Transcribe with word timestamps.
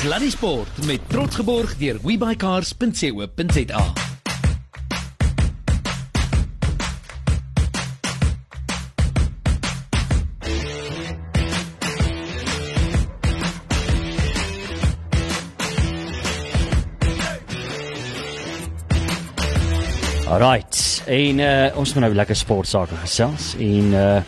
Sluddy 0.00 0.30
Sport 0.30 0.86
met 0.86 1.00
trots 1.06 1.34
geborg 1.36 1.76
deur 1.76 1.98
webycars.co.za. 2.02 3.92
Alright. 20.28 21.02
En 21.06 21.38
uh, 21.38 21.76
ons 21.76 21.92
moet 21.92 22.02
nou 22.02 22.14
lekker 22.14 22.36
sportsake 22.36 22.96
gesels 23.04 23.52
en 23.58 23.92
uh 23.92 24.22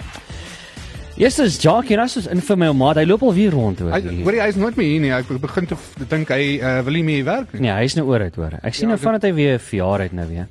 Eers 1.20 1.38
is 1.44 1.58
Jackie 1.60 1.96
Rasmus 2.00 2.26
in 2.32 2.40
vir 2.40 2.56
my 2.56 2.70
maat. 2.72 2.96
Hy 3.02 3.04
loop 3.04 3.22
al 3.26 3.34
weer 3.36 3.52
rond 3.52 3.80
hoor. 3.84 3.92
Hy 3.92 4.22
hoor 4.24 4.36
jy 4.38 4.44
hy 4.46 4.52
is 4.54 4.60
nooit 4.60 4.78
meer 4.80 4.88
hier 4.94 5.02
nie. 5.04 5.10
Ek 5.12 5.28
begin 5.42 5.66
te 5.68 5.76
dink 6.08 6.30
hy 6.32 6.44
uh, 6.56 6.78
wil 6.86 6.96
nie 6.96 7.04
meer 7.04 7.26
werk 7.28 7.52
nie. 7.52 7.66
Nee, 7.66 7.74
hy 7.76 7.88
is 7.90 7.96
nou 7.98 8.06
oor 8.08 8.24
dit 8.24 8.38
hoor. 8.40 8.56
Ek 8.64 8.78
sien 8.78 8.88
Ja, 8.88 8.94
nou 8.94 9.02
vandat 9.02 9.26
hy 9.28 9.34
weer 9.36 9.60
verjaar 9.60 10.06
het 10.06 10.16
nou 10.16 10.24
weer. 10.30 10.48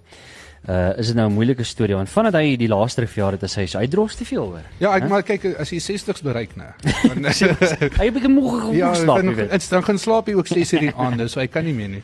Uh 0.69 0.91
is 1.01 1.07
dit 1.09 1.17
nou 1.17 1.25
'n 1.25 1.33
moeilike 1.33 1.65
storie 1.65 1.95
want 1.97 2.09
vandat 2.13 2.35
hy 2.37 2.53
die 2.61 2.67
laaste 2.69 3.01
verjaar 3.09 3.33
het, 3.33 3.43
is 3.49 3.55
hy 3.57 3.65
so 3.65 3.79
hy 3.79 3.87
dros 3.89 4.15
te 4.15 4.25
veel 4.25 4.43
hoor. 4.45 4.67
Ja, 4.77 4.93
ek 4.93 5.09
maar 5.09 5.23
kyk 5.25 5.57
as 5.57 5.71
jy 5.73 5.79
60s 5.81 6.21
bereik 6.21 6.53
nou. 6.55 6.69
Dan 7.09 7.25
Hy 7.97 8.11
begin 8.13 8.31
moeg 8.31 8.69
ja, 8.77 8.93
geslaap, 8.93 9.17
jy 9.17 9.25
dan, 9.25 9.35
weet. 9.35 9.69
dan 9.71 9.83
gaan 9.83 9.97
slaap 9.97 10.27
jy 10.29 10.35
ook 10.37 10.47
6 10.47 10.73
uur 10.73 10.79
die 10.85 10.93
aande, 10.95 11.27
so 11.27 11.39
hy 11.39 11.47
kan 11.47 11.65
nie 11.65 11.73
meer 11.73 11.89
nie. 11.89 12.03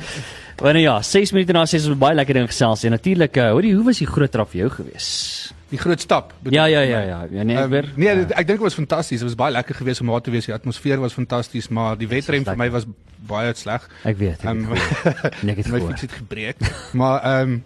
Wanneer 0.62 0.82
ja, 0.82 1.02
6 1.02 1.32
minute 1.34 1.52
na 1.52 1.66
6 1.66 1.82
is 1.82 1.88
ons 1.90 1.98
baie 1.98 2.14
lekker 2.14 2.34
ding 2.34 2.46
gesels 2.46 2.84
en 2.84 2.94
natuurlik 2.94 3.36
uh, 3.36 3.50
hoorie, 3.50 3.74
hoe 3.74 3.84
was 3.90 3.98
die 3.98 4.06
groot 4.06 4.30
trap 4.30 4.50
vir 4.54 4.60
jou 4.68 4.70
gewees? 4.70 5.52
Die 5.68 5.78
groot 5.78 6.00
stap. 6.00 6.32
bedoel 6.40 6.58
Ja, 6.58 6.64
ja, 6.64 6.80
ja, 6.80 7.00
ja. 7.00 7.26
Ja, 7.30 7.42
nee, 7.42 7.56
ek 7.56 7.62
Ehm, 7.62 7.70
weer. 7.70 7.92
nee, 7.96 8.14
dit- 8.14 8.30
ek 8.30 8.46
dink 8.46 8.58
dit 8.58 8.60
was 8.60 8.74
fantasties. 8.74 9.18
Dit 9.20 9.28
was 9.28 9.34
baie 9.36 9.52
lekker 9.52 9.74
geweest 9.74 10.00
om 10.00 10.06
daar 10.06 10.20
te 10.20 10.30
wees. 10.30 10.44
Die 10.44 10.54
atmosfeer 10.54 11.00
was 11.00 11.12
fantasties, 11.12 11.68
maar 11.68 11.98
die 11.98 12.08
wedren 12.08 12.44
vir 12.44 12.56
my 12.56 12.70
was 12.70 12.84
baie 13.26 13.54
sleg. 13.54 13.88
Ek 14.04 14.16
weet. 14.16 14.38
Ek 14.40 14.44
Ehm, 14.44 14.66
weet. 14.66 15.42
Nee, 15.42 15.52
ek 15.52 15.56
het 15.64 15.68
my 15.68 15.80
fiets 15.80 16.00
het 16.00 16.12
gebreek. 16.12 16.56
Maar 16.92 17.20
ehm 17.22 17.42
um, 17.52 17.62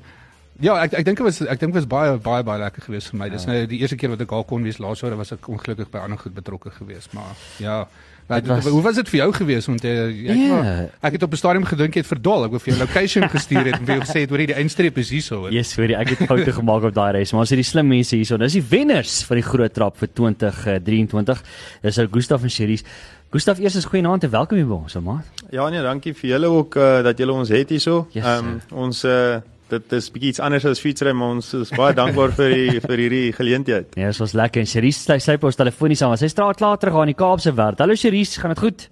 ja, 0.61 0.75
ek 0.83 0.93
ek 0.93 1.05
dink 1.05 1.17
dit 1.17 1.27
was 1.27 1.41
ek 1.47 1.61
dink 1.61 1.75
was 1.75 1.87
baie 1.87 2.17
baie 2.19 2.43
baie 2.43 2.59
lekker 2.61 2.83
geweest 2.83 3.09
vir 3.11 3.19
my. 3.19 3.29
Dis 3.29 3.47
nou 3.47 3.67
die 3.67 3.79
eerste 3.79 3.97
keer 3.97 4.09
wat 4.11 4.21
ek 4.21 4.29
daar 4.31 4.45
kon 4.45 4.63
wees. 4.63 4.79
Laas 4.79 5.01
jaar 5.01 5.17
was 5.17 5.33
ek 5.33 5.47
ongelukkig 5.49 5.91
by 5.91 5.99
ander 5.99 6.19
goed 6.19 6.35
betrokke 6.35 6.71
geweest, 6.71 7.13
maar 7.13 7.37
ja. 7.59 7.87
Dit 8.29 8.47
Wat, 8.47 8.63
was- 8.63 8.73
hoe 8.73 8.83
was 8.83 8.95
dit 8.97 9.09
vir 9.09 9.19
jou 9.19 9.33
geweest 9.33 9.67
want 9.67 9.85
ek, 9.85 10.15
Ja. 10.15 10.33
yeah. 10.35 10.81
ek 11.03 11.13
het 11.13 11.23
op 11.23 11.33
'n 11.33 11.37
stadium 11.37 11.65
gedink 11.65 11.95
jy 11.95 12.01
het 12.01 12.07
verdwaal. 12.07 12.45
Ek 12.45 12.51
wou 12.51 12.61
vir 12.61 12.75
jou 12.75 12.81
location 12.87 13.29
gestuur 13.29 13.65
het 13.65 13.75
en 13.81 13.85
vir 13.87 13.95
jou 13.97 14.05
gesê 14.07 14.21
het 14.21 14.31
hoor 14.31 14.39
jy 14.39 14.47
die 14.47 14.55
eindstreep 14.55 14.99
is 14.99 15.11
hierso. 15.11 15.37
hoor. 15.41 15.51
Yes, 15.53 15.75
weet 15.77 15.91
jy, 15.91 15.97
ek 15.97 16.09
het 16.09 16.29
foute 16.29 16.53
gemaak 16.61 16.83
op 16.85 16.95
daai 16.95 17.13
reis, 17.13 17.33
maar 17.33 17.41
ons 17.41 17.51
het 17.51 17.59
die 17.59 17.65
slim 17.65 17.89
mense 17.89 18.17
hierso. 18.17 18.37
Dis 18.39 18.53
die 18.53 18.63
wenners 18.69 19.25
vir 19.25 19.35
die 19.37 19.43
groot 19.45 19.75
trap 19.75 19.97
vir 19.99 20.09
2023. 20.15 21.43
Dis 21.83 21.99
ou 21.99 22.07
Gustaf 22.11 22.43
en 22.43 22.49
Cherise. 22.51 22.85
Gustaf, 23.33 23.59
eers 23.59 23.75
is 23.77 23.85
goeie 23.89 24.05
aand 24.07 24.25
en 24.25 24.31
welkom 24.31 24.57
hier 24.59 24.67
by 24.67 24.75
ons, 24.75 24.97
ou 24.97 25.03
maat. 25.03 25.25
Ja 25.51 25.69
nee, 25.69 25.81
dankie 25.83 26.13
vir 26.15 26.31
julle 26.31 26.47
ook 26.53 26.77
uh, 26.77 27.03
dat 27.03 27.19
julle 27.19 27.33
ons 27.33 27.49
het 27.49 27.69
hierso. 27.73 28.07
Yes, 28.13 28.25
Ehm 28.25 28.59
ons 28.71 29.05
uh, 29.05 29.41
dit 29.73 29.93
is 29.97 30.09
bietjie 30.13 30.33
iets 30.33 30.41
anders 30.45 30.67
as 30.69 30.81
fietsry, 30.83 31.13
maar 31.17 31.37
ons 31.39 31.53
is 31.57 31.73
baie 31.77 31.95
dankbaar 31.97 32.35
vir 32.37 32.55
die 32.55 32.81
vir 32.85 33.03
hierdie 33.05 33.29
geleentheid. 33.37 33.95
Ja, 33.99 34.11
dit 34.13 34.21
was 34.23 34.35
lekker 34.37 34.63
en 34.63 34.69
Cherise 34.69 35.05
sy 35.07 35.19
sy 35.25 35.37
pos 35.41 35.59
telefonies 35.61 36.03
aan, 36.05 36.17
sy 36.21 36.29
straat 36.33 36.61
klaar 36.61 36.81
terug 36.81 36.99
aan 37.01 37.13
die 37.13 37.19
Kaapse 37.19 37.55
wêreld. 37.57 37.81
Hallo 37.81 37.97
Cherise, 37.97 38.41
gaan 38.41 38.55
dit 38.55 38.63
goed? 38.65 38.89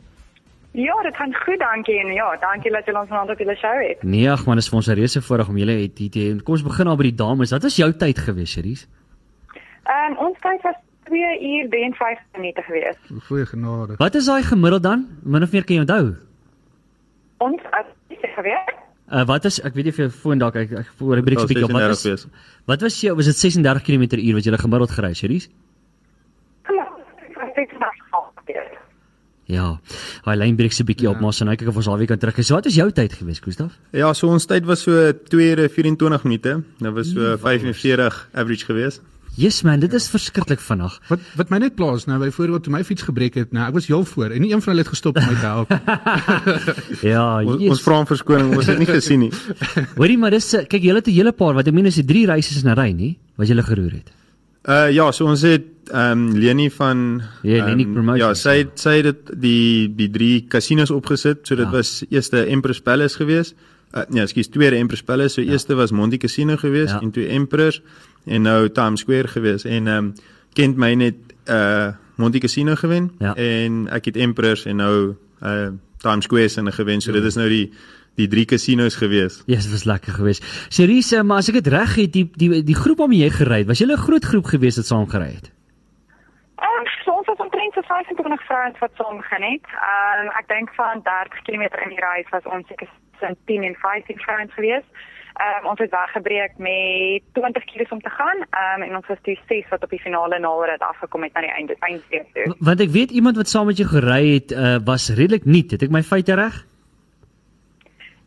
Ja, 0.79 0.95
dit 1.03 1.17
gaan 1.19 1.35
goed, 1.35 1.59
dankie 1.59 1.99
en 1.99 2.13
ja, 2.15 2.29
dankie 2.41 2.71
dat 2.73 2.87
jy 2.87 2.95
ons 2.95 3.11
vanaand 3.11 3.33
op 3.35 3.41
julle 3.43 3.57
show 3.59 3.75
het. 3.83 4.05
Nee, 4.07 4.29
ag 4.31 4.45
man, 4.47 4.61
dis 4.61 4.71
vir 4.71 4.81
ons 4.81 4.89
'n 4.89 4.99
reuse 5.01 5.23
voorreg 5.29 5.49
om 5.49 5.59
julle 5.59 5.77
het 5.83 5.99
hier 5.99 6.11
te 6.11 6.21
hê. 6.21 6.43
Kom 6.43 6.55
ons 6.55 6.63
begin 6.63 6.87
al 6.87 6.97
by 6.97 7.09
die 7.11 7.19
dames. 7.25 7.51
Wat 7.51 7.63
was 7.63 7.77
jou 7.77 7.91
tyd 7.93 8.19
gewees, 8.19 8.55
Cherise? 8.55 8.87
Ehm 9.85 10.17
ons 10.17 10.39
tyd 10.41 10.63
was 10.63 10.79
2 11.11 11.19
uur 11.43 11.69
53 11.69 12.21
minute 12.37 12.63
gewees. 12.63 12.97
Goeie 13.27 13.47
genade. 13.47 13.97
Wat 13.99 14.15
is 14.15 14.27
daai 14.27 14.43
gemiddeld 14.43 14.83
dan? 14.83 15.09
Min 15.23 15.43
of 15.43 15.53
meer 15.53 15.65
kan 15.65 15.77
jy 15.77 15.83
onthou? 15.83 16.15
Ons 17.39 17.63
as 17.71 17.87
gewees. 18.37 18.77
Uh, 19.11 19.25
wat 19.27 19.45
is 19.45 19.59
ek 19.61 19.75
weet 19.75 19.85
nie 19.85 19.93
of 19.93 19.97
jou 19.97 20.11
foon 20.11 20.39
dalk 20.39 20.55
ek 20.55 20.71
ek 20.71 20.91
voor 20.99 21.17
'n 21.17 21.25
breek 21.25 21.39
bietjie 21.43 21.65
op 21.65 21.73
wat 21.73 21.91
is 21.91 22.03
36 22.03 22.31
wees. 22.31 22.63
Wat 22.67 22.81
was 22.81 23.01
jou 23.01 23.17
was 23.17 23.27
dit 23.27 23.37
36 23.37 23.83
km/h 23.83 24.35
wat 24.35 24.45
jy 24.45 24.57
gemiddeld. 24.57 24.91
Ek 24.91 24.97
het 24.97 25.25
gehoor. 25.25 25.49
Ja. 29.51 29.81
Hy 30.25 30.35
lyn 30.39 30.57
breek 30.57 30.73
so 30.73 30.85
'n 30.85 30.87
bietjie 30.87 31.09
ja. 31.09 31.15
op, 31.15 31.21
maar 31.21 31.33
so 31.33 31.45
nou 31.45 31.57
kyk 31.57 31.69
of 31.69 31.77
ons 31.77 31.89
alweer 31.89 32.07
kan 32.07 32.19
terug. 32.19 32.39
So 32.45 32.55
wat 32.55 32.67
is 32.67 32.75
jou 32.75 32.91
tyd 32.93 33.13
gewees, 33.13 33.41
Gustaf? 33.41 33.79
Ja, 33.91 34.13
so 34.13 34.29
ons 34.29 34.47
tyd 34.47 34.65
was 34.65 34.83
so 34.83 35.13
2 35.13 35.51
ure 35.51 35.69
24 35.69 36.25
minute. 36.25 36.63
Dit 36.79 36.93
was 36.93 37.11
so 37.11 37.37
45 37.37 38.29
average 38.33 38.65
geweest. 38.65 39.03
Yes 39.41 39.63
man, 39.65 39.81
dit 39.81 39.93
is 39.97 40.09
verskriklik 40.13 40.61
vinnig. 40.61 40.99
Wat 41.09 41.21
wat 41.39 41.51
my 41.53 41.59
net 41.63 41.75
plaas 41.79 42.05
nou 42.09 42.19
byvoorbeeld 42.21 42.63
toe 42.67 42.73
my 42.75 42.83
fiets 42.85 43.03
gebreek 43.07 43.35
het, 43.41 43.53
nou 43.57 43.65
ek 43.69 43.75
was 43.79 43.87
heel 43.89 44.05
voor 44.05 44.31
en 44.37 44.41
nie 44.45 44.51
een 44.53 44.61
van 44.63 44.73
hulle 44.75 44.83
het 44.85 44.93
gestop 44.93 45.17
om 45.17 45.25
my 45.31 45.37
te 45.41 45.47
help. 45.47 45.71
Ja, 47.13 47.25
Ons, 47.43 47.61
yes. 47.63 47.71
ons 47.75 47.83
vra 47.87 47.99
om 48.03 48.07
verskoning, 48.11 48.55
ons 48.57 48.67
het 48.69 48.79
nie 48.81 48.89
gesien 48.91 49.21
nie. 49.27 49.31
Hoorie, 50.01 50.19
maar 50.21 50.35
dis 50.37 50.51
eh, 50.59 50.67
kyk 50.69 50.83
julle 50.85 51.01
het 51.01 51.09
'n 51.09 51.17
hele 51.17 51.33
paar 51.33 51.55
wat 51.55 51.67
ek 51.69 51.75
meen 51.75 51.87
is 51.87 51.95
die 52.01 52.05
drie 52.05 52.27
reisies 52.27 52.63
in 52.63 52.69
'n 52.71 52.77
ry, 52.79 52.91
nie? 52.93 53.19
Wat 53.37 53.49
julle 53.49 53.63
geroer 53.63 53.93
het. 54.01 54.11
Uh 54.69 54.91
ja, 54.93 55.11
so 55.13 55.25
ons 55.27 55.41
het 55.43 55.65
ehm 55.91 56.13
um, 56.29 56.37
Leni 56.37 56.69
van 56.71 57.23
Ja, 57.43 57.65
Leni 57.67 57.83
ehm, 57.85 57.93
Promotions. 57.93 58.21
Ja, 58.21 58.35
sy 58.35 58.57
het- 58.59 58.79
sy 58.81 58.97
het 59.01 59.05
dit 59.05 59.41
die 59.41 59.89
die 59.97 60.11
drie 60.11 60.45
casinos 60.49 60.91
opgesit. 60.91 61.47
So 61.47 61.57
dit 61.57 61.65
Ja. 61.67 61.71
was 61.73 62.05
eerste 62.11 62.45
Empress 62.47 62.81
Palace 62.81 63.17
geweest. 63.17 63.55
Uh, 63.97 64.03
nee, 64.09 64.23
ekskuus, 64.23 64.49
tweede 64.49 64.77
Empress 64.77 65.03
Palace. 65.03 65.35
So 65.35 65.41
ja. 65.43 65.51
eerste 65.53 65.75
was 65.75 65.91
Monte 65.91 66.17
Casino 66.19 66.57
geweest 66.57 66.93
Ja. 66.93 67.01
en 67.01 67.11
toe 67.11 67.27
Empress 67.27 67.81
en 68.27 68.43
nou 68.43 68.69
Times 68.69 69.01
Square 69.01 69.29
geweest 69.29 69.65
en 69.65 69.87
ehm 69.87 69.97
um, 69.97 70.15
kent 70.53 70.77
my 70.77 70.95
net 70.95 71.15
uh 71.49 71.93
Monte 72.17 72.39
Casino 72.39 72.75
gewen 72.75 73.11
Ja. 73.19 73.35
en 73.35 73.89
ek 73.89 74.05
het 74.05 74.17
Empress 74.17 74.65
en 74.67 74.77
nou 74.77 75.17
uh 75.43 75.69
Times 75.99 76.25
Square 76.25 76.49
se 76.49 76.73
gewen. 76.73 77.01
So 77.01 77.13
dit 77.13 77.25
is 77.25 77.35
nou 77.37 77.49
die 77.49 77.73
die 78.17 78.29
drie 78.29 78.45
casinos 78.45 78.97
geweest. 78.97 79.43
Ja, 79.47 79.55
yes, 79.55 79.63
dit 79.63 79.73
was 79.73 79.85
lekker 79.85 80.13
geweest. 80.13 80.45
Cherise, 80.69 81.23
maar 81.23 81.37
as 81.37 81.49
ek 81.49 81.55
dit 81.55 81.67
reg 81.73 81.95
het, 81.95 82.13
die 82.13 82.31
die 82.37 82.63
die 82.65 82.75
groep 82.75 82.99
waarmee 82.99 83.23
jy 83.23 83.31
gery 83.31 83.59
het, 83.63 83.67
was 83.67 83.79
julle 83.79 83.97
'n 83.97 84.05
groot 84.07 84.25
groep 84.25 84.45
geweest 84.45 84.77
wat 84.77 84.87
saam 84.87 85.07
gery 85.09 85.31
het? 85.39 85.51
Ehm 86.61 86.87
so 87.05 87.11
ons 87.13 87.27
was 87.27 87.37
omtrent 87.39 87.73
so 87.75 87.81
25 87.83 88.45
vrouens 88.47 88.79
wat 88.79 88.91
saam 88.97 89.17
begin 89.17 89.43
het. 89.53 89.65
Ehm 89.91 90.29
ek 90.41 90.49
dink 90.49 90.69
van 90.75 91.01
30 91.03 91.43
km 91.47 91.63
in 91.85 91.89
die 91.95 92.01
reis 92.09 92.29
was 92.31 92.45
ons 92.45 92.67
seker 92.69 92.89
tussen 93.13 93.37
10 93.47 93.63
en 93.63 93.75
15 93.75 94.19
vrouens 94.19 94.53
gewees. 94.55 94.85
Ehm 95.41 95.67
ons 95.67 95.79
het 95.79 95.91
weggebreek 95.91 96.59
met 96.59 97.23
20 97.33 97.65
km 97.65 97.93
om 97.97 98.01
te 98.01 98.11
gaan. 98.11 98.39
Ehm 98.51 98.83
en 98.83 98.97
ons 98.97 99.07
was 99.07 99.19
toe 99.23 99.39
6 99.49 99.69
wat 99.69 99.83
op 99.83 99.91
die 99.91 100.01
finale 100.01 100.39
naalrit 100.39 100.81
afgekom 100.81 101.23
het 101.23 101.33
na 101.33 101.41
die 101.41 101.53
einde 101.53 101.77
eindstreep 101.79 102.27
toe. 102.35 102.55
Want 102.59 102.81
ek 102.81 102.93
weet 102.97 103.11
iemand 103.11 103.37
wat 103.37 103.49
saam 103.49 103.67
met 103.67 103.77
jou 103.77 103.89
gery 103.89 104.35
het, 104.35 104.51
uh, 104.51 104.77
was 104.85 105.09
redelik 105.21 105.45
nuut. 105.45 105.71
Het 105.71 105.83
ek 105.83 105.95
my 105.97 106.03
feite 106.03 106.35
reg? 106.35 106.59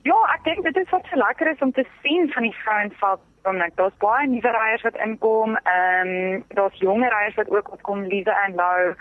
Ja, 0.03 0.17
ek 0.35 0.43
dink 0.43 0.63
dit 0.63 0.77
is 0.81 0.89
wat 0.89 1.05
so 1.09 1.19
lekker 1.19 1.51
is 1.51 1.61
om 1.61 1.71
te 1.71 1.85
sien 2.01 2.31
van 2.33 2.43
die 2.43 2.55
vrouensveld 2.63 3.21
om 3.43 3.57
net 3.57 3.75
daar's 3.75 3.97
baie 4.01 4.27
nuwe 4.27 4.51
ryers 4.55 4.81
wat 4.87 4.97
inkom. 5.05 5.55
Ehm 5.55 6.15
um, 6.15 6.43
daar's 6.57 6.79
jonger 6.79 7.13
ryers 7.13 7.35
wat 7.35 7.49
ook 7.49 7.71
opkom, 7.71 8.07
Lisa 8.07 8.35
en 8.47 8.55
Lou. 8.55 8.95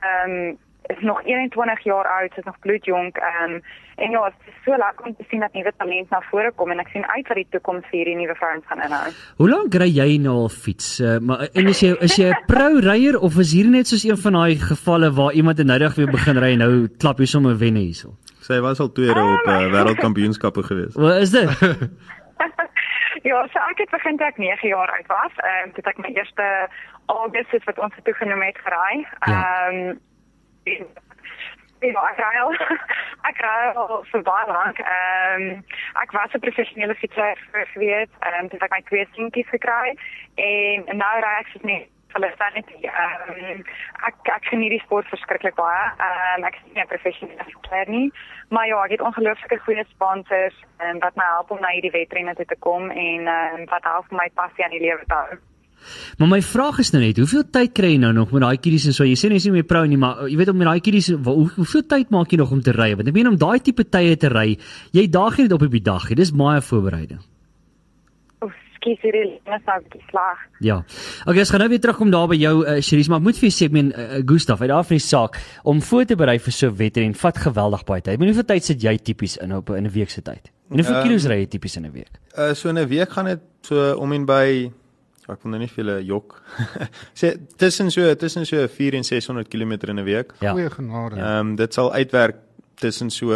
Ehm 0.00 0.30
um, 0.30 0.58
is 0.86 1.00
nog 1.00 1.24
21 1.24 1.84
jaar 1.84 2.06
oud, 2.20 2.36
is 2.36 2.44
nog 2.44 2.58
bloedjonk. 2.58 3.16
Ehm 3.16 3.52
um, 3.52 3.62
en 3.96 4.10
ja, 4.10 4.24
dit 4.24 4.48
is 4.54 4.54
so 4.64 4.76
lekker 4.76 5.06
om 5.06 5.16
te 5.16 5.24
sien 5.28 5.40
dat 5.40 5.52
nuwe 5.52 5.72
talent 5.76 6.10
na 6.10 6.20
vore 6.30 6.52
kom 6.54 6.70
en 6.70 6.78
ek 6.82 6.88
sien 6.92 7.04
uit 7.06 7.28
wat 7.28 7.36
die 7.38 7.46
toekoms 7.50 7.84
vir 7.90 7.98
hierdie 7.98 8.16
nuwe 8.18 8.34
vrouens 8.34 8.66
gaan 8.66 8.82
inhou. 8.82 9.12
Hoe 9.36 9.48
lank 9.48 9.74
ry 9.74 9.86
jy 9.86 10.16
nou 10.22 10.34
al 10.44 10.48
fiets? 10.48 10.88
Uh, 11.00 11.18
maar 11.18 11.46
en 11.46 11.70
is 11.70 11.80
jy 11.80 11.92
is 12.08 12.16
jy 12.18 12.32
'n 12.32 12.44
pro 12.46 12.80
ryer 12.82 13.18
of 13.18 13.38
is 13.38 13.52
hier 13.54 13.70
net 13.70 13.86
soos 13.86 14.04
een 14.04 14.18
van 14.24 14.32
daai 14.40 14.56
gevalle 14.56 15.12
waar 15.14 15.32
iemand 15.32 15.58
eendag 15.58 15.94
weer 15.94 16.10
begin 16.10 16.38
ry 16.38 16.52
en 16.52 16.64
nou 16.66 16.88
klap 16.98 17.18
jy 17.18 17.26
sommer 17.26 17.58
wenne 17.58 17.84
hierso? 17.86 18.16
Sy 18.40 18.60
was 18.60 18.80
al 18.80 18.92
tweede 18.92 19.22
op 19.22 19.46
uh, 19.46 19.70
wêreldkampioenskappe 19.72 20.62
geweest. 20.62 20.96
Wat 20.96 21.16
is 21.16 21.30
dit? 21.30 21.48
ja, 23.30 23.46
so 23.52 23.58
ek 23.70 23.78
het 23.78 23.90
begin 23.90 24.16
toe 24.16 24.26
ek 24.26 24.38
9 24.38 24.68
jaar 24.68 24.90
oud 24.90 25.06
was. 25.06 25.38
Ehm 25.38 25.68
um, 25.68 25.70
toe 25.72 25.84
het 25.84 25.92
ek 25.94 26.02
my 26.02 26.10
eerste 26.12 26.50
Augustus 27.06 27.64
wat 27.64 27.78
ons 27.78 27.94
het 27.94 28.04
toegenoem 28.04 28.42
het 28.42 28.58
gery. 28.58 29.06
Ja. 29.22 29.38
Ehm 29.38 29.78
um, 29.78 29.94
Ja, 29.94 30.13
ek 32.10 32.18
ry 32.18 32.36
al. 32.40 32.54
Ek 33.28 33.40
ry 33.40 33.72
al 33.72 34.02
vir 34.10 34.22
baie 34.26 34.46
lank. 34.50 34.80
Ehm 34.80 35.42
um, 35.44 35.64
ek 36.02 36.12
was 36.12 36.34
'n 36.34 36.44
professionele 36.44 36.94
fietser 37.00 37.38
gewees. 37.72 38.10
Ehm 38.20 38.44
um, 38.44 38.48
toe 38.48 38.60
ek 38.60 38.70
my 38.70 38.82
twee 38.88 39.06
seentjies 39.12 39.48
gekry 39.48 39.96
en 40.36 40.84
nou 41.02 41.14
ry 41.24 41.34
ek 41.40 41.48
soos 41.52 41.64
net 41.64 41.88
hulle 42.14 42.30
sanity. 42.38 42.78
Ehm 42.84 43.32
um, 43.32 43.64
ek 44.08 44.30
ek 44.36 44.50
geniet 44.50 44.76
die 44.76 44.82
sport 44.84 45.08
verskriklik 45.14 45.56
baie. 45.60 45.86
Ehm 46.08 46.44
um, 46.44 46.48
ek 46.50 46.60
is 46.60 46.68
nie 46.74 46.82
'n 46.84 46.92
professionele 46.92 47.48
fietser 47.48 47.88
nie, 47.96 48.12
maar 48.48 48.66
ja, 48.66 48.84
ek 48.84 48.96
het 48.96 49.08
ongelooflike 49.08 49.58
goeie 49.64 49.84
sponsors 49.88 50.60
en 50.78 51.00
wat 51.00 51.16
my 51.16 51.24
help 51.24 51.50
om 51.50 51.60
na 51.60 51.72
hierdie 51.76 51.96
wedrenne 52.00 52.34
toe 52.34 52.46
te 52.52 52.60
kom 52.68 52.90
en 52.90 53.26
ehm 53.26 53.60
um, 53.60 53.64
wat 53.72 53.84
help 53.84 54.10
my 54.10 54.28
passie 54.34 54.64
aan 54.64 54.76
die 54.76 54.86
lewe 54.88 55.04
te 55.06 55.14
hou. 55.14 55.53
Maar 56.18 56.28
my 56.28 56.40
vraag 56.42 56.78
is 56.78 56.92
nou 56.94 57.02
net, 57.02 57.18
hoeveel 57.18 57.44
tyd 57.50 57.74
kry 57.76 57.94
jy 57.94 57.98
nou 57.98 58.12
nog 58.12 58.32
met 58.32 58.42
daai 58.42 58.56
kiddies 58.56 58.86
en 58.86 58.96
so? 58.96 59.04
Jy 59.04 59.18
sê 59.18 59.30
jy 59.30 59.40
is 59.40 59.44
nie 59.48 59.52
meer 59.58 59.68
pro 59.68 59.84
nie, 59.84 59.98
maar 60.00 60.24
jy 60.28 60.36
weet 60.36 60.48
om 60.48 60.56
met 60.56 60.70
daai 60.70 60.80
kiddies, 60.80 61.10
hoe, 61.10 61.50
hoeveel 61.56 61.86
tyd 61.88 62.10
maak 62.10 62.32
jy 62.32 62.38
nog 62.40 62.52
om 62.52 62.62
te 62.64 62.72
ry? 62.72 62.94
Want 62.94 63.08
ek 63.08 63.14
meen 63.14 63.28
om 63.28 63.38
daai 63.38 63.60
tipe 63.60 63.84
tye 63.84 64.16
te 64.16 64.28
ry, 64.32 64.56
jy 64.92 65.06
daag 65.10 65.38
nie 65.38 65.48
net 65.48 65.52
op 65.52 65.62
op 65.62 65.70
die 65.70 65.84
dag 65.84 66.08
nie. 66.08 66.16
Dis 66.16 66.32
baie 66.32 66.60
voorbereiding. 66.60 67.20
Oef, 68.44 68.54
skies 68.76 69.00
hierdie 69.04 69.40
bietjie 69.44 70.02
sleg. 70.10 70.40
Ja. 70.60 70.80
Okay, 71.26 71.38
ons 71.44 71.50
gaan 71.50 71.60
nou 71.60 71.68
weer 71.72 71.80
terugkom 71.80 72.10
daar 72.10 72.28
by 72.28 72.38
jou 72.40 72.54
uh, 72.64 72.80
Cherise, 72.80 73.10
maar 73.10 73.22
ek 73.22 73.28
moet 73.28 73.38
vir 73.40 73.48
jou 73.48 73.54
sê 73.56 73.68
ek 73.68 73.76
meen 73.76 73.92
uh, 73.92 74.20
Gustaf, 74.26 74.60
uit 74.60 74.70
daar 74.72 74.84
van 74.84 74.98
die 74.98 75.04
saak 75.04 75.38
om 75.64 75.82
voor 75.82 76.04
te 76.04 76.16
berei 76.16 76.38
vir 76.38 76.52
so 76.52 76.68
'n 76.68 76.76
wedren 76.76 77.14
vat 77.14 77.38
geweldig 77.38 77.84
baie 77.84 78.02
tyd. 78.02 78.18
Hoeveel 78.18 78.44
tyd 78.44 78.64
sit 78.64 78.82
jy 78.82 78.96
tipies 78.98 79.36
in 79.36 79.52
op 79.52 79.70
in 79.70 79.86
'n 79.86 79.92
week 79.92 80.10
se 80.10 80.22
tyd? 80.22 80.50
En 80.70 80.80
hoeveel 80.80 80.94
Ehm, 80.96 81.06
kilos 81.06 81.26
ry 81.26 81.38
jy 81.40 81.46
tipies 81.46 81.76
in 81.76 81.86
'n 81.86 81.92
week? 81.92 82.10
Uh 82.38 82.54
so 82.54 82.68
in 82.68 82.78
'n 82.78 82.88
week 82.88 83.10
gaan 83.10 83.24
dit 83.24 83.40
so 83.62 83.94
om 83.96 84.12
en 84.12 84.24
by 84.26 84.70
ek 85.32 85.42
wil 85.42 85.54
nou 85.54 85.60
nie 85.62 85.68
vir 85.68 85.84
julle 85.84 85.96
jok. 86.04 86.36
sê 87.20 87.34
tussen 87.56 87.90
so 87.90 88.14
tussen 88.20 88.46
so 88.46 88.66
4 88.68 88.98
en 88.98 89.04
600 89.04 89.48
km 89.48 89.72
in 89.88 90.00
'n 90.00 90.04
week. 90.04 90.34
Ja. 90.40 90.52
Goeie 90.52 90.70
genade. 90.70 91.16
Ehm 91.16 91.40
um, 91.40 91.56
dit 91.56 91.74
sal 91.74 91.92
uitwerk 91.92 92.36
tussen 92.74 93.10
so 93.10 93.32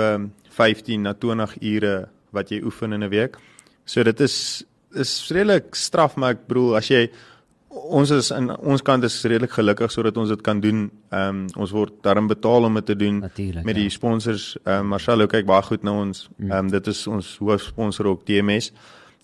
15 0.49 1.03
na 1.03 1.15
20 1.15 1.57
ure 1.63 2.09
wat 2.31 2.51
jy 2.51 2.63
oefen 2.63 2.93
in 2.93 3.05
'n 3.05 3.09
week. 3.09 3.39
So 3.85 4.03
dit 4.03 4.21
is 4.21 4.65
is 4.95 5.31
redelik 5.31 5.75
straf 5.75 6.17
maar 6.17 6.31
ek 6.31 6.47
bedoel 6.49 6.77
as 6.77 6.89
jy 6.89 7.11
ons 7.69 8.11
is 8.11 8.31
in 8.31 8.49
ons 8.57 8.83
kant 8.83 9.05
is 9.05 9.17
redelik 9.25 9.53
gelukkig 9.53 9.93
sodat 9.93 10.17
ons 10.17 10.29
dit 10.29 10.43
kan 10.43 10.61
doen. 10.61 10.91
Ehm 11.13 11.29
um, 11.29 11.47
ons 11.57 11.71
word 11.71 11.93
daarom 12.03 12.27
betaal 12.27 12.65
om 12.65 12.75
dit 12.75 12.87
te 12.87 12.97
doen 12.97 13.19
Natuurlik, 13.19 13.65
met 13.65 13.77
ja. 13.77 13.83
die 13.83 13.91
sponsors. 13.91 14.57
Ehm 14.65 14.81
um, 14.81 14.87
Marcelo 14.95 15.27
kyk 15.27 15.47
baie 15.47 15.63
goed 15.63 15.83
na 15.83 15.93
ons. 15.93 16.29
Ehm 16.39 16.53
um, 16.53 16.71
dit 16.71 16.87
is 16.87 17.07
ons 17.07 17.37
hoofsponsor 17.39 18.07
ook 18.07 18.27
DMS. 18.27 18.73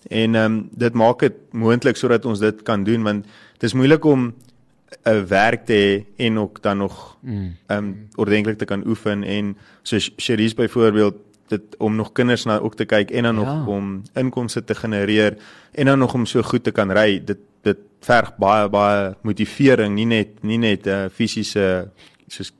En 0.07 0.35
ehm 0.35 0.51
um, 0.53 0.69
dit 0.71 0.93
maak 0.93 1.19
dit 1.19 1.33
moontlik 1.51 1.95
sodat 1.95 2.25
ons 2.25 2.39
dit 2.39 2.61
kan 2.61 2.83
doen 2.83 3.03
want 3.03 3.25
dit 3.53 3.63
is 3.63 3.73
moeilik 3.73 4.03
om 4.05 4.33
'n 5.03 5.25
werk 5.27 5.65
te 5.65 5.73
hê 5.73 6.23
en 6.25 6.37
ook 6.39 6.61
dan 6.61 6.77
nog 6.77 7.17
Mm. 7.21 7.55
ehm 7.67 7.77
um, 7.83 8.07
ordentlik 8.15 8.57
te 8.57 8.65
kan 8.65 8.87
oefen 8.87 9.23
en 9.23 9.57
so 9.83 9.97
Cherise 10.17 10.55
byvoorbeeld 10.55 11.15
dit 11.47 11.61
om 11.77 11.95
nog 11.95 12.11
kinders 12.11 12.43
na 12.45 12.59
ook 12.59 12.75
te 12.75 12.85
kyk 12.85 13.11
en 13.11 13.23
dan 13.23 13.35
Ja. 13.35 13.41
nog 13.41 13.67
om 13.67 14.01
inkomste 14.13 14.63
te 14.63 14.75
genereer 14.75 15.37
en 15.71 15.85
dan 15.85 15.99
nog 15.99 16.13
om 16.13 16.25
so 16.25 16.41
goed 16.41 16.63
te 16.63 16.71
kan 16.71 16.91
ry 16.91 17.21
dit 17.25 17.37
dit 17.61 17.77
verg 18.01 18.37
baie 18.37 18.69
baie 18.69 19.15
motivering 19.21 19.95
nie 19.95 20.05
net 20.05 20.27
nie 20.43 20.57
net 20.57 20.85
'n 20.85 20.89
uh, 20.89 21.05
fisiese 21.13 21.89
soos 22.27 22.51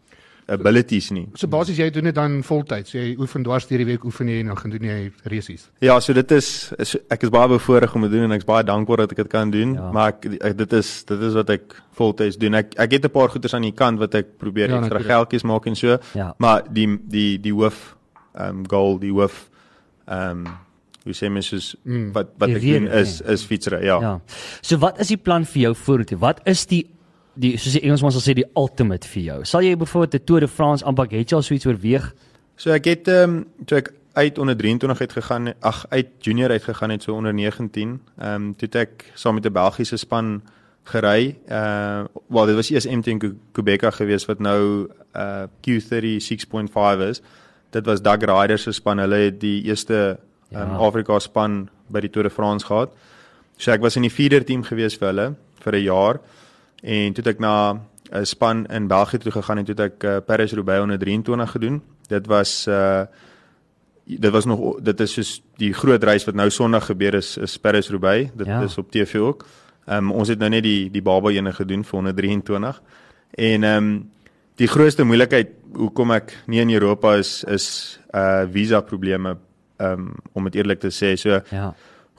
abilities 0.47 1.09
nie. 1.11 1.27
So 1.33 1.47
basies 1.47 1.77
jy 1.77 1.89
doen 1.89 2.03
dit 2.03 2.15
dan 2.15 2.43
voltyds. 2.43 2.91
Jy 2.93 3.15
oefen 3.19 3.43
dwars 3.43 3.65
deur 3.67 3.77
die 3.81 3.85
week 3.85 4.03
oefen 4.05 4.27
jy 4.29 4.39
en 4.39 4.51
dan 4.51 4.57
gaan 4.57 4.69
doen 4.75 4.83
jy 4.83 5.11
resies. 5.23 5.69
Ja, 5.81 5.99
so 5.99 6.13
dit 6.13 6.31
is, 6.31 6.71
is 6.79 6.95
ek 7.09 7.23
is 7.23 7.29
baie 7.33 7.47
bevoorreg 7.49 7.95
om 7.95 8.01
dit 8.01 8.11
te 8.11 8.17
doen 8.17 8.25
en 8.29 8.35
ek's 8.37 8.45
baie 8.45 8.63
dankbaar 8.63 8.97
dat 8.97 9.11
ek 9.11 9.17
dit 9.23 9.27
kan 9.31 9.51
doen, 9.51 9.73
Ja. 9.73 9.91
maar 9.91 10.07
ek, 10.13 10.25
ek 10.41 10.57
dit 10.57 10.73
is 10.73 11.03
dit 11.05 11.21
is 11.21 11.33
wat 11.33 11.49
ek 11.49 11.75
voltyds 11.97 12.37
doen. 12.37 12.53
Ek 12.55 12.73
ek 12.77 12.91
het 12.91 13.05
'n 13.05 13.09
paar 13.09 13.29
goeders 13.29 13.53
aan 13.53 13.61
die 13.65 13.71
kant 13.73 13.99
wat 13.99 14.13
ek 14.15 14.37
probeer 14.37 14.69
Ja, 14.69 14.77
extra 14.79 14.97
natuurlijk. 14.99 15.11
geldjies 15.11 15.43
maak 15.43 15.65
en 15.65 15.75
so. 15.75 15.97
Ja. 16.13 16.33
Maar 16.37 16.61
die 16.71 16.99
die 17.07 17.37
die 17.41 17.53
hoof 17.53 17.95
ehm 18.35 18.49
um, 18.59 18.63
goal, 18.67 18.99
die 18.99 19.11
hoof 19.11 19.49
ehm 20.07 20.45
um, 20.45 20.47
hoe 21.05 21.13
sê 21.13 21.29
mens 21.29 21.47
soos 21.47 21.75
Mm. 21.85 22.11
wat 22.13 22.27
wat 22.37 22.47
Die 22.49 22.55
ek 22.55 22.61
doen 22.61 22.87
rede, 22.89 22.99
is 23.01 23.21
is 23.21 23.43
fietsry, 23.45 23.83
ja. 23.85 23.99
Ja. 24.01 24.19
So 24.61 24.77
wat 24.77 24.99
is 24.99 25.07
die 25.07 25.17
plan 25.17 25.45
vir 25.45 25.61
jou 25.61 25.73
vorentoe? 25.75 26.17
Wat 26.17 26.39
is 26.45 26.65
die 26.65 26.85
die 27.35 27.57
soos 27.57 27.73
die 27.73 27.81
Engelsman 27.81 28.11
sal 28.11 28.21
sê 28.21 28.33
die 28.37 28.45
ultimate 28.55 29.07
vir 29.07 29.23
jou? 29.23 29.43
Sal 29.45 29.61
jy 29.61 29.75
byvoorbeeld 29.77 30.13
'n 30.21 30.25
Tour 30.25 30.39
de 30.39 30.47
France 30.47 30.85
aanpak? 30.85 31.11
Het 31.11 31.29
jy 31.29 31.35
al 31.35 31.41
so 31.43 31.53
iets 31.53 31.65
oorweeg? 31.65 32.13
So 32.55 32.71
ek 32.71 32.85
het 32.85 33.07
ehm 33.07 33.29
um, 33.29 33.45
toe 33.65 33.77
ek 33.77 33.93
uit 34.13 34.37
onder 34.37 34.55
23 34.57 35.01
uit 35.01 35.11
gegaan, 35.13 35.53
ag 35.59 35.85
uit 35.89 36.07
junior 36.19 36.49
uit 36.49 36.63
gegaan 36.63 36.89
het 36.89 37.03
so 37.03 37.13
onder 37.15 37.33
19. 37.33 37.99
Ehm 38.19 38.33
um, 38.33 38.55
toe 38.55 38.69
ek 38.79 39.11
saam 39.13 39.33
met 39.35 39.45
'n 39.45 39.51
Belgiese 39.53 39.97
span 39.97 40.41
gery. 40.83 41.35
Uh 41.49 42.03
wel 42.27 42.45
dit 42.45 42.55
was 42.55 42.69
eers 42.69 42.85
MT 42.87 43.17
Ku- 43.19 43.35
Quebeca 43.51 43.91
geweest 43.91 44.25
wat 44.27 44.39
nou 44.39 44.87
uh 45.15 45.43
Q30 45.61 46.19
6.5 46.19 46.99
is. 47.09 47.21
Dit 47.71 47.85
was 47.85 48.01
Doug 48.01 48.21
Ryder 48.21 48.57
se 48.57 48.71
span. 48.71 48.97
Hulle 48.97 49.15
het 49.15 49.39
die 49.39 49.63
eerste 49.63 50.17
um, 50.51 50.57
Ja. 50.57 50.77
Afrika 50.77 51.19
span 51.19 51.69
by 51.87 51.99
die 51.99 52.09
Tour 52.09 52.23
de 52.23 52.33
France 52.33 52.65
gehad. 52.65 52.89
So 53.57 53.71
ek 53.71 53.81
was 53.81 53.95
in 53.95 54.01
die 54.01 54.11
feeder 54.11 54.43
team 54.45 54.63
geweest 54.63 54.97
vir 54.99 55.07
hulle 55.07 55.35
vir 55.63 55.73
'n 55.73 55.83
jaar 55.83 56.19
en 56.85 57.13
toe 57.13 57.23
het 57.23 57.33
ek 57.33 57.39
na 57.41 57.79
'n 58.13 58.25
span 58.25 58.65
in 58.69 58.87
België 58.87 59.17
toe 59.17 59.31
gegaan 59.31 59.57
en 59.57 59.65
toe 59.65 59.75
het 59.75 59.93
ek 59.93 60.03
uh, 60.03 60.17
Paris-Roubaix 60.25 60.81
onder 60.81 60.97
23 60.99 61.51
gedoen. 61.51 61.81
Dit 62.07 62.27
was 62.27 62.67
uh 62.67 63.01
dit 64.07 64.31
was 64.31 64.45
nog 64.45 64.79
dit 64.85 64.99
is 64.99 65.13
soos 65.13 65.41
die 65.57 65.73
groot 65.73 66.03
reis 66.03 66.25
wat 66.25 66.35
nou 66.35 66.49
Sondag 66.49 66.85
gebeur 66.85 67.13
is 67.13 67.37
is 67.37 67.57
Paris-Roubaix. 67.57 68.29
Dit 68.35 68.47
Ja. 68.47 68.61
is 68.61 68.77
op 68.77 68.91
TV 68.91 69.15
ook. 69.15 69.45
Ehm 69.85 69.97
um, 69.97 70.11
ons 70.11 70.27
het 70.27 70.39
nou 70.39 70.49
net 70.49 70.63
die 70.63 70.91
die 70.91 71.01
baba 71.01 71.29
ene 71.29 71.53
gedoen 71.53 71.83
vir 71.83 71.93
123. 71.99 72.81
En 73.31 73.63
ehm 73.63 73.77
um, 73.83 74.09
die 74.55 74.67
grootste 74.67 75.03
moeilikheid 75.03 75.47
hoekom 75.73 76.11
ek 76.11 76.37
nie 76.47 76.59
in 76.61 76.69
Europa 76.69 77.15
is 77.15 77.43
is 77.43 77.99
uh 78.13 78.43
visa 78.51 78.81
probleme 78.81 79.37
ehm 79.77 79.91
um, 79.91 80.13
om 80.33 80.43
dit 80.43 80.55
eerlik 80.55 80.79
te 80.79 80.89
sê. 80.91 81.15
So 81.17 81.41
Ja. 81.51 81.73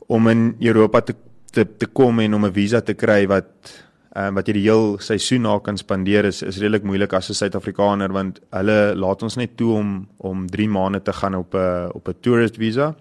om 0.06 0.28
in 0.28 0.56
Europa 0.60 1.00
te 1.00 1.14
te 1.50 1.76
te 1.76 1.86
kom 1.86 2.19
en 2.20 2.34
om 2.34 2.44
'n 2.46 2.52
visa 2.52 2.80
te 2.80 2.94
kry 2.94 3.26
wat 3.26 3.84
um, 4.16 4.34
wat 4.38 4.48
jy 4.48 4.56
die 4.56 4.64
heel 4.66 4.96
seisoen 5.02 5.44
na 5.46 5.58
kan 5.60 5.78
spandeer 5.78 6.28
is 6.28 6.42
is 6.42 6.58
redelik 6.62 6.86
moeilik 6.88 7.12
as 7.12 7.30
'n 7.30 7.34
Suid-Afrikaner 7.34 8.12
want 8.12 8.40
hulle 8.50 8.94
laat 8.94 9.22
ons 9.22 9.36
net 9.36 9.56
toe 9.56 9.72
om 9.76 10.08
om 10.16 10.46
3 10.46 10.68
maande 10.68 11.02
te 11.02 11.12
gaan 11.12 11.34
op 11.34 11.54
'n 11.54 11.90
op 11.94 12.08
'n 12.08 12.20
tourist 12.20 12.56
visa. 12.56 12.94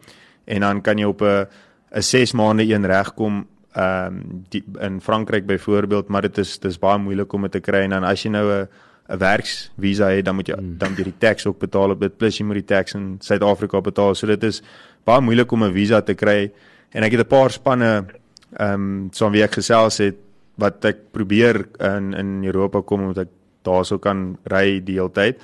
En 0.46 0.62
dan 0.62 0.82
kan 0.82 0.98
jy 0.98 1.06
op 1.06 1.22
'n 1.22 1.48
'n 1.96 2.02
6 2.02 2.34
maande 2.34 2.64
een 2.64 2.86
regkom 2.86 3.48
ehm 3.74 4.08
um, 4.08 4.46
die- 4.50 4.64
in 4.80 5.02
Frankryk 5.02 5.46
byvoorbeeld 5.46 6.08
maar 6.08 6.22
dit 6.22 6.38
is 6.38 6.60
dis 6.60 6.80
baie 6.80 7.00
moeilik 7.00 7.34
om 7.34 7.42
dit 7.42 7.52
te 7.52 7.60
kry. 7.60 7.84
En 7.84 7.90
dan 7.90 8.04
as 8.04 8.24
jy 8.24 8.30
nou 8.30 8.52
'n 8.52 8.68
'n 9.10 9.18
werksvisa 9.18 10.08
het 10.10 10.26
dan 10.26 10.36
moet 10.36 10.48
jy 10.48 10.56
dan 10.56 10.90
moet 10.90 10.98
jy 10.98 11.04
die 11.04 11.18
tax 11.18 11.46
ook 11.46 11.60
betaal 11.60 11.90
op 11.90 12.00
dit 12.00 12.18
plus 12.18 12.38
jy 12.38 12.46
moet 12.46 12.56
die 12.56 12.76
tax 12.76 12.94
in 12.94 13.18
Suid-Afrika 13.20 13.82
betaal. 13.82 14.16
So 14.16 14.28
dit 14.28 14.44
is 14.44 14.62
baie 15.04 15.22
moeilik 15.22 15.52
om 15.52 15.64
'n 15.64 15.74
visa 15.74 16.02
te 16.02 16.14
kry. 16.14 16.52
En 16.92 17.04
ek 17.04 17.12
het 17.12 17.22
'n 17.22 17.28
paar 17.28 17.52
spanne 17.52 18.06
ehm 18.58 18.74
um, 18.74 19.10
so 19.12 19.30
wie 19.30 19.44
ek 19.44 19.54
gesels 19.54 19.98
het 19.98 20.16
wat 20.62 20.86
ek 20.86 20.98
probeer 21.12 21.66
in 21.80 22.14
in 22.14 22.44
Europa 22.44 22.82
kom 22.82 23.08
omdat 23.10 23.28
ek 23.28 23.34
daarso 23.66 24.00
kan 24.00 24.38
ry 24.52 24.80
die 24.86 25.00
hele 25.00 25.12
tyd 25.12 25.42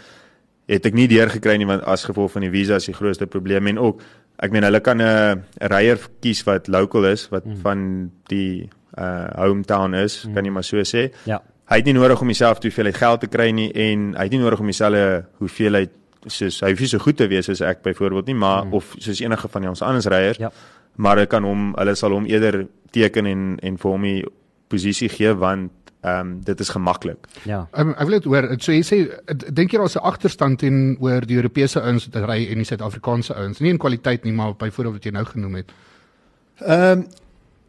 het 0.71 0.85
ek 0.85 0.95
nie 0.95 1.07
deur 1.11 1.29
gekry 1.33 1.57
nie 1.59 1.67
want 1.69 1.83
as 1.89 2.05
gevolg 2.07 2.31
van 2.35 2.45
die 2.45 2.53
visa 2.53 2.79
is 2.79 2.87
die 2.89 2.97
grootste 2.97 3.27
probleem 3.27 3.67
en 3.67 3.79
ook 3.81 4.01
ek 4.41 4.53
meen 4.53 4.65
hulle 4.65 4.81
kan 4.81 5.01
'n 5.01 5.43
ryer 5.71 5.99
kies 6.21 6.43
wat 6.47 6.67
local 6.67 7.05
is 7.05 7.27
wat 7.29 7.45
mm. 7.45 7.61
van 7.61 8.11
die 8.29 8.69
uh 8.97 9.29
hometown 9.37 9.93
is 9.95 10.25
mm. 10.25 10.33
kan 10.33 10.45
jy 10.45 10.51
maar 10.51 10.63
so 10.63 10.77
sê 10.83 11.11
Ja. 11.25 11.41
hy 11.69 11.77
het 11.77 11.85
nie 11.85 11.93
nodig 11.93 12.21
om 12.21 12.27
homself 12.27 12.59
te 12.59 12.67
hoeveelheid 12.67 12.97
geld 12.97 13.19
te 13.21 13.27
kry 13.27 13.51
nie 13.51 13.71
en 13.71 14.13
hy 14.15 14.23
het 14.23 14.31
nie 14.31 14.39
nodig 14.39 14.59
om 14.59 14.65
dieselfde 14.65 15.25
hoeveelheid 15.39 15.91
soos 16.27 16.59
hy 16.61 16.69
hoef 16.69 16.79
nie 16.79 16.87
so 16.87 16.99
goed 16.99 17.17
te 17.17 17.27
wees 17.27 17.49
as 17.49 17.61
ek 17.61 17.81
byvoorbeeld 17.83 18.27
nie 18.27 18.35
maar 18.35 18.65
mm. 18.65 18.73
of 18.73 18.95
soos 18.97 19.21
enige 19.21 19.47
van 19.47 19.61
die 19.61 19.69
ons 19.69 19.81
ander 19.81 20.11
ryers 20.11 20.37
Ja. 20.37 20.51
maar 20.95 21.15
hulle 21.15 21.27
kan 21.27 21.43
hom 21.43 21.73
hulle 21.77 21.95
sal 21.95 22.11
hom 22.11 22.25
eerder 22.25 22.67
teken 22.91 23.25
en 23.25 23.57
en 23.61 23.77
vir 23.77 23.91
hom 23.91 24.01
die 24.01 24.25
posisie 24.71 25.09
gee 25.11 25.35
want 25.35 25.71
ehm 26.01 26.19
um, 26.19 26.29
dit 26.43 26.59
is 26.59 26.69
gemaklik. 26.73 27.27
Ja. 27.45 27.67
Um, 27.77 27.91
ek 27.93 28.07
wil 28.09 28.15
net 28.17 28.25
hoor, 28.25 28.47
so 28.57 28.73
jy 28.73 28.81
sê 28.81 28.97
dink 29.53 29.71
jy 29.71 29.77
daar's 29.77 29.95
'n 29.95 30.07
agterstand 30.09 30.59
teenoor 30.59 31.27
die 31.29 31.37
Europese 31.37 31.81
ouens 31.81 32.07
wat 32.09 32.25
ry 32.25 32.47
en 32.49 32.57
die 32.57 32.65
Suid-Afrikaanse 32.65 33.35
ouens? 33.35 33.59
Nie 33.59 33.69
in 33.69 33.77
kwaliteit 33.77 34.23
nie, 34.23 34.33
maar 34.33 34.55
byvoorbeeld 34.55 34.93
wat 34.97 35.03
jy 35.05 35.11
nou 35.11 35.25
genoem 35.25 35.55
het. 35.55 35.71
Ehm 36.65 36.99
um, 36.99 37.07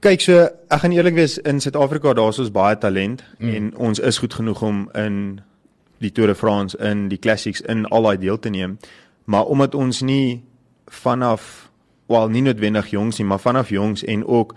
kyk 0.03 0.21
so 0.21 0.49
ek 0.69 0.81
gaan 0.81 0.93
eerlik 0.93 1.15
wees 1.15 1.38
in 1.38 1.61
Suid-Afrika 1.61 2.15
daar's 2.15 2.38
ons 2.38 2.50
baie 2.50 2.79
talent 2.79 3.23
mm. 3.38 3.55
en 3.55 3.77
ons 3.77 3.99
is 3.99 4.19
goed 4.19 4.35
genoeg 4.35 4.62
om 4.62 4.88
in 4.95 5.41
die 5.99 6.11
Tour 6.11 6.27
de 6.27 6.35
France 6.35 6.79
in 6.79 7.09
die 7.09 7.19
classics 7.19 7.61
in 7.61 7.87
al 7.87 8.03
daai 8.03 8.19
deel 8.19 8.38
te 8.38 8.50
neem. 8.50 8.79
Maar 9.25 9.45
omdat 9.45 9.75
ons 9.75 10.00
nie 10.03 10.43
vanaf 10.87 11.71
wel 12.07 12.29
nie 12.29 12.43
noodwendig 12.43 12.91
jongs 12.91 13.19
nie, 13.19 13.27
maar 13.27 13.38
vanaf 13.38 13.69
jongs 13.69 14.05
en 14.05 14.27
ook 14.27 14.55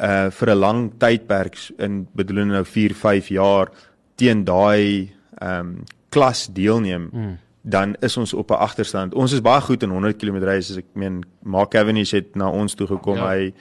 uh 0.00 0.30
vir 0.30 0.50
'n 0.50 0.58
lang 0.58 0.92
tydperk 0.98 1.56
in 1.78 2.06
bedoeling 2.12 2.50
nou 2.50 2.64
4, 2.64 2.94
5 2.94 3.28
jaar 3.28 3.68
teen 4.14 4.44
daai 4.44 5.12
ehm 5.40 5.60
um, 5.60 5.84
klas 6.08 6.48
deelneem. 6.52 7.10
Mm 7.12 7.38
dan 7.68 7.96
is 8.00 8.16
ons 8.16 8.32
op 8.32 8.50
'n 8.50 8.54
agterstand. 8.54 9.14
Ons 9.14 9.32
is 9.32 9.40
baie 9.40 9.60
goed 9.60 9.82
in 9.82 9.90
100 9.90 10.16
km 10.16 10.36
reis. 10.36 10.76
Ek 10.76 10.84
meen 10.92 11.24
Mark 11.42 11.70
Cavendish 11.70 12.10
het 12.10 12.34
na 12.34 12.50
ons 12.50 12.74
toe 12.74 12.86
gekom. 12.86 13.16
Ja. 13.16 13.28
Hy 13.28 13.52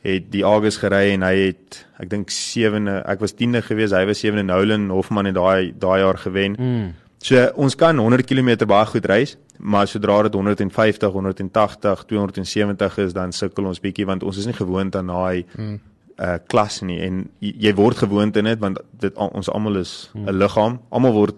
het 0.00 0.32
die 0.32 0.42
August 0.42 0.78
gery 0.78 1.12
en 1.12 1.22
hy 1.22 1.36
het 1.36 1.86
ek 1.98 2.10
dink 2.10 2.30
7de, 2.30 3.02
ek 3.06 3.20
was 3.20 3.34
10de 3.34 3.62
gewees, 3.62 3.90
hy 3.90 4.04
was 4.04 4.24
7de 4.24 4.44
Nolan 4.44 4.90
Hofman 4.90 5.24
het 5.24 5.34
daai 5.34 5.72
daai 5.78 6.00
jaar 6.00 6.18
gewen. 6.18 6.56
Mm. 6.58 6.94
So 7.24 7.40
ons 7.56 7.74
kan 7.80 7.96
100 7.98 8.26
km 8.28 8.50
baie 8.68 8.84
goed 8.90 9.06
reis, 9.08 9.36
maar 9.58 9.88
sodra 9.88 10.18
dit 10.26 10.34
150, 10.36 11.12
180, 11.14 12.04
270 12.10 12.98
is, 13.06 13.14
dan 13.16 13.32
sukkel 13.32 13.64
ons 13.70 13.80
bietjie 13.80 14.04
want 14.08 14.22
ons 14.28 14.36
is 14.42 14.48
nie 14.50 14.56
gewoond 14.58 14.96
aan 15.00 15.06
daai 15.12 15.44
Mm. 15.56 15.80
uh 16.20 16.36
klas 16.46 16.76
nie 16.86 17.00
en 17.02 17.24
jy, 17.42 17.50
jy 17.58 17.72
word 17.74 17.96
gewoond 17.98 18.36
in 18.38 18.44
dit 18.46 18.60
want 18.62 18.78
dit 19.02 19.16
ons 19.16 19.48
almal 19.50 19.76
is 19.80 20.10
'n 20.14 20.30
liggaam. 20.38 20.78
Almal 20.90 21.12
word 21.12 21.34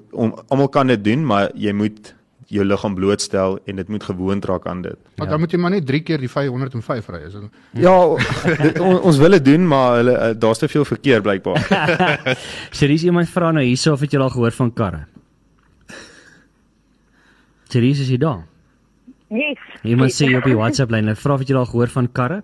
almal 0.50 0.68
kan 0.68 0.86
dit 0.86 1.04
doen, 1.04 1.24
maar 1.24 1.50
jy 1.54 1.72
moet 1.72 2.14
jou 2.48 2.64
liggaam 2.64 2.94
blootstel 2.94 3.58
en 3.66 3.76
dit 3.76 3.88
moet 3.88 4.02
gewoond 4.04 4.44
raak 4.44 4.66
aan 4.66 4.82
dit. 4.82 4.96
Maar 5.16 5.26
Ja. 5.26 5.30
dan 5.32 5.40
moet 5.40 5.50
jy 5.52 5.58
maar 5.58 5.70
net 5.70 5.86
3 5.86 6.00
keer 6.02 6.18
die 6.18 6.28
505 6.28 7.08
ry. 7.08 7.22
Is 7.26 7.32
dit 7.32 7.42
Ja, 7.72 8.16
dit, 8.62 8.78
on, 8.80 9.00
ons 9.00 9.16
wil 9.18 9.30
dit 9.30 9.44
doen, 9.44 9.66
maar 9.66 9.96
hulle 9.96 10.12
uh, 10.12 10.34
daar's 10.38 10.58
te 10.58 10.68
veel 10.68 10.84
verkeer 10.84 11.22
blykbaar. 11.22 11.58
Cherise 12.70 13.04
iemand 13.10 13.28
vra 13.28 13.50
nou 13.52 13.64
hierso 13.64 13.92
of 13.92 14.00
het 14.00 14.10
jy 14.12 14.18
al 14.20 14.30
gehoor 14.30 14.52
van 14.52 14.72
karre? 14.72 15.06
Cherise 17.70 18.04
is 18.06 18.10
jy 18.12 18.18
daar? 18.22 18.44
Yes. 19.34 19.58
Iemand 19.82 20.14
sê 20.14 20.28
op 20.38 20.46
die 20.46 20.54
WhatsApp 20.54 20.92
lyn, 20.94 21.08
hulle 21.08 21.18
vra 21.18 21.34
of 21.34 21.42
jy 21.46 21.56
al 21.58 21.66
gehoor 21.66 21.90
van 21.90 22.08
karre? 22.14 22.42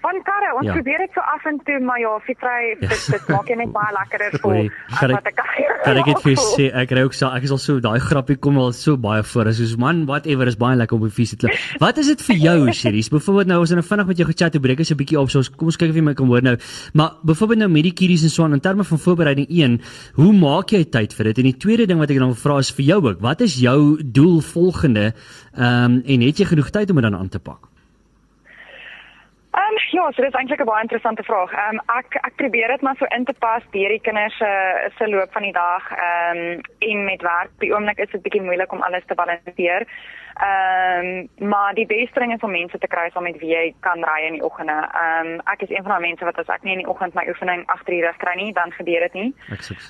Van 0.00 0.22
karre, 0.24 0.54
ons 0.56 0.66
Ja. 0.66 0.72
ja. 0.72 0.74
probeer 0.80 0.98
dit 0.98 1.12
so 1.14 1.20
af 1.20 1.44
en 1.44 1.58
toe, 1.64 1.78
maar 1.80 1.98
ja, 2.00 2.18
fietsry 2.26 2.76
dit, 2.80 3.10
dit 3.10 3.28
maak 3.28 3.48
jy 3.48 3.56
net 3.56 3.72
baie 3.72 3.92
lekkerder 3.98 4.38
voel. 4.42 4.52
Hoorie, 4.52 4.70
as 4.90 4.98
kan 4.98 5.10
wat 5.10 5.26
ek 5.26 5.34
'n 5.34 5.42
karre 5.42 5.70
kan 5.84 5.96
ek 5.96 6.06
net 6.06 6.22
vir 6.22 6.36
sê 6.36 6.64
ek 6.82 6.90
ry 6.96 7.02
ook 7.06 7.14
so 7.14 7.28
ek 7.28 7.42
is 7.42 7.50
al 7.50 7.58
so 7.58 7.80
daai 7.80 8.00
grappie 8.00 8.36
kom 8.36 8.58
al 8.58 8.72
so 8.72 8.96
baie 8.96 9.22
voor. 9.22 9.48
As 9.48 9.56
soos 9.56 9.76
man, 9.76 10.06
whatever 10.06 10.46
is 10.46 10.56
baie 10.56 10.76
lekker 10.76 10.96
om 10.96 11.02
op 11.02 11.08
die 11.08 11.16
fiets 11.16 11.30
te 11.30 11.36
klim. 11.36 11.56
Wat 11.84 11.98
is 11.98 12.06
dit 12.06 12.22
vir 12.22 12.36
jou, 12.36 12.58
Cherise? 12.72 13.10
Byvoorbeeld 13.10 13.46
nou 13.46 13.60
ons 13.60 13.70
het 13.70 13.78
nou 13.78 13.86
vinnig 13.86 14.06
met 14.06 14.16
jou 14.18 14.28
gechat, 14.28 14.52
toe 14.52 14.60
breek 14.60 14.78
ons 14.78 14.90
'n 14.90 14.96
bietjie 14.96 15.18
op. 15.20 15.30
So 15.30 15.38
ons 15.38 15.50
kom 15.50 15.66
ons 15.68 15.76
kyk 15.76 15.90
of 15.90 15.96
jy 15.96 16.02
my 16.02 16.14
kan 16.14 16.26
hoor 16.26 16.42
nou. 16.42 16.56
Maar 16.94 17.10
byvoorbeeld 17.24 17.58
nou 17.64 17.70
met 17.70 17.82
die 17.82 17.92
kiddies 17.92 18.22
en 18.22 18.30
so 18.30 18.44
aan 18.44 18.52
in 18.52 18.60
terme 18.60 18.84
van 18.84 18.98
voorbereiding 18.98 19.48
1, 19.48 19.80
hoe 20.14 20.32
maak 20.32 20.70
jy 20.70 20.84
tyd 20.84 21.14
vir 21.14 21.24
dit? 21.24 21.38
En 21.38 21.44
die 21.44 21.56
tweede 21.56 21.86
ding 21.86 21.98
wat 21.98 22.10
ek 22.10 22.18
dan 22.18 22.34
vra 22.36 22.58
is 22.58 22.70
vir 22.70 22.84
jou 22.84 23.00
ook. 23.08 23.20
Wat 23.20 23.40
is 23.40 23.56
jou 23.60 23.98
doel 24.04 24.40
volgende? 24.40 25.12
Ehm 25.56 25.84
um, 25.84 26.02
en 26.06 26.20
het 26.20 26.38
jy 26.38 26.44
genoeg 26.44 26.70
tyd 26.70 26.90
om 26.90 26.96
dit 26.96 27.04
dan 27.04 27.16
aan 27.16 27.28
te 27.28 27.38
pak? 27.38 27.69
Ehm 29.70 29.76
um, 29.76 29.88
ja, 29.98 30.12
so 30.12 30.22
dis 30.22 30.34
eintlik 30.34 30.60
'n 30.60 30.64
baie 30.64 30.82
interessante 30.82 31.22
vraag. 31.22 31.52
Ehm 31.52 31.78
um, 31.78 31.96
ek 31.98 32.14
ek 32.14 32.34
probeer 32.36 32.68
dit 32.68 32.80
maar 32.80 32.96
so 32.96 33.04
in 33.04 33.24
te 33.24 33.32
pas 33.32 33.62
deur 33.70 33.88
die 33.88 34.00
kinders 34.00 34.36
se 34.36 34.50
se 34.98 35.08
loop 35.08 35.32
van 35.32 35.42
die 35.42 35.52
dag. 35.52 35.90
Ehm 35.90 36.36
um, 36.36 36.60
en 36.78 37.04
met 37.04 37.22
werk, 37.22 37.50
die 37.58 37.74
oomblik 37.74 37.98
is 37.98 38.10
dit 38.10 38.22
bietjie 38.22 38.42
moeilik 38.42 38.72
om 38.72 38.82
alles 38.82 39.04
te 39.06 39.14
balanseer. 39.14 39.86
Ehm 40.40 41.28
um, 41.40 41.48
maar 41.48 41.74
die 41.74 41.86
beste 41.86 42.20
ding 42.20 42.32
is 42.32 42.40
om 42.40 42.50
mense 42.50 42.78
te 42.78 42.86
kry 42.86 43.10
saam 43.10 43.22
met 43.22 43.38
wie 43.38 43.52
jy 43.54 43.74
kan 43.80 44.04
ry 44.04 44.20
in 44.26 44.32
die 44.32 44.44
oggende. 44.44 44.78
Ehm 45.02 45.26
um, 45.26 45.40
ek 45.52 45.62
is 45.62 45.70
een 45.70 45.82
van 45.82 45.92
daai 45.92 46.06
mense 46.08 46.24
wat 46.24 46.38
as 46.38 46.48
ek 46.48 46.62
nie 46.62 46.72
in 46.72 46.82
die 46.82 46.90
oggend 46.92 47.14
my 47.14 47.24
oefening 47.28 47.62
agter 47.66 47.94
die 47.94 48.04
rug 48.06 48.16
kry 48.16 48.34
nie, 48.36 48.52
dan 48.52 48.72
gebeur 48.72 49.00
dit 49.00 49.12
nie. 49.12 49.34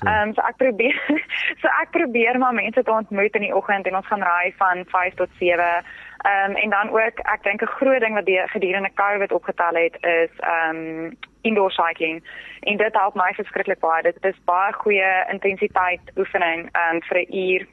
Ehm 0.05 0.27
um, 0.27 0.33
so 0.33 0.41
ek 0.41 0.57
probeer 0.57 0.97
so 1.61 1.67
ek 1.81 1.91
probeer 1.91 2.37
maar 2.37 2.53
mense 2.53 2.83
te 2.83 2.91
ontmoet 2.91 3.35
in 3.35 3.47
die 3.47 3.55
oggend 3.55 3.87
en 3.87 3.95
ons 3.95 4.07
gaan 4.07 4.23
ry 4.23 4.53
van 4.57 4.85
5 4.85 5.13
tot 5.13 5.29
7. 5.39 5.85
Ehm 6.21 6.49
um, 6.49 6.55
en 6.55 6.69
dan 6.69 6.89
ook 6.89 7.19
ek 7.19 7.43
dink 7.43 7.61
'n 7.61 7.75
groot 7.77 7.99
ding 7.99 8.13
wat 8.13 8.25
die 8.25 8.41
gedurende 8.45 8.93
COVID 8.93 9.31
opgetel 9.31 9.73
het 9.73 9.97
is 10.01 10.33
ehm 10.39 10.75
um, 10.75 11.17
indoor 11.41 11.71
cycling. 11.71 12.23
En 12.59 12.77
dit 12.77 12.93
help 12.93 13.15
my 13.15 13.33
verskriklik 13.33 13.79
baie. 13.79 14.03
Dit 14.03 14.25
is 14.25 14.43
baie 14.45 14.73
goeie 14.73 15.25
intensiteit 15.29 16.01
oefening 16.17 16.69
ehm 16.71 16.95
um, 16.95 17.01
vir 17.01 17.17
'n 17.17 17.35
uur 17.35 17.67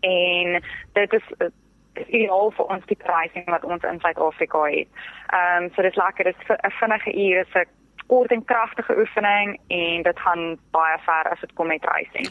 en 0.00 0.62
dit 0.92 1.12
is 1.12 1.52
is 1.94 2.06
ideaal 2.06 2.50
vir 2.50 2.66
ons 2.66 2.84
tipe 2.86 3.06
reising 3.06 3.44
wat 3.50 3.64
ons 3.64 3.82
in 3.82 4.00
Suid-Afrika 4.00 4.62
het. 4.62 4.88
Ehm 5.28 5.62
um, 5.62 5.70
so 5.74 5.82
dis 5.82 5.96
lekker, 5.96 6.24
dis 6.24 6.36
'n 6.48 6.70
vinnige 6.70 7.12
uur, 7.14 7.40
is 7.40 7.54
'n 7.54 7.68
kort 8.06 8.30
en 8.30 8.44
kragtige 8.44 8.98
oefening 8.98 9.60
en 9.68 10.02
dit 10.02 10.18
gaan 10.20 10.58
baie 10.70 10.98
ver 10.98 11.30
as 11.30 11.40
dit 11.40 11.52
kom 11.52 11.66
met 11.66 11.84
reising. 11.84 12.26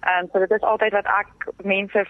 Ehm 0.00 0.24
um, 0.24 0.28
so 0.32 0.38
dit 0.38 0.50
is 0.50 0.60
altyd 0.60 0.92
wat 0.92 1.06
ek 1.06 1.52
mense 1.62 2.06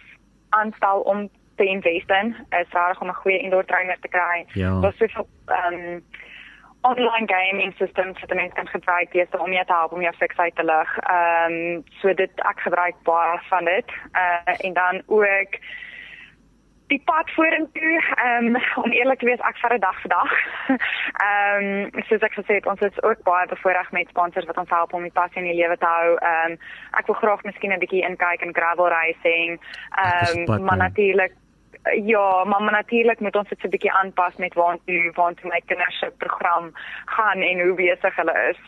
aanstel 0.48 1.00
om 1.00 1.30
te 1.58 1.66
invest 1.66 2.10
in, 2.20 2.34
is 2.60 2.72
reg 2.72 3.00
om 3.00 3.08
'n 3.08 3.22
goeie 3.22 3.38
indoor 3.38 3.64
trainer 3.64 3.98
te 4.00 4.08
kry. 4.08 4.46
Ja. 4.52 4.80
Daar's 4.80 4.96
soveel 4.96 5.28
ehm 5.46 5.74
um, 5.74 6.04
online 6.80 7.26
gaming 7.26 7.74
systems 7.78 8.20
wat 8.20 8.34
mense 8.34 8.54
kan 8.54 8.68
gebruik 8.68 9.12
deesdae 9.12 9.40
om 9.42 9.52
jou 9.52 9.64
te 9.64 9.72
help 9.72 9.92
om 9.92 10.02
jou 10.02 10.14
fiks 10.14 10.38
uit 10.38 10.54
te 10.54 10.64
lig. 10.64 10.98
Ehm 10.98 11.52
um, 11.52 11.84
so 12.00 12.14
dit 12.14 12.30
ek 12.52 12.60
gebruik 12.60 12.96
baie 13.02 13.40
van 13.50 13.64
dit. 13.64 13.88
Uh 14.12 14.54
en 14.66 14.72
dan 14.72 15.02
ook 15.06 15.60
die 16.88 17.02
pad 17.04 17.30
vorentoe, 17.30 18.02
ehm 18.14 18.46
um, 18.46 18.62
om 18.82 18.92
eerlik 18.92 19.18
te 19.18 19.28
wees, 19.28 19.42
ek 19.50 19.58
vat 19.62 19.74
dit 19.74 19.80
dag 19.80 19.98
vir 20.02 20.12
dag. 20.14 20.36
Ehm 21.26 21.66
um, 21.96 22.04
soos 22.08 22.24
ek 22.28 22.38
gesê 22.38 22.60
het, 22.60 22.70
ons 22.70 22.84
is 22.86 23.02
ook 23.02 23.22
baie 23.26 23.48
bevoordeel 23.50 23.92
met 23.98 24.08
sponsors 24.14 24.48
wat 24.48 24.60
ons 24.62 24.72
help 24.72 24.94
om 24.96 25.04
die 25.04 25.16
passie 25.20 25.42
in 25.42 25.50
die 25.50 25.58
lewe 25.58 25.76
te 25.76 25.90
hou. 25.90 26.14
Ehm 26.16 26.54
um, 26.54 26.56
ek 27.00 27.10
wil 27.10 27.20
graag 27.20 27.44
miskien 27.48 27.74
'n 27.74 27.82
bietjie 27.84 28.06
inkyk 28.08 28.46
in 28.46 28.56
gravel 28.60 28.88
racing. 28.88 29.60
Ehm 30.04 30.38
pad, 30.38 30.48
um, 30.48 30.64
maar 30.64 30.80
ja. 30.80 30.84
natuurlik 30.88 31.36
Ja, 32.04 32.44
maar, 32.44 32.72
natuurlik 32.72 33.20
moet 33.20 33.36
ons 33.36 33.48
dit 33.48 33.60
so 33.60 33.66
'n 33.66 33.70
bietjie 33.70 33.92
aanpas 33.92 34.36
met 34.36 34.54
waartoe 34.54 35.12
waartoe 35.14 35.50
my 35.50 35.60
kinders 35.66 35.98
se 35.98 36.12
program 36.18 36.72
gaan 37.04 37.40
en 37.40 37.60
hoe 37.60 37.74
besig 37.74 38.16
hulle 38.16 38.36
is. 38.50 38.60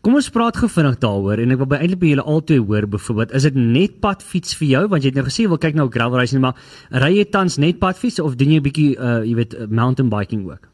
Kom 0.00 0.14
ons 0.14 0.30
praat 0.30 0.56
gou 0.56 0.68
vinnig 0.68 0.98
daaroor 0.98 1.38
en 1.38 1.50
ek 1.50 1.60
wil 1.60 1.66
by 1.66 1.76
eintlik 1.76 2.00
by 2.00 2.06
julle 2.14 2.24
albei 2.24 2.58
hoor 2.58 2.86
byvoorbeeld 2.88 3.32
is 3.32 3.42
dit 3.42 3.54
net 3.54 4.00
padfiets 4.00 4.56
vir 4.56 4.68
jou 4.68 4.84
want 4.88 5.02
jy 5.02 5.08
het 5.12 5.18
nou 5.20 5.26
gesê 5.28 5.44
jy 5.44 5.48
wil 5.52 5.58
kyk 5.64 5.74
na 5.74 5.86
gravel 5.96 6.18
racing 6.18 6.40
maar 6.40 6.56
ry 7.04 7.12
jy 7.18 7.26
tans 7.30 7.58
net 7.58 7.78
padfiets 7.78 8.20
of 8.20 8.36
doen 8.40 8.52
jy 8.54 8.60
'n 8.60 8.68
bietjie 8.68 8.96
uh 8.96 9.20
jy 9.30 9.34
weet 9.34 9.54
uh, 9.54 9.66
mountain 9.68 10.08
biking 10.08 10.48
ook? 10.48 10.70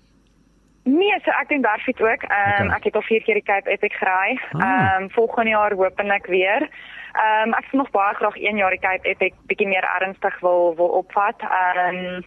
Nee, 0.86 1.18
so 1.24 1.30
ek 1.34 1.48
doen 1.50 1.64
werfiets 1.66 2.00
ook. 2.00 2.22
Ehm 2.22 2.62
um, 2.62 2.66
Okay. 2.66 2.76
ek 2.76 2.84
het 2.84 2.94
al 2.94 3.02
4 3.02 3.22
keer 3.22 3.34
die 3.34 3.42
Cape 3.42 3.70
Epic 3.70 3.94
gery. 3.98 4.38
Ah. 4.52 4.62
Ehm 4.62 5.02
um, 5.02 5.10
volgende 5.10 5.50
jaar 5.50 5.72
hopelik 5.74 6.26
weer. 6.26 6.68
Ehm 7.16 7.48
um, 7.48 7.54
ek 7.56 7.68
sal 7.70 7.78
nog 7.80 7.90
baie 7.90 8.14
graag 8.14 8.36
een 8.36 8.56
jaar 8.56 8.74
die 8.74 8.80
Cape 8.80 9.08
Epic 9.08 9.34
bietjie 9.48 9.68
meer 9.68 9.86
ernstig 10.00 10.40
wil 10.40 10.74
wil 10.76 10.90
opvat. 11.02 11.40
Ehm 11.40 11.96
um, 11.96 12.24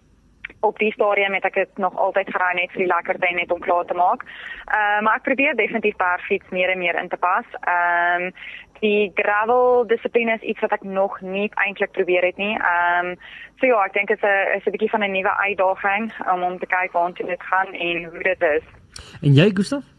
op 0.59 0.77
die 0.77 0.91
stadium 0.91 1.33
het 1.33 1.45
ek 1.45 1.53
dit 1.53 1.77
nog 1.77 1.95
altyd 1.95 2.29
gery 2.33 2.53
net 2.55 2.71
vir 2.71 2.83
die 2.83 2.93
lekkerte 2.93 3.27
en 3.27 3.35
net 3.35 3.51
om 3.51 3.59
klaar 3.59 3.85
te 3.85 3.93
maak. 3.93 4.25
Ehm 4.25 4.97
um, 4.97 5.03
maar 5.03 5.19
ek 5.19 5.27
probeer 5.27 5.55
definitief 5.55 5.97
werfiets 5.97 6.49
meer 6.49 6.69
en 6.69 6.81
meer 6.81 6.97
in 7.01 7.09
te 7.09 7.17
pas. 7.17 7.45
Ehm 7.61 8.25
um, 8.29 8.33
die 8.79 9.11
gravel 9.15 9.87
dissipline 9.87 10.33
is 10.33 10.47
iets 10.53 10.59
wat 10.63 10.71
ek 10.71 10.83
nog 10.83 11.21
nie 11.21 11.51
eintlik 11.65 11.91
probeer 11.91 12.25
het 12.25 12.37
nie. 12.37 12.55
Ehm 12.57 13.13
um, 13.13 13.15
so 13.59 13.65
ja, 13.65 13.85
ek 13.85 13.93
dink 13.93 14.07
dit 14.07 14.23
is 14.57 14.65
'n 14.65 14.71
bietjie 14.71 14.89
van 14.89 15.03
'n 15.03 15.11
nuwe 15.11 15.35
uitdaging 15.37 16.11
um, 16.27 16.43
om 16.43 16.59
te 16.59 16.65
kyk 16.65 16.91
waartoe 16.91 17.25
dit 17.25 17.43
gaan 17.43 17.73
en 17.73 18.03
hoe 18.03 18.23
dit 18.23 18.41
is. 18.41 18.65
En 19.21 19.33
jy 19.33 19.49
Gustaf? 19.53 19.98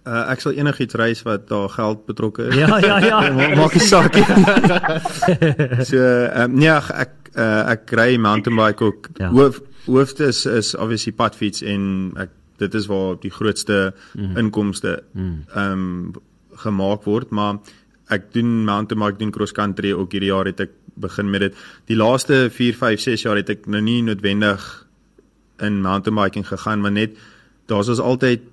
Uh, 0.00 0.30
ek 0.32 0.40
sal 0.40 0.56
enigiets 0.56 0.96
reis 0.96 1.20
wat 1.26 1.48
daar 1.50 1.68
geld 1.68 2.06
betrokke 2.08 2.46
is. 2.48 2.54
Ja 2.56 2.78
ja 2.80 2.98
ja. 3.04 3.18
Ma- 3.36 3.50
maak 3.60 3.74
nie 3.76 3.84
saak 3.84 4.14
nie. 4.16 4.24
so 5.90 6.00
ehm 6.00 6.46
um, 6.46 6.56
nee 6.56 6.70
ag, 6.72 6.88
ek 6.90 7.32
uh, 7.34 7.72
ek 7.74 7.92
ry 7.98 8.16
mountain 8.16 8.56
bike 8.56 8.84
ook. 8.84 9.10
Ja. 9.20 9.28
Hoof 9.34 9.60
hoofde 9.84 10.30
is 10.32 10.46
is 10.46 10.72
obviously 10.74 11.12
padfiets 11.12 11.62
en 11.62 12.14
ek 12.16 12.32
dit 12.60 12.74
is 12.74 12.88
waar 12.88 13.16
die 13.20 13.32
grootste 13.32 13.92
mm. 14.14 14.36
inkomste 14.40 15.02
ehm 15.14 15.44
um, 15.54 15.84
gemaak 16.60 17.04
word, 17.08 17.30
maar 17.30 17.60
ek 18.12 18.32
doen 18.34 18.64
mountain 18.64 19.00
bike, 19.00 19.18
doen 19.20 19.30
cross 19.32 19.52
country 19.56 19.92
ook 19.92 20.12
hierdie 20.12 20.32
jaar 20.32 20.48
het 20.48 20.60
ek 20.60 20.74
begin 21.00 21.30
met 21.30 21.46
dit. 21.46 21.62
Die 21.88 21.96
laaste 21.96 22.48
4, 22.52 22.76
5, 22.76 23.00
6 23.00 23.24
jaar 23.24 23.40
het 23.40 23.52
ek 23.52 23.68
nou 23.70 23.80
nie 23.84 24.00
noodwendig 24.04 24.64
in 25.64 25.80
mountain 25.84 26.16
biking 26.16 26.46
gegaan, 26.48 26.80
maar 26.80 26.92
net 26.92 27.16
daar's 27.70 27.88
ons 27.92 28.00
altyd 28.00 28.48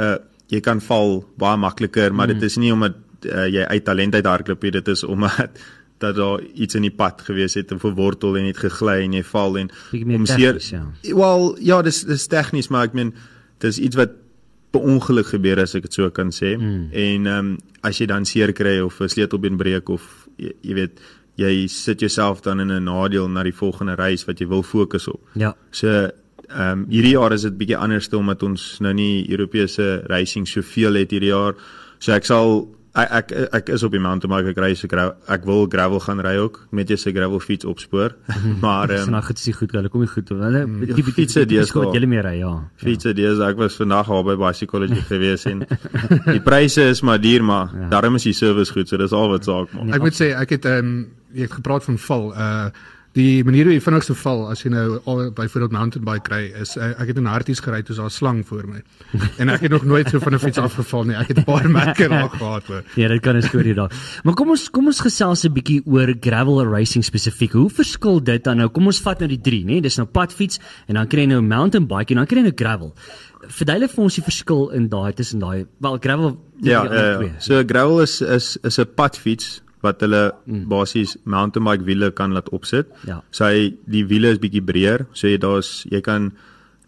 uh 0.00 0.16
jy 0.50 0.60
kan 0.64 0.80
val 0.82 1.20
baie 1.40 1.58
makliker, 1.60 2.14
maar 2.14 2.28
mm. 2.28 2.38
dit 2.38 2.50
is 2.50 2.56
nie 2.60 2.72
omdat 2.74 2.96
uh, 3.28 3.46
jy 3.46 3.66
uit 3.66 3.84
talent 3.86 4.14
uit 4.14 4.26
hardloop 4.26 4.62
nie, 4.66 4.72
dit 4.78 4.88
is 4.88 5.04
omdat 5.04 5.60
dat 6.02 6.16
daar 6.16 6.40
iets 6.54 6.78
in 6.78 6.86
die 6.86 6.94
pad 6.96 7.20
gewees 7.26 7.54
het 7.58 7.74
en 7.74 7.80
verwortel 7.80 8.38
en 8.40 8.46
het 8.48 8.56
gegly 8.62 9.02
en 9.04 9.18
jy 9.18 9.22
val 9.28 9.58
en 9.60 9.68
om 10.16 10.24
seer 10.26 10.56
ja. 10.64 10.86
Wel, 11.04 11.44
ja, 11.60 11.82
dis 11.84 12.00
dis 12.08 12.24
tegnies, 12.32 12.70
maar 12.72 12.88
ek 12.88 12.96
meen 12.96 13.12
dis 13.60 13.78
iets 13.78 13.98
wat 14.00 14.16
per 14.72 14.86
ongeluk 14.86 15.28
gebeur 15.34 15.60
as 15.60 15.74
ek 15.76 15.88
dit 15.88 15.98
so 15.98 16.08
kan 16.14 16.30
sê. 16.32 16.54
Mm. 16.56 16.88
En 16.90 17.26
ehm 17.26 17.50
um, 17.50 17.56
as 17.84 17.96
jy 18.00 18.06
dan 18.08 18.26
seer 18.28 18.52
kry 18.52 18.78
of 18.84 19.00
'n 19.00 19.08
sleutelbeen 19.08 19.56
breek 19.56 19.88
of 19.88 20.28
jy, 20.36 20.52
jy 20.60 20.74
weet 20.74 21.00
jy 21.40 21.66
sit 21.68 22.00
jouself 22.00 22.40
dan 22.40 22.60
in 22.60 22.72
'n 22.72 22.84
nadeel 22.84 23.28
na 23.28 23.42
die 23.42 23.56
volgende 23.56 23.94
reis 23.94 24.24
wat 24.24 24.38
jy 24.38 24.48
wil 24.48 24.62
fokus 24.62 25.08
op. 25.08 25.20
Ja. 25.34 25.54
So 25.70 26.10
ehm 26.50 26.82
um, 26.82 26.84
hierdie 26.90 27.14
jaar 27.14 27.32
is 27.32 27.46
dit 27.46 27.56
bietjie 27.56 27.78
anders 27.78 28.08
te 28.08 28.18
omdat 28.18 28.42
ons 28.42 28.66
nou 28.80 28.92
nie 28.94 29.26
Europese 29.30 30.02
racing 30.10 30.48
soveel 30.48 30.98
het 31.00 31.10
hierdie 31.14 31.30
jaar. 31.30 31.54
So 31.98 32.12
ek 32.12 32.26
sal 32.26 32.68
ek 32.98 33.12
ek, 33.14 33.32
ek 33.54 33.68
is 33.76 33.84
op 33.86 33.92
die 33.94 34.00
mountain 34.02 34.32
bike 34.32 34.50
ek 34.50 34.58
ry 34.58 34.70
so 34.74 34.90
gravel, 34.90 35.14
ek 35.30 35.44
wil 35.46 35.68
gravel 35.70 36.00
gaan 36.02 36.22
ry 36.26 36.32
ook 36.42 36.58
met 36.74 36.90
jy 36.90 36.96
se 36.98 37.12
gravel 37.14 37.38
fiets 37.40 37.68
opspoor. 37.68 38.16
maar 38.64 38.90
Dis 38.90 39.04
ehm 39.04 39.14
nou 39.14 39.22
goed, 39.22 39.38
dis 39.38 39.56
goed. 39.56 39.76
Hulle 39.78 39.92
kom 39.92 40.02
nie 40.02 40.10
goed. 40.10 40.32
Hulle 40.34 40.64
die 40.66 40.98
die 40.98 41.14
fietsen, 41.14 41.46
die 41.50 41.60
is 41.62 41.70
skoot 41.70 41.90
daar. 41.90 42.00
julle 42.00 42.10
meer 42.10 42.26
ry, 42.26 42.36
ja. 42.40 42.52
fietsse 42.82 43.14
dis 43.14 43.42
ek 43.46 43.60
was 43.62 43.78
vandag 43.78 44.10
al 44.10 44.26
by 44.26 44.36
Bicycology 44.40 45.04
gewees 45.12 45.46
en 45.50 45.62
die 46.26 46.42
pryse 46.42 46.90
is 46.90 47.04
maar 47.06 47.22
duur 47.22 47.46
maar 47.46 47.74
ja. 47.74 47.88
daarom 47.94 48.18
is 48.18 48.26
die 48.26 48.34
service 48.34 48.74
goed 48.74 48.90
so 48.90 48.98
dis 48.98 49.14
al 49.14 49.30
wat 49.30 49.46
saak 49.46 49.70
maak. 49.76 49.94
Ek 49.94 50.08
moet 50.08 50.18
sê 50.18 50.34
ek 50.34 50.58
het 50.58 50.70
ehm 50.70 50.94
um, 50.94 51.02
jy 51.30 51.46
het 51.46 51.60
gepraat 51.60 51.86
van 51.86 52.00
val. 52.08 52.32
Uh 52.34 52.88
die 53.12 53.42
manier 53.44 53.64
hoe 53.66 53.72
jy 53.74 53.80
vinnigste 53.82 54.14
val 54.14 54.44
as 54.52 54.62
jy 54.62 54.70
nou 54.70 55.00
al 55.04 55.30
byvoorbeeld 55.34 55.72
mountain 55.74 56.04
bike 56.04 56.22
kry 56.28 56.52
is 56.62 56.76
uh, 56.76 56.92
ek 57.02 57.08
het 57.10 57.16
in 57.18 57.26
harties 57.26 57.60
gery 57.60 57.82
toe 57.82 57.96
'n 57.98 58.10
slang 58.10 58.44
voor 58.46 58.66
my. 58.68 58.82
En 59.38 59.48
ek 59.48 59.60
het 59.66 59.70
nog 59.72 59.84
nooit 59.84 60.08
so 60.08 60.20
van 60.20 60.34
'n 60.34 60.38
fiets 60.38 60.58
afgeval 60.58 61.04
nie. 61.04 61.16
Ek 61.16 61.28
het 61.28 61.38
'n 61.38 61.44
paar 61.44 61.68
merke 61.80 62.06
raak 62.06 62.32
gehad 62.38 62.64
hoor. 62.66 62.84
Ja, 62.94 63.08
dit 63.08 63.20
kan 63.20 63.36
'n 63.36 63.42
storie 63.42 63.74
daar. 63.74 63.90
Maar 64.22 64.34
kom 64.34 64.50
ons 64.50 64.70
kom 64.70 64.86
ons 64.86 65.00
gesels 65.00 65.44
'n 65.44 65.52
bietjie 65.52 65.82
oor 65.86 66.14
gravel 66.20 66.62
racing 66.64 67.04
spesifiek. 67.04 67.52
Hoe 67.52 67.70
verskil 67.70 68.22
dit 68.22 68.44
dan 68.44 68.56
nou? 68.56 68.68
Kom 68.68 68.86
ons 68.86 69.00
vat 69.00 69.18
nou 69.18 69.28
die 69.28 69.40
drie, 69.40 69.64
né? 69.64 69.80
Dis 69.80 69.96
nou 69.96 70.06
padfiets 70.06 70.60
en 70.86 70.94
dan 70.94 71.06
kry 71.08 71.20
jy 71.20 71.26
nou 71.26 71.40
mountain 71.42 71.86
bike 71.86 72.10
en 72.12 72.16
dan 72.16 72.26
kry 72.26 72.36
jy 72.36 72.42
nou 72.42 72.54
gravel. 72.54 72.94
Verduidelik 73.48 73.90
vir 73.90 74.04
ons 74.04 74.14
die 74.14 74.22
verskil 74.24 74.70
in 74.70 74.88
daai 74.88 75.12
tussen 75.14 75.38
daai 75.40 75.66
wel 75.80 75.98
gravel 75.98 76.38
Ja, 76.62 76.84
ja, 76.84 76.92
ja. 76.94 77.16
twee. 77.16 77.32
So 77.38 77.62
gravel 77.66 78.00
is 78.02 78.20
is 78.20 78.56
is 78.62 78.78
'n 78.78 78.86
padfiets 78.94 79.62
wat 79.84 80.02
hulle 80.04 80.30
mm. 80.30 80.64
basies 80.70 81.16
mountain 81.24 81.64
bike 81.64 81.86
wiele 81.88 82.10
kan 82.16 82.34
laat 82.36 82.50
opsit. 82.56 82.90
Ja. 83.08 83.20
So 83.34 83.48
hy 83.48 83.70
die 83.90 84.04
wiele 84.10 84.34
is 84.34 84.40
bietjie 84.42 84.64
breër, 84.64 85.06
so 85.16 85.30
jy 85.30 85.40
daar's 85.40 85.84
jy 85.90 86.02
kan 86.04 86.30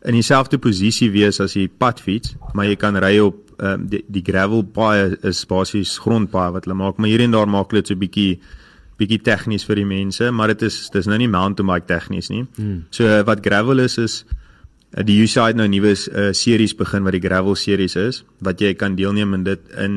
in 0.02 0.18
dieselfde 0.18 0.58
posisie 0.58 1.12
wees 1.14 1.38
as 1.40 1.54
die 1.54 1.68
padfiets, 1.68 2.34
maar 2.56 2.66
jy 2.66 2.76
kan 2.80 2.98
ry 2.98 3.14
op 3.22 3.38
um, 3.62 3.86
die, 3.88 4.02
die 4.10 4.24
gravel 4.26 4.64
paai 4.66 5.16
is 5.22 5.44
basies 5.48 5.94
grondpaai 6.02 6.50
wat 6.56 6.66
hulle 6.66 6.78
maak, 6.80 6.98
maar 6.98 7.12
hier 7.12 7.22
en 7.22 7.36
daar 7.36 7.50
maak 7.50 7.70
hulle 7.70 7.84
dit 7.84 7.94
so 7.94 8.00
bietjie 8.00 8.34
bietjie 9.00 9.22
tegnies 9.24 9.64
vir 9.66 9.80
die 9.80 9.88
mense, 9.88 10.28
maar 10.30 10.52
dit 10.52 10.66
is 10.68 10.76
dis 10.94 11.08
nou 11.10 11.16
nie 11.18 11.30
mountain 11.30 11.66
bike 11.66 11.88
tegnies 11.88 12.28
nie. 12.30 12.44
Mm. 12.58 12.84
So 12.94 13.08
wat 13.26 13.42
gravel 13.46 13.82
is 13.82 13.98
is 13.98 14.22
Uh, 14.92 15.04
die 15.08 15.16
UCI 15.24 15.52
het 15.52 15.56
nou 15.56 15.68
nuwe 15.72 15.94
uh, 15.94 16.32
series 16.36 16.74
begin 16.76 17.06
wat 17.06 17.16
die 17.16 17.22
gravel 17.24 17.56
series 17.56 17.96
is 17.96 18.22
wat 18.44 18.60
jy 18.60 18.74
kan 18.76 18.96
deelneem 18.98 19.32
in 19.38 19.46
dit 19.46 19.70
in 19.80 19.94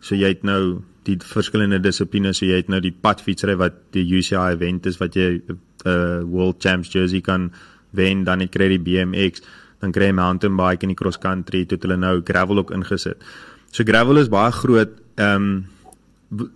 so 0.00 0.16
jy 0.16 0.32
het 0.32 0.46
nou 0.48 0.80
die 1.08 1.16
verskillende 1.24 1.80
dissiplines 1.80 2.38
so 2.38 2.46
jy 2.46 2.60
het 2.60 2.68
nou 2.68 2.80
die 2.80 2.92
padfietsry 2.92 3.56
wat 3.56 3.72
die 3.96 4.04
UCI 4.04 4.52
event 4.54 4.86
is 4.86 4.98
wat 5.00 5.16
jy 5.16 5.40
'n 5.40 5.58
uh, 5.86 6.20
World 6.22 6.60
Champs 6.60 6.92
jersey 6.92 7.20
kan 7.20 7.52
wen 7.90 8.24
dan 8.24 8.40
het 8.40 8.50
kry 8.50 8.68
die 8.68 8.78
BMX 8.78 9.42
dan 9.80 9.92
kry 9.92 10.10
jy 10.10 10.12
mountain 10.12 10.56
bike 10.56 10.84
en 10.84 10.92
die 10.92 10.98
cross 10.98 11.18
country 11.18 11.64
tot 11.64 11.82
hulle 11.82 11.96
nou 11.96 12.20
gravel 12.24 12.58
ook 12.58 12.70
ingesit. 12.70 13.16
So 13.72 13.84
gravel 13.84 14.18
is 14.18 14.28
baie 14.28 14.52
groot 14.52 14.92
ehm 15.16 15.34
um, 15.36 15.66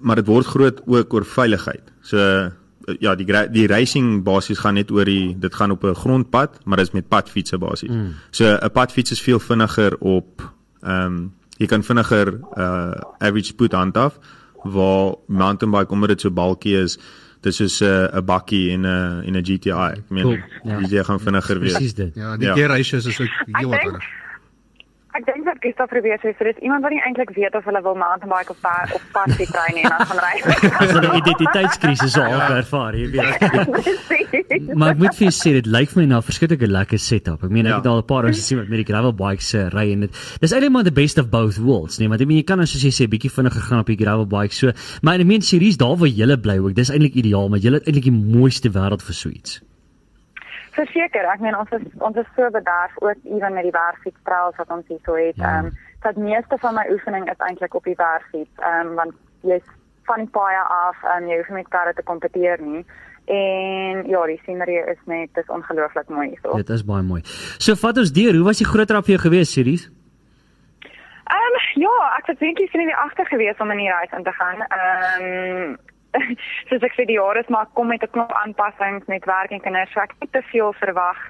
maar 0.00 0.16
dit 0.16 0.26
word 0.26 0.46
groot 0.46 0.82
ook 0.86 1.14
oor 1.14 1.24
veiligheid. 1.26 1.88
So 2.02 2.18
ja, 3.00 3.14
die 3.14 3.26
die 3.50 3.66
racing 3.66 4.22
basies 4.22 4.60
gaan 4.62 4.74
net 4.78 4.92
oor 4.94 5.04
die 5.04 5.34
dit 5.38 5.54
gaan 5.54 5.70
op 5.70 5.84
'n 5.84 5.94
grondpad, 5.94 6.60
maar 6.64 6.76
dit 6.76 6.86
is 6.86 6.92
met 6.92 7.08
padfietsse 7.08 7.58
basies. 7.58 7.90
Mm. 7.90 8.14
So 8.30 8.58
'n 8.62 8.70
padfiets 8.70 9.10
is 9.10 9.22
veel 9.22 9.40
vinniger 9.40 9.96
op 9.98 10.52
ehm 10.82 11.06
um, 11.06 11.32
jy 11.58 11.66
kan 11.66 11.82
vinniger 11.82 12.40
uh 12.56 12.94
average 13.18 13.52
spoed 13.54 13.72
handhaaf 13.72 14.18
waar 14.64 15.14
mountain 15.26 15.70
bike 15.70 15.92
omdat 15.92 16.08
dit 16.08 16.20
so 16.20 16.30
bulky 16.30 16.74
is 16.74 16.98
dis 17.44 17.60
is 17.60 17.80
'n 17.80 17.84
uh, 17.84 18.18
'n 18.18 18.24
bakkie 18.24 18.70
in 18.70 18.86
'n 18.86 19.22
in 19.28 19.36
'n 19.36 19.44
GTI. 19.44 20.00
Ek 20.00 20.08
meen 20.08 20.24
cool. 20.24 20.38
ja. 20.64 20.80
jy 20.80 21.04
gaan 21.04 21.20
vinniger 21.20 21.58
wees. 21.60 21.72
Presies 21.72 21.94
dit. 21.94 22.14
Ja, 22.14 22.36
die 22.36 22.46
ja. 22.48 22.54
gear 22.54 22.68
ratios 22.68 23.06
is 23.06 23.20
ook 23.20 23.28
heel 23.52 23.68
wat 23.68 23.84
anders. 23.84 24.06
Ek 25.14 25.22
dink 25.28 25.44
dat 25.46 25.60
Gustav 25.62 25.86
probeer 25.92 26.18
sê 26.18 26.32
vir 26.34 26.48
dit 26.50 26.64
iemand 26.66 26.82
wat 26.82 26.90
nie 26.90 26.98
eintlik 27.06 27.28
weet 27.36 27.54
of 27.54 27.66
hulle 27.68 27.80
wil 27.84 27.94
mountain 27.94 28.30
bike 28.32 28.50
of 28.50 28.58
pa, 28.64 28.72
of 28.96 29.02
padjie 29.14 29.46
kry 29.46 29.68
nie 29.76 29.84
en 29.86 29.92
dan 29.94 30.08
gaan 30.10 30.22
ry. 30.24 30.32
Dis 30.42 30.94
'n 30.98 31.18
identiteitskrisis 31.20 32.16
so 32.16 32.24
half 32.26 32.50
ervaar, 32.50 32.96
jy 32.98 33.06
weet. 33.12 34.74
maar 34.78 34.96
ek 34.96 35.02
moet 35.04 35.14
vir 35.20 35.30
sê 35.36 35.52
dit 35.54 35.68
lyk 35.70 35.92
vir 35.92 36.00
my 36.00 36.06
na 36.10 36.18
'n 36.18 36.26
verskriklike 36.30 36.66
lekker 36.66 36.98
setup. 36.98 37.44
Ek 37.46 37.54
meen 37.54 37.70
ek 37.70 37.70
ja. 37.70 37.78
het 37.78 37.86
al 37.86 38.02
'n 38.02 38.08
paar 38.10 38.26
ons 38.26 38.40
gesien 38.42 38.58
met 38.58 38.68
met 38.68 38.82
die 38.82 38.88
gravel 38.90 39.14
bikes 39.14 39.54
uh, 39.54 39.68
ry 39.70 39.86
en 39.92 40.00
dit 40.00 40.10
dis 40.42 40.52
eintlik 40.52 40.72
maar 40.74 40.82
the 40.82 40.96
best 40.98 41.18
of 41.22 41.30
both 41.30 41.58
worlds, 41.62 41.98
nee, 41.98 42.08
want 42.08 42.20
ek 42.20 42.26
meen 42.26 42.42
jy 42.42 42.46
kan 42.50 42.58
as 42.58 42.74
jy 42.74 42.90
sê 42.90 43.06
bietjie 43.06 43.30
vinniger 43.30 43.62
gaan 43.62 43.86
op 43.86 43.86
die 43.86 44.00
gravel 44.02 44.26
bike. 44.26 44.54
So, 44.54 44.72
maar 45.02 45.22
ek 45.22 45.30
meen 45.30 45.46
series 45.46 45.78
daar 45.78 45.94
waar 45.94 46.10
jy 46.10 46.26
bly 46.42 46.58
ook. 46.58 46.74
Dis 46.74 46.90
eintlik 46.90 47.14
ideaal, 47.14 47.48
maar 47.48 47.62
jy 47.62 47.70
het 47.70 47.86
eintlik 47.86 48.10
die 48.10 48.18
mooiste 48.18 48.66
wêreld 48.74 49.02
vir 49.06 49.14
so 49.14 49.30
iets. 49.30 49.62
Verseker, 50.74 51.26
ek 51.30 51.42
meen 51.44 51.56
ons 51.56 51.70
is 51.76 51.84
ons 52.02 52.16
is 52.18 52.28
so 52.36 52.50
bederf 52.50 52.94
ook 52.98 53.20
ewen 53.24 53.54
met 53.54 53.66
die 53.66 53.74
werkfietstrails 53.74 54.56
wat 54.58 54.70
ons 54.74 54.86
hier 54.90 55.00
so 55.06 55.14
het. 55.14 55.36
Ja. 55.36 55.44
Ehm 55.44 55.70
ja. 55.70 55.70
um, 55.70 55.82
dat 56.04 56.16
meeste 56.20 56.58
van 56.60 56.74
my 56.74 56.84
oefening 56.92 57.30
is 57.30 57.46
eintlik 57.46 57.74
op 57.74 57.84
die 57.84 57.96
werkfiets. 57.96 58.60
Ehm 58.60 58.86
um, 58.86 58.94
want 58.94 59.14
jy's 59.40 59.66
van 60.04 60.24
die 60.24 60.32
paai 60.36 60.56
af 60.60 61.02
en 61.14 61.22
um, 61.22 61.28
jy 61.30 61.36
hoef 61.40 61.52
met 61.56 61.68
karre 61.68 61.94
te 61.94 62.02
kompeteer 62.02 62.60
nie. 62.60 62.84
En 63.24 64.02
ja, 64.08 64.26
die 64.26 64.38
scenery 64.42 64.82
is 64.92 65.00
net 65.08 65.32
dis 65.38 65.48
ongelooflik 65.48 66.08
mooi 66.12 66.28
hier. 66.28 66.56
Dit 66.60 66.68
is 66.68 66.84
baie 66.84 67.02
mooi. 67.02 67.22
So 67.58 67.74
vat 67.80 67.98
ons 68.02 68.12
deur, 68.12 68.36
hoe 68.36 68.44
was 68.44 68.60
die 68.60 68.68
groot 68.68 68.88
trap 68.90 69.06
vir 69.06 69.16
jou 69.16 69.22
gewees, 69.28 69.54
Siries? 69.54 69.88
Ehm 71.24 71.56
um, 71.56 71.64
ja, 71.86 71.94
ek 72.18 72.34
het 72.34 72.44
eintlik 72.44 72.70
sien 72.70 72.84
wie 72.84 73.00
agter 73.06 73.26
gewees 73.30 73.62
om 73.64 73.70
in 73.72 73.80
die 73.86 73.90
reis 73.90 74.12
in 74.12 74.26
te 74.26 74.34
gaan. 74.42 74.66
Ehm 74.68 75.26
um, 75.70 75.76
soos 76.68 76.82
ek 76.82 76.96
vir 76.98 77.06
die 77.10 77.18
jare 77.18 77.40
is 77.40 77.52
maar 77.52 77.66
kom 77.72 77.88
met 77.92 78.02
'n 78.02 78.12
knop 78.16 78.32
aanpassings 78.32 79.06
met 79.06 79.24
werk 79.24 79.50
en 79.50 79.60
kinders 79.60 79.92
so 79.92 80.00
ek 80.00 80.14
het 80.20 80.32
te 80.32 80.42
veel 80.52 80.72
verwag 80.72 81.20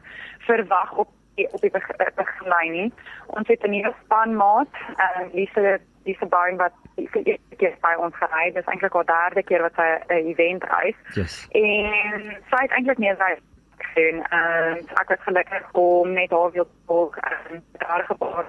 verwag 0.47 0.93
op 0.93 1.09
die, 1.35 1.49
op 1.53 1.61
die 1.61 1.71
beginlyn 2.15 2.73
nie. 2.73 2.93
Ons 3.27 3.49
het 3.49 3.65
'n 3.65 3.71
nuwe 3.71 3.95
spanmaat 4.05 4.73
en 4.97 5.27
uh, 5.27 5.35
Lise 5.35 5.81
Lise 6.05 6.27
Bain 6.27 6.57
wat 6.57 6.73
die 6.95 7.09
eerste 7.25 7.57
keer 7.57 7.75
by 7.81 7.95
ons 7.99 8.17
gery 8.17 8.53
dis 8.53 8.67
eintlik 8.67 8.95
al 8.95 9.05
derde 9.05 9.43
keer 9.43 9.63
wat 9.63 9.75
sy 9.75 9.89
'n 9.89 10.13
uh, 10.13 10.31
event 10.31 10.65
reis. 10.65 10.99
Yes. 11.15 11.49
en 11.51 12.23
sy 12.51 12.61
het 12.63 12.71
eintlik 12.71 12.99
meer 12.99 13.17
sy 13.17 13.33
gedoen. 13.79 14.23
En 14.23 14.79
ek 15.01 15.09
het 15.09 15.21
gelukkig 15.21 15.73
om 15.73 16.13
net 16.13 16.31
haar 16.31 16.51
wil 16.51 16.69
ook 16.87 17.17
en 17.17 17.65
daar 17.73 18.05
gepaard 18.05 18.47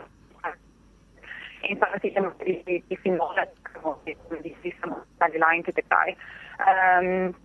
en 1.69 1.79
dan 1.79 1.89
het 1.91 2.05
ek 2.05 2.45
die 2.45 2.61
die, 2.65 2.83
die 2.87 2.99
finale 3.03 3.47
gemaak 3.63 4.05
met 4.29 4.43
die 4.43 4.55
sistem 4.61 4.95
van 5.19 5.33
die 5.33 5.41
lyn 5.41 5.63
te 5.63 5.73
kry. 5.87 6.15
Ehm 6.59 7.11
um, 7.11 7.35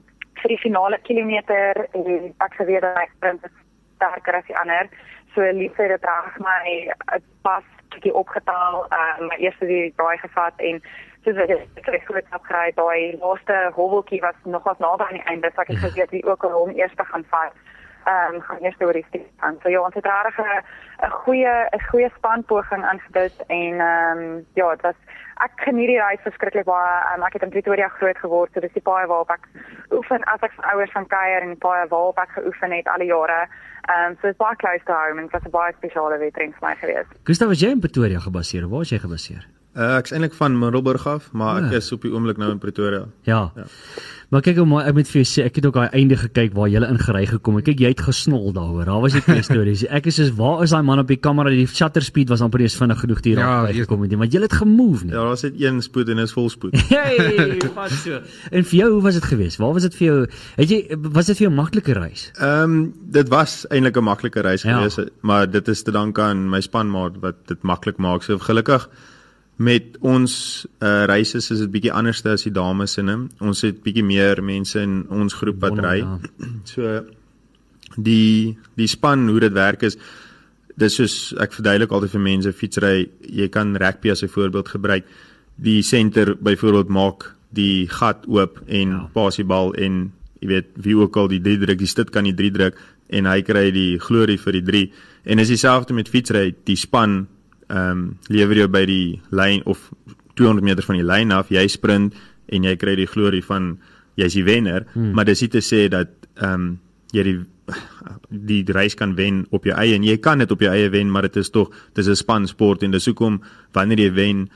vir 0.41 0.55
die 0.55 0.62
finale 0.62 0.99
kilometer 1.05 1.77
en 1.93 2.31
ek 2.47 2.55
geweet 2.57 2.81
dat 2.87 2.97
ek 2.97 3.11
sprint 3.17 3.45
sterker 3.97 4.39
as 4.39 4.47
die 4.49 4.57
ander. 4.57 4.89
So 5.35 5.45
liefde 5.53 5.91
het 5.93 6.07
reg 6.09 6.39
my 6.41 6.93
pas 7.45 7.67
bietjie 7.93 8.15
opgetel, 8.15 8.87
uh, 8.95 9.17
my 9.28 9.37
eerste 9.43 9.67
die 9.67 9.93
draai 9.99 10.17
gevat 10.23 10.63
en 10.71 10.80
soos 11.25 11.41
ek 11.45 11.52
het 11.52 11.91
ek 11.93 12.06
groot 12.09 12.37
opgery 12.37 12.73
daai 12.78 13.19
laaste 13.21 13.59
hobbeltjie 13.76 14.23
was 14.25 14.39
nog 14.45 14.65
wat 14.65 14.80
naby 14.80 15.09
aan 15.09 15.19
die 15.19 15.26
einde, 15.33 15.50
so 15.52 15.61
ek 15.61 15.75
het 15.75 15.83
geweet 15.85 16.15
wie 16.17 16.25
ook 16.25 16.47
al 16.49 16.56
hom 16.56 16.73
eers 16.78 16.97
gaan 16.97 17.26
vat 17.35 17.52
ehm 18.04 18.34
um, 18.34 18.41
gaan 18.41 18.63
eers 18.65 18.80
oor 18.80 18.93
die 18.93 19.04
stuk 19.08 19.26
aan. 19.39 19.58
So 19.63 19.69
ja, 19.69 19.80
ons 19.80 19.95
het 19.95 20.04
reg 20.04 20.39
'n 20.39 21.10
goeie 21.10 21.69
'n 21.73 21.84
goeie 21.91 22.10
spanpoging 22.17 22.84
aangebied 22.84 23.36
en 23.47 23.80
ehm 23.80 24.19
um, 24.19 24.47
ja, 24.54 24.71
dit 24.71 24.82
was 24.82 24.99
ek 25.45 25.52
geniet 25.56 25.89
die 25.89 26.00
reis 26.00 26.23
verskriklik 26.23 26.65
baie. 26.65 27.15
Um, 27.15 27.23
ek 27.23 27.32
het 27.32 27.43
in 27.43 27.50
Pretoria 27.50 27.89
groot 27.89 28.19
geword, 28.19 28.52
so 28.52 28.60
dis 28.60 28.73
die 28.73 28.82
paai 28.82 29.06
waarop 29.06 29.30
ek 29.30 29.49
oefen 29.93 30.25
as 30.25 30.41
ek 30.41 30.52
van 30.52 30.65
ouers 30.73 30.93
van 30.93 31.06
kuier 31.06 31.43
en 31.43 31.54
die 31.54 31.63
paai 31.67 31.89
waarop 31.89 32.19
ek 32.19 32.30
geoefen 32.39 32.73
het 32.73 32.89
al 32.89 32.99
die 32.99 33.13
jare. 33.13 33.41
Ehm 33.89 34.10
um, 34.10 34.17
so 34.21 34.28
dit 34.28 34.36
was 34.36 34.43
baie 34.47 34.56
close 34.56 34.84
to 34.84 34.93
home 34.93 35.21
en 35.21 35.26
dit 35.28 35.32
was 35.32 35.47
'n 35.47 35.50
baie 35.50 35.73
spesiale 35.73 36.19
wedren 36.19 36.52
vir 36.52 36.69
my 36.69 36.75
gewees. 36.76 37.08
Gustav, 37.25 37.49
was 37.49 37.60
jy 37.60 37.71
in 37.71 37.80
Pretoria 37.80 38.19
gebaseer? 38.19 38.69
Waar 38.69 38.80
is 38.80 38.91
jy 38.91 38.99
gebaseer? 38.99 39.59
Uh, 39.71 40.00
ek 40.00 40.09
is 40.09 40.13
eintlik 40.17 40.33
van 40.35 40.56
Middelburg 40.59 41.04
af, 41.06 41.28
maar 41.30 41.61
ja. 41.61 41.69
ek 41.69 41.76
is 41.78 41.93
op 41.95 42.02
die 42.02 42.11
oomblik 42.11 42.41
nou 42.43 42.49
in 42.50 42.59
Pretoria. 42.59 43.04
Ja. 43.23 43.52
ja. 43.54 43.69
Maar 44.30 44.43
kyk 44.43 44.56
hoe 44.59 44.67
mooi 44.67 44.80
ek 44.83 44.97
moet 44.97 45.06
vir 45.06 45.21
jou 45.21 45.26
sê, 45.26 45.45
ek 45.47 45.61
het 45.61 45.67
ook 45.69 45.76
daai 45.78 45.95
einde 46.00 46.17
gekyk 46.19 46.56
waar 46.59 46.67
jy 46.71 46.80
in 46.87 46.99
gery 46.99 47.23
gekom 47.30 47.56
het. 47.59 47.69
Kyk, 47.69 47.80
jy 47.83 47.93
het 47.93 48.02
gesnol 48.02 48.50
daaroor. 48.54 48.89
Daar 48.89 49.04
was 49.04 49.15
die 49.15 49.23
twee 49.23 49.45
stories. 49.49 49.85
Ek 49.87 50.09
is 50.11 50.19
soos 50.19 50.33
waar 50.39 50.65
is 50.65 50.75
daai 50.75 50.83
man 50.87 51.02
op 51.02 51.11
die 51.11 51.21
kamera? 51.23 51.52
Die 51.54 51.69
shutter 51.71 52.02
speed 52.02 52.33
was 52.35 52.43
amper 52.43 52.65
eens 52.65 52.75
vinnig 52.78 52.99
genoeg 53.02 53.23
hier 53.28 53.43
ja, 53.43 53.50
op 53.63 53.75
gekom 53.75 54.02
het, 54.06 54.17
maar 54.19 54.30
jy 54.30 54.43
het 54.43 54.56
gemove 54.59 55.06
nie. 55.06 55.15
Ja, 55.15 55.26
daar's 55.28 55.47
net 55.47 55.61
een 55.63 55.78
spoed 55.87 56.11
en 56.11 56.23
is 56.23 56.35
vol 56.35 56.50
spoed. 56.50 56.75
hey, 56.91 57.59
pas 57.75 57.95
so. 58.02 58.19
En 58.50 58.67
vir 58.73 58.78
jou, 58.80 58.89
hoe 58.97 59.04
was 59.06 59.21
dit 59.21 59.28
geweest? 59.35 59.63
Waar 59.63 59.78
was 59.78 59.87
dit 59.87 59.99
vir 60.00 60.06
jou? 60.09 60.19
Het 60.59 60.75
jy 60.75 60.80
was 61.15 61.30
dit 61.30 61.39
vir 61.39 61.47
jou 61.47 61.52
'n 61.54 61.61
maklike 61.61 61.95
reis? 61.99 62.26
Ehm, 62.39 62.75
um, 62.75 62.83
dit 63.15 63.30
was 63.30 63.63
eintlik 63.71 64.02
'n 64.02 64.06
maklike 64.11 64.43
reis 64.43 64.67
ja. 64.67 64.78
geweest, 64.78 65.15
maar 65.23 65.47
dit 65.47 65.69
is 65.69 65.83
te 65.83 65.95
danke 65.95 66.26
aan 66.26 66.49
my 66.50 66.61
spanmaat 66.61 67.23
wat 67.23 67.47
dit 67.47 67.63
maklik 67.63 68.02
maak. 68.02 68.26
So 68.26 68.39
gelukkig 68.39 68.91
met 69.60 69.99
ons 70.00 70.32
uh, 70.80 71.04
reise 71.10 71.36
is 71.36 71.49
dit 71.49 71.70
bietjie 71.70 71.92
anders 71.92 72.25
as 72.25 72.46
die 72.46 72.54
dames 72.54 72.96
in 72.99 73.12
hom. 73.12 73.28
Ons 73.44 73.60
het 73.66 73.82
bietjie 73.84 74.04
meer 74.06 74.40
mense 74.42 74.80
in 74.80 75.02
ons 75.12 75.36
groep 75.36 75.60
wat 75.60 75.80
ry. 75.84 75.99
Ja. 76.00 76.18
So 76.70 77.00
die 77.96 78.56
die 78.78 78.86
span 78.86 79.26
hoe 79.28 79.40
dit 79.42 79.52
werk 79.52 79.82
is 79.82 79.96
dis 80.80 80.96
soos 80.96 81.14
ek 81.42 81.52
verduidelik 81.56 81.92
altyd 81.92 82.14
vir 82.14 82.23
mense 82.25 82.52
fietsry, 82.56 82.94
jy 83.20 83.49
kan 83.52 83.75
rugby 83.76 84.12
as 84.12 84.23
'n 84.23 84.28
voorbeeld 84.28 84.68
gebruik. 84.68 85.04
Die 85.56 85.82
senter 85.82 86.36
byvoorbeeld 86.36 86.88
maak 86.88 87.34
die 87.50 87.86
gat 87.88 88.25
oop 88.28 88.60
en 88.66 88.88
ja. 88.88 89.08
pas 89.12 89.36
die 89.36 89.44
bal 89.44 89.75
en 89.75 90.12
jy 90.40 90.49
weet 90.49 90.68
wie 90.76 90.96
ook 90.96 91.16
al 91.16 91.28
die 91.28 91.40
3 91.40 91.58
druk, 91.58 91.78
die 91.78 91.86
stit 91.86 92.10
kan 92.10 92.25
die 92.25 92.34
3 92.34 92.50
druk 92.50 92.76
en 93.10 93.26
hy 93.26 93.42
kry 93.42 93.70
die 93.70 93.99
glorie 93.99 94.38
vir 94.38 94.52
die 94.52 94.62
3. 94.62 94.92
En 95.25 95.38
is 95.38 95.49
dieselfde 95.49 95.92
met 95.92 96.08
fietsry, 96.08 96.54
die 96.64 96.76
span 96.76 97.26
ehm 97.71 97.91
um, 97.91 98.19
lewer 98.28 98.65
jou 98.65 98.69
by 98.69 98.85
die 98.89 99.21
lyn 99.30 99.63
of 99.65 99.91
200 100.35 100.65
meter 100.65 100.85
van 100.87 100.99
die 100.99 101.06
lyn 101.06 101.33
af, 101.33 101.50
jy 101.54 101.67
sprint 101.71 102.17
en 102.50 102.67
jy 102.67 102.76
kry 102.80 102.97
die 102.99 103.09
glorie 103.11 103.45
van 103.47 103.76
jy's 104.19 104.35
die 104.35 104.45
wenner, 104.45 104.87
hmm. 104.93 105.13
maar 105.15 105.28
dis 105.28 105.45
nie 105.45 105.52
te 105.52 105.63
sê 105.65 105.87
dat 105.93 106.11
ehm 106.41 106.54
um, 106.54 106.71
jy 107.15 107.25
die 107.26 107.39
die 108.30 108.65
reis 108.75 108.97
kan 108.99 109.15
wen 109.15 109.45
op 109.54 109.67
jou 109.69 109.75
eie 109.78 109.95
en 109.95 110.06
jy 110.06 110.17
kan 110.23 110.43
dit 110.43 110.50
op 110.50 110.63
jou 110.63 110.71
eie 110.73 110.89
wen, 110.91 111.11
maar 111.11 111.28
dit 111.28 111.37
is 111.39 111.50
tog 111.54 111.71
dis 111.95 112.09
'n 112.09 112.17
span 112.19 112.47
sport 112.47 112.83
en 112.83 112.91
dis 112.91 113.06
hoekom 113.06 113.41
wanneer 113.73 113.99
jy 113.99 114.13
wen 114.15 114.49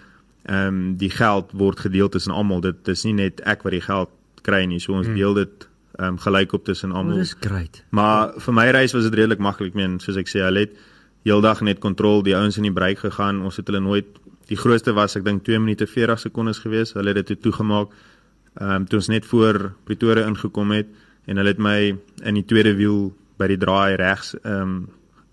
ehm 0.45 0.67
um, 0.69 0.97
die 0.97 1.11
geld 1.11 1.53
word 1.53 1.81
gedeel 1.81 2.09
tussen 2.09 2.33
almal. 2.33 2.61
Dit 2.61 2.89
is 2.89 3.05
nie 3.05 3.15
net 3.15 3.41
ek 3.41 3.63
wat 3.63 3.73
die 3.73 3.81
geld 3.81 4.11
kry 4.43 4.65
nie, 4.67 4.81
so 4.81 4.93
ons 4.93 5.07
hmm. 5.07 5.17
deel 5.17 5.35
dit 5.35 5.69
ehm 5.99 6.09
um, 6.09 6.19
gelyk 6.19 6.53
op 6.53 6.65
tussen 6.65 6.93
almal. 6.93 7.17
Dis 7.17 7.37
great. 7.41 7.85
Maar 7.91 8.35
vir 8.39 8.55
my 8.55 8.71
reis 8.71 8.93
was 8.93 9.03
dit 9.03 9.15
redelik 9.15 9.39
maklik, 9.39 9.75
men 9.75 10.01
soos 10.01 10.17
ek 10.17 10.29
sê, 10.29 10.43
al 10.43 10.55
het 10.55 10.75
heeldag 11.25 11.63
net 11.65 11.81
kontrol 11.81 12.23
die 12.23 12.37
ouens 12.37 12.59
in 12.61 12.69
die 12.69 12.75
breek 12.75 13.01
gegaan. 13.03 13.43
Ons 13.45 13.57
het 13.61 13.69
hulle 13.71 13.81
nooit 13.81 14.07
die 14.51 14.59
grootste 14.61 14.93
was 14.93 15.17
ek 15.17 15.25
dink 15.25 15.45
2 15.47 15.59
minute 15.63 15.87
40 15.89 16.21
sekondes 16.27 16.61
gewees. 16.61 16.93
Hulle 16.93 17.15
het 17.15 17.23
dit 17.23 17.35
toe 17.35 17.51
toegemaak. 17.51 17.95
Ehm 18.61 18.83
um, 18.83 18.85
toe 18.87 19.01
ons 19.01 19.11
net 19.11 19.27
voor 19.27 19.73
Pretoria 19.85 20.29
ingekom 20.29 20.71
het 20.77 20.91
en 21.27 21.41
hulle 21.41 21.55
het 21.55 21.59
my 21.59 21.79
in 22.23 22.37
die 22.39 22.45
tweede 22.45 22.75
wiel 22.79 23.09
by 23.41 23.49
die 23.51 23.59
draai 23.59 23.97
regs 23.99 24.35
ehm 24.43 24.61
um, 24.61 24.77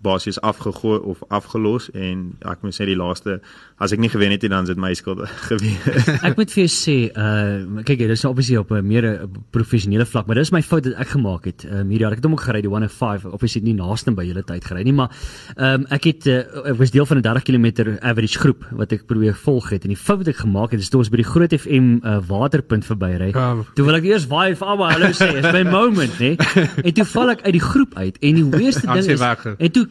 basies 0.02 0.40
afgegooi 0.40 0.98
of 0.98 1.22
afgelos 1.28 1.88
en 1.94 2.32
ek 2.48 2.62
moet 2.62 2.76
sê 2.76 2.86
die 2.88 2.98
laaste 2.98 3.38
as 3.82 3.94
ek 3.94 4.02
nie 4.02 4.10
gewen 4.12 4.34
het 4.34 4.42
nie 4.42 4.50
dan 4.52 4.66
is 4.66 4.72
dit 4.72 4.80
my 4.80 4.92
skuld 4.98 5.22
gewees. 5.48 6.08
ek 6.28 6.36
moet 6.38 6.52
vir 6.54 6.64
jou 6.64 6.72
sê 6.74 6.96
uh 7.10 7.82
kyk 7.86 8.04
jy 8.04 8.10
dis 8.10 8.24
obviously 8.28 8.58
op 8.60 8.72
'n 8.72 8.86
meer 8.86 9.08
professionele 9.54 10.06
vlak 10.06 10.26
maar 10.26 10.40
dis 10.40 10.52
my 10.52 10.62
fout 10.62 10.84
dat 10.84 10.98
ek 10.98 11.14
gemaak 11.16 11.46
het. 11.46 11.64
Ehm 11.64 11.86
um, 11.86 11.90
hierdie 11.94 12.08
ek 12.08 12.20
het 12.20 12.28
hom 12.28 12.36
ook 12.36 12.46
gery 12.46 12.62
die 12.62 12.70
105 12.70 13.26
obviously 13.32 13.62
nie 13.62 13.76
naaste 13.78 14.14
by 14.14 14.26
julle 14.26 14.42
tyd 14.42 14.64
gery 14.64 14.82
nie 14.82 14.92
maar 14.92 15.10
ehm 15.56 15.82
um, 15.82 15.86
ek 15.90 16.10
het 16.10 16.26
uh, 16.26 16.38
ek 16.72 16.78
was 16.78 16.90
deel 16.90 17.06
van 17.06 17.18
'n 17.18 17.22
30 17.22 17.42
km 17.42 17.96
average 18.02 18.38
groep 18.38 18.66
wat 18.70 18.92
ek 18.92 19.06
probeer 19.06 19.34
volg 19.34 19.70
het 19.70 19.84
en 19.84 19.94
die 19.94 19.96
fout 19.96 20.18
wat 20.18 20.28
ek 20.28 20.42
gemaak 20.42 20.72
het 20.72 20.80
is 20.80 20.90
toe 20.90 21.00
ons 21.00 21.10
by 21.10 21.16
die 21.16 21.30
Groot 21.32 21.52
FM 21.54 22.00
uh, 22.02 22.18
waterpunt 22.26 22.84
verby 22.84 23.12
ry. 23.18 23.30
Ja. 23.32 23.56
Toe 23.74 23.84
wil 23.86 23.98
ek 23.98 24.04
eers 24.04 24.26
waai 24.26 24.54
vir 24.54 24.66
almal 24.66 24.90
hallo 24.90 25.12
sê 25.16 25.30
is 25.40 25.48
my 25.52 25.62
moment 25.62 26.18
nê. 26.20 26.36
En 26.86 26.92
toe 26.92 27.04
val 27.04 27.30
ek 27.34 27.44
uit 27.46 27.52
die 27.52 27.64
groep 27.64 27.94
uit 27.94 28.16
en 28.20 28.38
die 28.38 28.44
hoogste 28.44 28.86
ding 28.86 29.10
is 29.14 29.20
en 29.22 29.70
toe 29.72 29.86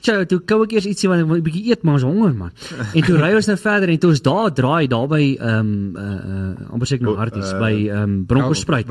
Tjou, 0.00 0.24
toe 0.24 0.38
kou 0.48 0.62
ek 0.64 0.72
eers 0.72 0.86
ietsie 0.88 1.08
want 1.10 1.20
ek 1.20 1.28
wil 1.28 1.36
'n 1.38 1.44
bietjie 1.44 1.70
eet, 1.70 1.82
maar 1.84 1.94
ons 1.94 2.06
honger 2.08 2.34
man. 2.34 2.50
En 2.96 3.02
toe 3.02 3.16
ry 3.20 3.34
ons 3.36 3.46
nou 3.46 3.56
verder 3.60 3.88
en 3.92 3.98
toe 3.98 4.10
ons 4.10 4.22
daar 4.22 4.50
draai 4.52 4.86
daar 4.88 5.08
by 5.08 5.22
ehm 5.36 5.58
um, 5.60 5.96
uh 5.96 6.04
uh 6.04 6.72
amper 6.72 6.94
ek 6.94 7.02
nou 7.04 7.16
Harties 7.16 7.52
uh, 7.52 7.58
by 7.60 7.72
ehm 7.88 8.02
um, 8.02 8.14
Bronkhorstspruit. 8.26 8.86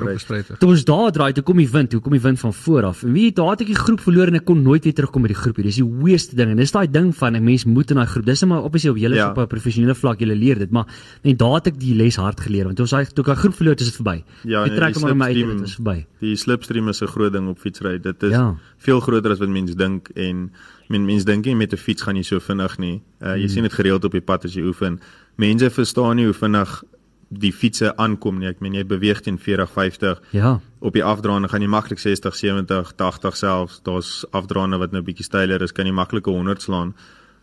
Toe 0.59 0.69
ons 0.69 0.83
daar 0.85 1.11
draai, 1.11 1.33
toe 1.33 1.43
kom 1.43 1.57
die 1.57 1.69
wind, 1.69 1.89
toe 1.89 1.99
kom 2.01 2.13
die 2.13 2.21
wind 2.21 2.39
van 2.39 2.53
voor 2.53 2.83
af. 2.91 3.03
En 3.03 3.13
weet 3.13 3.31
jy, 3.31 3.33
daar 3.41 3.51
het 3.55 3.61
ek 3.61 3.71
die 3.73 3.79
groep 3.79 4.01
verloor 4.05 4.27
en 4.27 4.35
ek 4.35 4.45
kon 4.45 4.61
nooit 4.61 4.83
weer 4.83 4.93
terugkom 4.93 5.25
met 5.25 5.33
die 5.33 5.39
groepie. 5.41 5.63
Dis 5.63 5.79
die 5.81 5.87
weerste 5.87 6.35
ding 6.35 6.53
en 6.53 6.57
dis 6.61 6.71
daai 6.71 6.87
ding 6.87 7.09
van 7.15 7.35
'n 7.35 7.43
mens 7.43 7.65
moet 7.65 7.91
in 7.91 7.97
daai 7.97 8.07
groep. 8.07 8.25
Dis 8.25 8.41
net 8.41 8.49
maar 8.49 8.63
obviously 8.63 8.91
op 8.91 8.97
julle 8.97 9.15
Ja. 9.15 9.29
op 9.31 9.37
'n 9.37 9.47
professionele 9.47 9.95
vlak 9.95 10.19
julle 10.19 10.35
leer 10.35 10.59
dit, 10.59 10.71
maar 10.71 10.85
en 11.23 11.35
daar 11.37 11.55
het 11.55 11.67
ek 11.67 11.79
die 11.79 11.95
les 11.95 12.15
hard 12.15 12.39
geleer 12.39 12.65
want 12.65 12.75
toe 12.75 12.85
ons 12.85 12.91
daai 12.91 13.05
toe 13.05 13.23
ek 13.23 13.33
daai 13.33 13.41
groep 13.43 13.55
verloor 13.55 13.75
is 13.79 13.89
dit 13.91 13.95
verby. 13.95 14.23
Ja, 14.43 14.63
Jy 14.63 14.69
nee, 14.69 14.77
trek 14.77 14.95
hom 14.95 15.17
maar 15.17 15.27
uit, 15.27 15.35
dit 15.35 15.61
is 15.67 15.75
verby. 15.75 16.05
Die 16.19 16.35
slipstream 16.35 16.89
is 16.89 17.01
'n 17.01 17.07
groot 17.07 17.33
ding 17.33 17.47
op 17.47 17.59
fietsry. 17.59 17.99
Dit 17.99 18.23
is 18.23 18.31
ja. 18.31 18.55
veel 18.77 18.99
groter 18.99 19.31
as 19.31 19.39
wat 19.39 19.49
mense 19.49 19.75
dink 19.75 20.09
en 20.15 20.51
men 20.89 20.98
mense 21.05 21.25
dink 21.25 21.45
nie 21.45 21.55
met 21.55 21.73
'n 21.73 21.77
fiets 21.77 22.01
gaan 22.01 22.15
jy 22.15 22.23
so 22.23 22.39
vinnig 22.39 22.77
nie. 22.79 23.01
Uh, 23.21 23.35
jy 23.35 23.39
Hmm. 23.41 23.49
sien 23.49 23.63
dit 23.63 23.73
gereeld 23.73 24.05
op 24.05 24.11
die 24.11 24.21
pad 24.21 24.45
as 24.45 24.53
jy 24.53 24.61
oefen. 24.63 24.99
Mense 25.37 25.69
verstaan 25.69 26.15
nie 26.15 26.25
hoe 26.25 26.33
vinnig 26.33 26.83
die 27.31 27.51
fietsse 27.53 27.95
aankom 27.97 28.39
nie. 28.39 28.47
Ek 28.47 28.59
meen 28.61 28.73
jy 28.73 28.83
beweeg 28.83 29.21
teen 29.21 29.37
40, 29.37 29.69
50 29.71 30.19
Ja. 30.31 30.59
op 30.81 30.93
die 30.93 31.03
afdraande 31.03 31.47
gaan 31.49 31.61
jy 31.61 31.67
maklik 31.67 31.99
60, 31.99 32.35
70, 32.35 32.91
80 32.95 33.35
selfs. 33.37 33.81
Daar's 33.83 34.25
afdraande 34.31 34.77
wat 34.79 34.91
nou 34.91 35.01
bietjie 35.03 35.23
styler 35.25 35.61
is, 35.61 35.71
kan 35.71 35.85
jy 35.85 35.91
maklik 35.93 36.27
'n 36.27 36.31
100 36.33 36.61
slaan. 36.61 36.93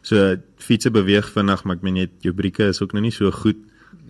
So 0.03 0.37
fietsse 0.57 0.91
beweeg 0.91 1.29
vinnig, 1.33 1.65
maar 1.65 1.77
ek 1.77 1.83
meen 1.83 1.97
jy 1.97 2.09
jou 2.21 2.33
brieke 2.35 2.65
is 2.69 2.81
ook 2.83 2.93
nou 2.93 3.01
nie 3.03 3.11
so 3.13 3.31
goed 3.31 3.57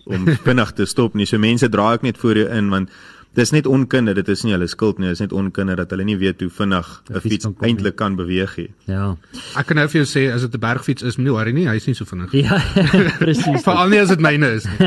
om 0.05 0.25
vinnig 0.47 0.71
te 0.73 0.85
stop 0.85 1.13
nie. 1.13 1.25
So 1.25 1.37
mense 1.37 1.69
draai 1.69 1.93
ook 1.93 2.01
net 2.03 2.17
voor 2.17 2.35
jou 2.35 2.47
in 2.49 2.69
want 2.69 2.89
dis 3.37 3.53
net 3.53 3.67
onkunde, 3.69 4.15
dit 4.17 4.29
is 4.33 4.43
nie 4.45 4.53
hulle 4.55 4.67
skuld 4.67 4.99
nie, 5.01 5.11
dis 5.13 5.21
net 5.21 5.33
onkunde 5.35 5.75
dat 5.77 5.91
hulle 5.93 6.05
nie 6.07 6.17
weet 6.17 6.41
hoe 6.41 6.49
vinnig 6.49 6.87
'n 7.09 7.21
fiets 7.21 7.27
fiets 7.29 7.45
nie. 7.45 7.69
eintlik 7.69 7.95
kan 7.95 8.15
beweeg 8.17 8.57
nie. 8.57 8.69
Ja. 8.85 9.15
Ek 9.55 9.67
kan 9.67 9.77
nou 9.77 9.87
vir 9.87 10.01
jou 10.01 10.07
sê 10.09 10.33
as 10.33 10.41
dit 10.41 10.53
'n 10.53 10.59
bergfiets 10.59 11.03
is, 11.03 11.17
moenie 11.17 11.33
worry 11.33 11.53
nie, 11.53 11.67
hy's 11.67 11.85
nie 11.87 11.93
so 11.93 12.05
vinnig. 12.05 12.31
Ja, 12.33 12.57
presies. 13.23 13.63
Veral 13.63 13.89
nie 13.89 13.99
as 13.99 14.09
dit 14.09 14.19
myne 14.19 14.53
is 14.57 14.65
nie. 14.65 14.77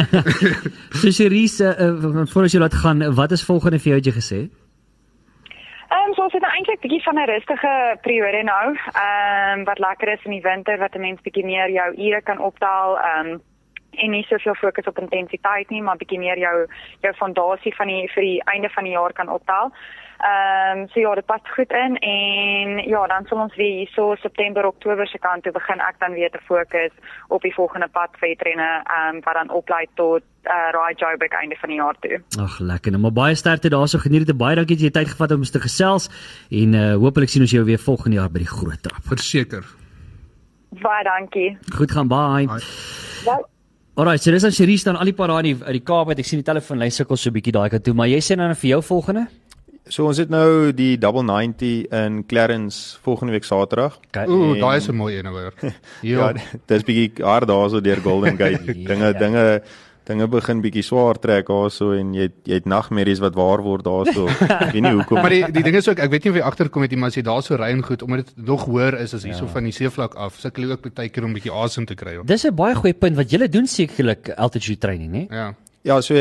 So 1.01 1.11
Cherise, 1.11 1.77
uh, 1.79 2.27
voor 2.27 2.45
as 2.45 2.53
jy 2.53 2.61
laat 2.61 2.75
gaan, 2.75 3.15
wat 3.15 3.33
is 3.33 3.45
volgende 3.45 3.79
vir 3.79 3.93
jou 3.93 3.97
het 3.97 4.07
jy 4.07 4.13
gesê? 4.13 4.41
Ehm 5.91 6.09
um, 6.09 6.15
so 6.15 6.23
ons 6.23 6.33
het 6.33 6.43
nou 6.43 6.53
eintlik 6.55 6.81
bietjie 6.83 7.03
van 7.03 7.19
'n 7.19 7.31
rustige 7.31 7.75
periode 8.03 8.43
nou. 8.43 8.67
Ehm 8.75 9.59
um, 9.59 9.65
wat 9.65 9.79
lekker 9.79 10.09
is 10.13 10.25
in 10.25 10.35
die 10.39 10.43
winter 10.43 10.79
wat 10.79 10.95
'n 10.95 11.01
mens 11.01 11.21
bietjie 11.23 11.45
meer 11.45 11.71
jou 11.71 11.89
ure 12.07 12.23
kan 12.23 12.39
optel. 12.39 12.99
Ehm 12.99 13.27
um, 13.27 13.41
en 13.91 14.11
nie 14.11 14.25
soveel 14.29 14.55
fokus 14.55 14.87
op 14.87 14.99
intensiteit 14.99 15.71
nie, 15.71 15.83
maar 15.83 15.97
bietjie 15.97 16.19
meer 16.19 16.39
jou 16.39 16.67
jou 17.01 17.15
fondasie 17.15 17.75
van 17.77 17.87
die 17.87 18.07
vir 18.15 18.23
die 18.23 18.39
einde 18.53 18.71
van 18.75 18.85
die 18.85 18.97
jaar 18.97 19.13
kan 19.13 19.29
optel. 19.29 19.73
Ehm 20.21 20.79
um, 20.79 20.89
so 20.93 21.01
ja, 21.01 21.15
dit 21.15 21.27
pas 21.27 21.41
goed 21.57 21.71
in 21.73 21.97
en 21.97 22.89
ja, 22.89 23.07
dan 23.07 23.25
sal 23.27 23.39
ons 23.39 23.55
weer 23.57 23.77
hierso 23.77 24.15
September, 24.21 24.67
Oktober 24.67 25.07
se 25.09 25.19
kant 25.19 25.43
toe 25.43 25.53
begin 25.53 25.81
ek 25.81 25.97
dan 25.99 26.13
weer 26.13 26.31
te 26.31 26.41
fokus 26.45 26.93
op 27.29 27.43
die 27.43 27.55
volgende 27.55 27.89
pad 27.89 28.19
wedrenne 28.21 28.71
ehm 28.85 29.17
um, 29.17 29.21
wat 29.25 29.39
dan 29.39 29.51
oplei 29.51 29.87
tot 29.95 30.23
uh, 30.45 30.69
Raai 30.77 30.95
Joburg 30.95 31.33
einde 31.41 31.57
van 31.61 31.73
die 31.73 31.79
jaar 31.79 31.97
toe. 32.01 32.21
Ag, 32.41 32.59
lekker. 32.59 32.93
Nou 32.93 33.03
maar 33.03 33.17
baie 33.17 33.35
sterkte 33.35 33.73
daarso. 33.73 33.99
Geniet 33.99 34.27
dit 34.27 34.37
baie. 34.37 34.57
Dankie 34.57 34.77
dat 34.77 34.85
jy 34.85 34.91
tyd 34.91 35.09
gevat 35.09 35.29
het 35.29 35.39
om 35.39 35.47
ons 35.47 35.55
te 35.57 35.63
gesels 35.69 36.11
en 36.51 36.75
uh 36.83 36.91
hopelik 37.05 37.33
sien 37.33 37.47
ons 37.47 37.55
jou 37.57 37.65
weer 37.65 37.81
volgende 37.81 38.21
jaar 38.21 38.29
by 38.29 38.45
die 38.45 38.53
groot 38.57 38.83
trap. 38.83 39.01
Verseker. 39.15 39.65
Baie 40.85 41.05
dankie. 41.05 41.57
Goed 41.79 41.97
gaan 41.97 42.13
baie. 42.13 42.47
Baie. 42.47 42.69
Bye. 43.25 43.60
Alright, 44.01 44.23
so 44.25 44.33
dis 44.33 44.45
dan 44.47 44.55
Cherise 44.57 44.87
dan 44.89 44.97
al 44.97 45.11
die 45.11 45.13
paar 45.17 45.29
daai 45.29 45.43
uit 45.43 45.49
die- 45.51 45.73
die 45.77 45.83
Kaap 45.85 46.09
uit. 46.09 46.19
Ek 46.23 46.25
sien 46.29 46.41
die 46.41 46.47
telefoonlyn 46.47 46.91
sukkel 46.95 47.17
so 47.21 47.29
'n 47.29 47.35
bietjie 47.35 47.53
daai 47.53 47.69
kant 47.69 47.85
toe, 47.85 47.93
maar 47.95 48.07
jy 48.09 48.21
sê 48.21 48.37
dan 48.37 48.55
vir 48.55 48.71
jou 48.71 48.81
volgende? 48.83 49.27
So 49.89 50.07
ons 50.07 50.19
het 50.19 50.31
nou 50.31 50.73
die 50.73 50.97
double 50.97 51.23
90 51.23 51.87
in 51.93 52.25
Clarence 52.27 52.97
volgende 53.03 53.33
week 53.33 53.45
Saterdag. 53.45 53.99
Okay. 54.09 54.27
Ooh, 54.27 54.55
daai 54.59 54.77
is 54.79 54.89
'n 54.89 54.95
mooi 54.95 55.19
een 55.19 55.27
hoor. 55.27 55.53
Ja, 56.03 56.31
Ja. 56.31 56.35
dis 56.67 56.83
bietjie 56.83 57.23
hard 57.25 57.49
daarso 57.49 57.81
deur 57.83 57.97
Golden 58.01 58.37
Gate. 58.39 58.65
dinge 58.65 59.13
Ja. 59.13 59.19
dinge 59.19 59.63
dinge 60.11 60.27
begin 60.31 60.61
bietjie 60.65 60.85
swaar 60.85 61.19
trek 61.23 61.49
daarso 61.51 61.93
en 61.97 62.13
jy 62.17 62.29
het, 62.29 62.37
jy 62.49 62.59
het 62.61 62.69
nagmerries 62.71 63.23
wat 63.23 63.37
waar 63.39 63.63
word 63.65 63.87
daarso. 63.87 64.27
Ek 64.47 64.75
weet 64.75 64.85
nie 64.85 64.95
hoekom. 64.99 65.21
Maar 65.23 65.37
die 65.37 65.43
die 65.59 65.65
ding 65.67 65.79
is 65.81 65.89
ook, 65.91 66.03
ek 66.03 66.13
weet 66.13 66.27
nie 66.27 66.35
of 66.35 66.39
jy 66.41 66.45
agterkom 66.51 66.87
het 66.87 66.95
nie, 66.95 67.01
maar 67.03 67.15
as 67.15 67.19
jy 67.19 67.25
daar 67.27 67.43
so 67.47 67.59
ry 67.61 67.71
en 67.75 67.85
goed 67.87 68.05
omdat 68.07 68.31
dit 68.31 68.47
nog 68.51 68.67
hoër 68.69 68.99
is 69.05 69.15
as 69.17 69.27
hierso 69.29 69.47
ja. 69.47 69.53
van 69.57 69.69
die 69.71 69.75
seevlak 69.77 70.17
af, 70.21 70.39
sukkel 70.43 70.67
jy 70.67 70.77
ook 70.77 70.89
baie 70.91 71.13
keer 71.13 71.29
om 71.29 71.37
bietjie 71.37 71.55
asem 71.55 71.87
te 71.89 71.99
kry. 71.99 72.19
Dis 72.27 72.47
'n 72.47 72.55
baie 72.55 72.75
goeie 72.79 72.95
punt 72.95 73.17
wat 73.17 73.31
julle 73.31 73.49
doen 73.49 73.67
sekerlik 73.67 74.33
altitude 74.37 74.81
training, 74.81 75.13
né? 75.13 75.27
Ja. 75.31 75.55
Ja, 75.83 76.01
so 76.01 76.15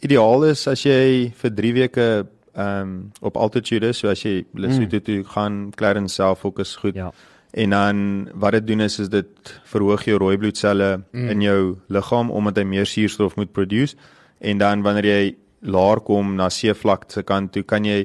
ideaal 0.00 0.44
is 0.50 0.66
as 0.70 0.84
jy 0.86 1.32
vir 1.34 1.50
3 1.56 1.72
weke 1.74 2.06
ehm 2.54 2.82
um, 2.82 2.94
op 3.20 3.36
altitude 3.36 3.88
is, 3.88 3.98
so 3.98 4.08
as 4.10 4.22
jy 4.22 4.44
Lesotho 4.54 4.98
mm. 4.98 5.04
toe 5.04 5.24
gaan, 5.24 5.70
Clarence 5.76 6.14
self 6.14 6.40
fokus 6.40 6.76
goed. 6.76 6.94
Ja. 6.94 7.12
En 7.50 7.70
dan 7.70 8.28
wat 8.34 8.52
dit 8.52 8.66
doen 8.66 8.80
is 8.80 8.98
is 8.98 9.08
dit 9.08 9.54
verhoog 9.64 10.04
jou 10.04 10.18
rooi 10.18 10.36
bloedselle 10.38 11.02
mm. 11.10 11.28
in 11.28 11.40
jou 11.42 11.60
liggaam 11.88 12.30
omdat 12.30 12.56
hy 12.56 12.64
meer 12.64 12.86
suurstof 12.86 13.36
moet 13.36 13.52
produce 13.52 13.96
en 14.38 14.58
dan 14.58 14.82
wanneer 14.82 15.04
jy 15.04 15.34
laer 15.60 16.00
kom 16.00 16.36
na 16.38 16.48
seevlak 16.48 17.08
se 17.10 17.22
kant 17.26 17.52
toe 17.52 17.62
kan 17.62 17.84
jy 17.84 18.04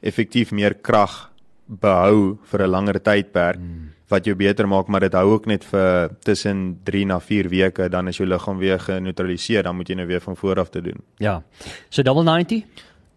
effektief 0.00 0.52
meer 0.52 0.74
krag 0.74 1.28
behou 1.66 2.38
vir 2.50 2.62
'n 2.62 2.70
langer 2.70 2.98
tydperk 3.02 3.58
mm. 3.58 3.92
wat 4.08 4.24
jou 4.24 4.34
beter 4.34 4.66
maak 4.66 4.88
maar 4.88 5.00
dit 5.00 5.12
hou 5.12 5.32
ook 5.32 5.46
net 5.46 5.64
vir 5.64 6.10
tussen 6.24 6.80
3 6.84 7.06
na 7.06 7.20
4 7.20 7.48
weke 7.48 7.88
dan 7.88 8.08
as 8.08 8.16
jou 8.16 8.28
liggaam 8.28 8.58
weer 8.58 8.78
geneutraliseer 8.78 9.62
dan 9.62 9.76
moet 9.76 9.88
jy 9.88 9.94
nou 9.94 10.06
weer 10.06 10.20
van 10.20 10.36
voor 10.36 10.60
af 10.60 10.70
te 10.70 10.80
doen. 10.80 11.00
Ja. 11.18 11.42
So 11.88 12.02
double 12.02 12.24
90? 12.24 12.64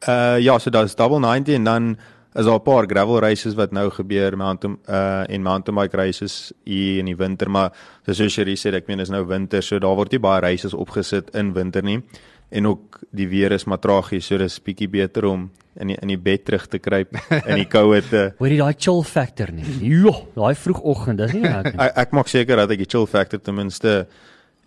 Uh 0.07 0.39
ja, 0.39 0.59
so 0.59 0.69
daar's 0.69 0.95
double 0.95 1.19
90 1.19 1.55
en 1.55 1.63
dan 1.63 1.97
is 2.35 2.45
daar 2.45 2.59
'n 2.59 2.63
paar 2.63 2.85
gravel 2.85 3.19
races 3.19 3.55
wat 3.55 3.71
nou 3.71 3.89
gebeur, 3.89 4.37
mountain 4.37 4.77
uh 4.87 5.23
en 5.29 5.41
mountain 5.41 5.75
bike 5.75 5.97
races 5.97 6.51
hier 6.63 6.99
in 6.99 7.05
die 7.05 7.15
winter, 7.15 7.49
maar 7.49 7.71
soos 8.05 8.35
jy 8.35 8.55
sê, 8.55 8.73
ek 8.73 8.87
meen 8.87 8.99
is 8.99 9.09
nou 9.09 9.25
winter, 9.25 9.63
so 9.63 9.79
daar 9.79 9.95
word 9.95 10.11
nie 10.11 10.19
baie 10.19 10.41
races 10.41 10.73
opgesit 10.73 11.35
in 11.35 11.53
winter 11.53 11.83
nie. 11.83 12.01
En 12.49 12.67
ook 12.67 12.99
die 13.11 13.27
weer 13.27 13.51
is 13.51 13.65
maar 13.65 13.79
tragies, 13.79 14.25
so 14.25 14.37
dis 14.37 14.59
bietjie 14.59 14.89
beter 14.89 15.25
om 15.25 15.51
in 15.79 15.87
die, 15.87 15.97
in 16.01 16.07
die 16.07 16.17
bed 16.17 16.45
terug 16.45 16.67
te 16.67 16.79
kruip 16.79 17.13
in 17.45 17.55
die 17.55 17.67
koue 17.67 18.01
te 18.01 18.33
Hoor 18.39 18.49
jy 18.49 18.57
daai 18.57 18.73
chill 18.77 19.03
factor 19.03 19.51
nie? 19.51 19.65
Jo, 19.79 20.27
daai 20.35 20.55
vroegoggend, 20.55 21.17
dis 21.17 21.33
nie 21.33 21.45
lekker 21.45 21.73
nie. 21.73 21.79
ek, 21.85 21.95
ek 21.95 22.11
maak 22.11 22.27
seker 22.27 22.55
dat 22.63 22.71
ek 22.71 22.83
die 22.83 22.89
chill 22.89 23.05
factor 23.05 23.39
ten 23.39 23.55
minste 23.55 24.07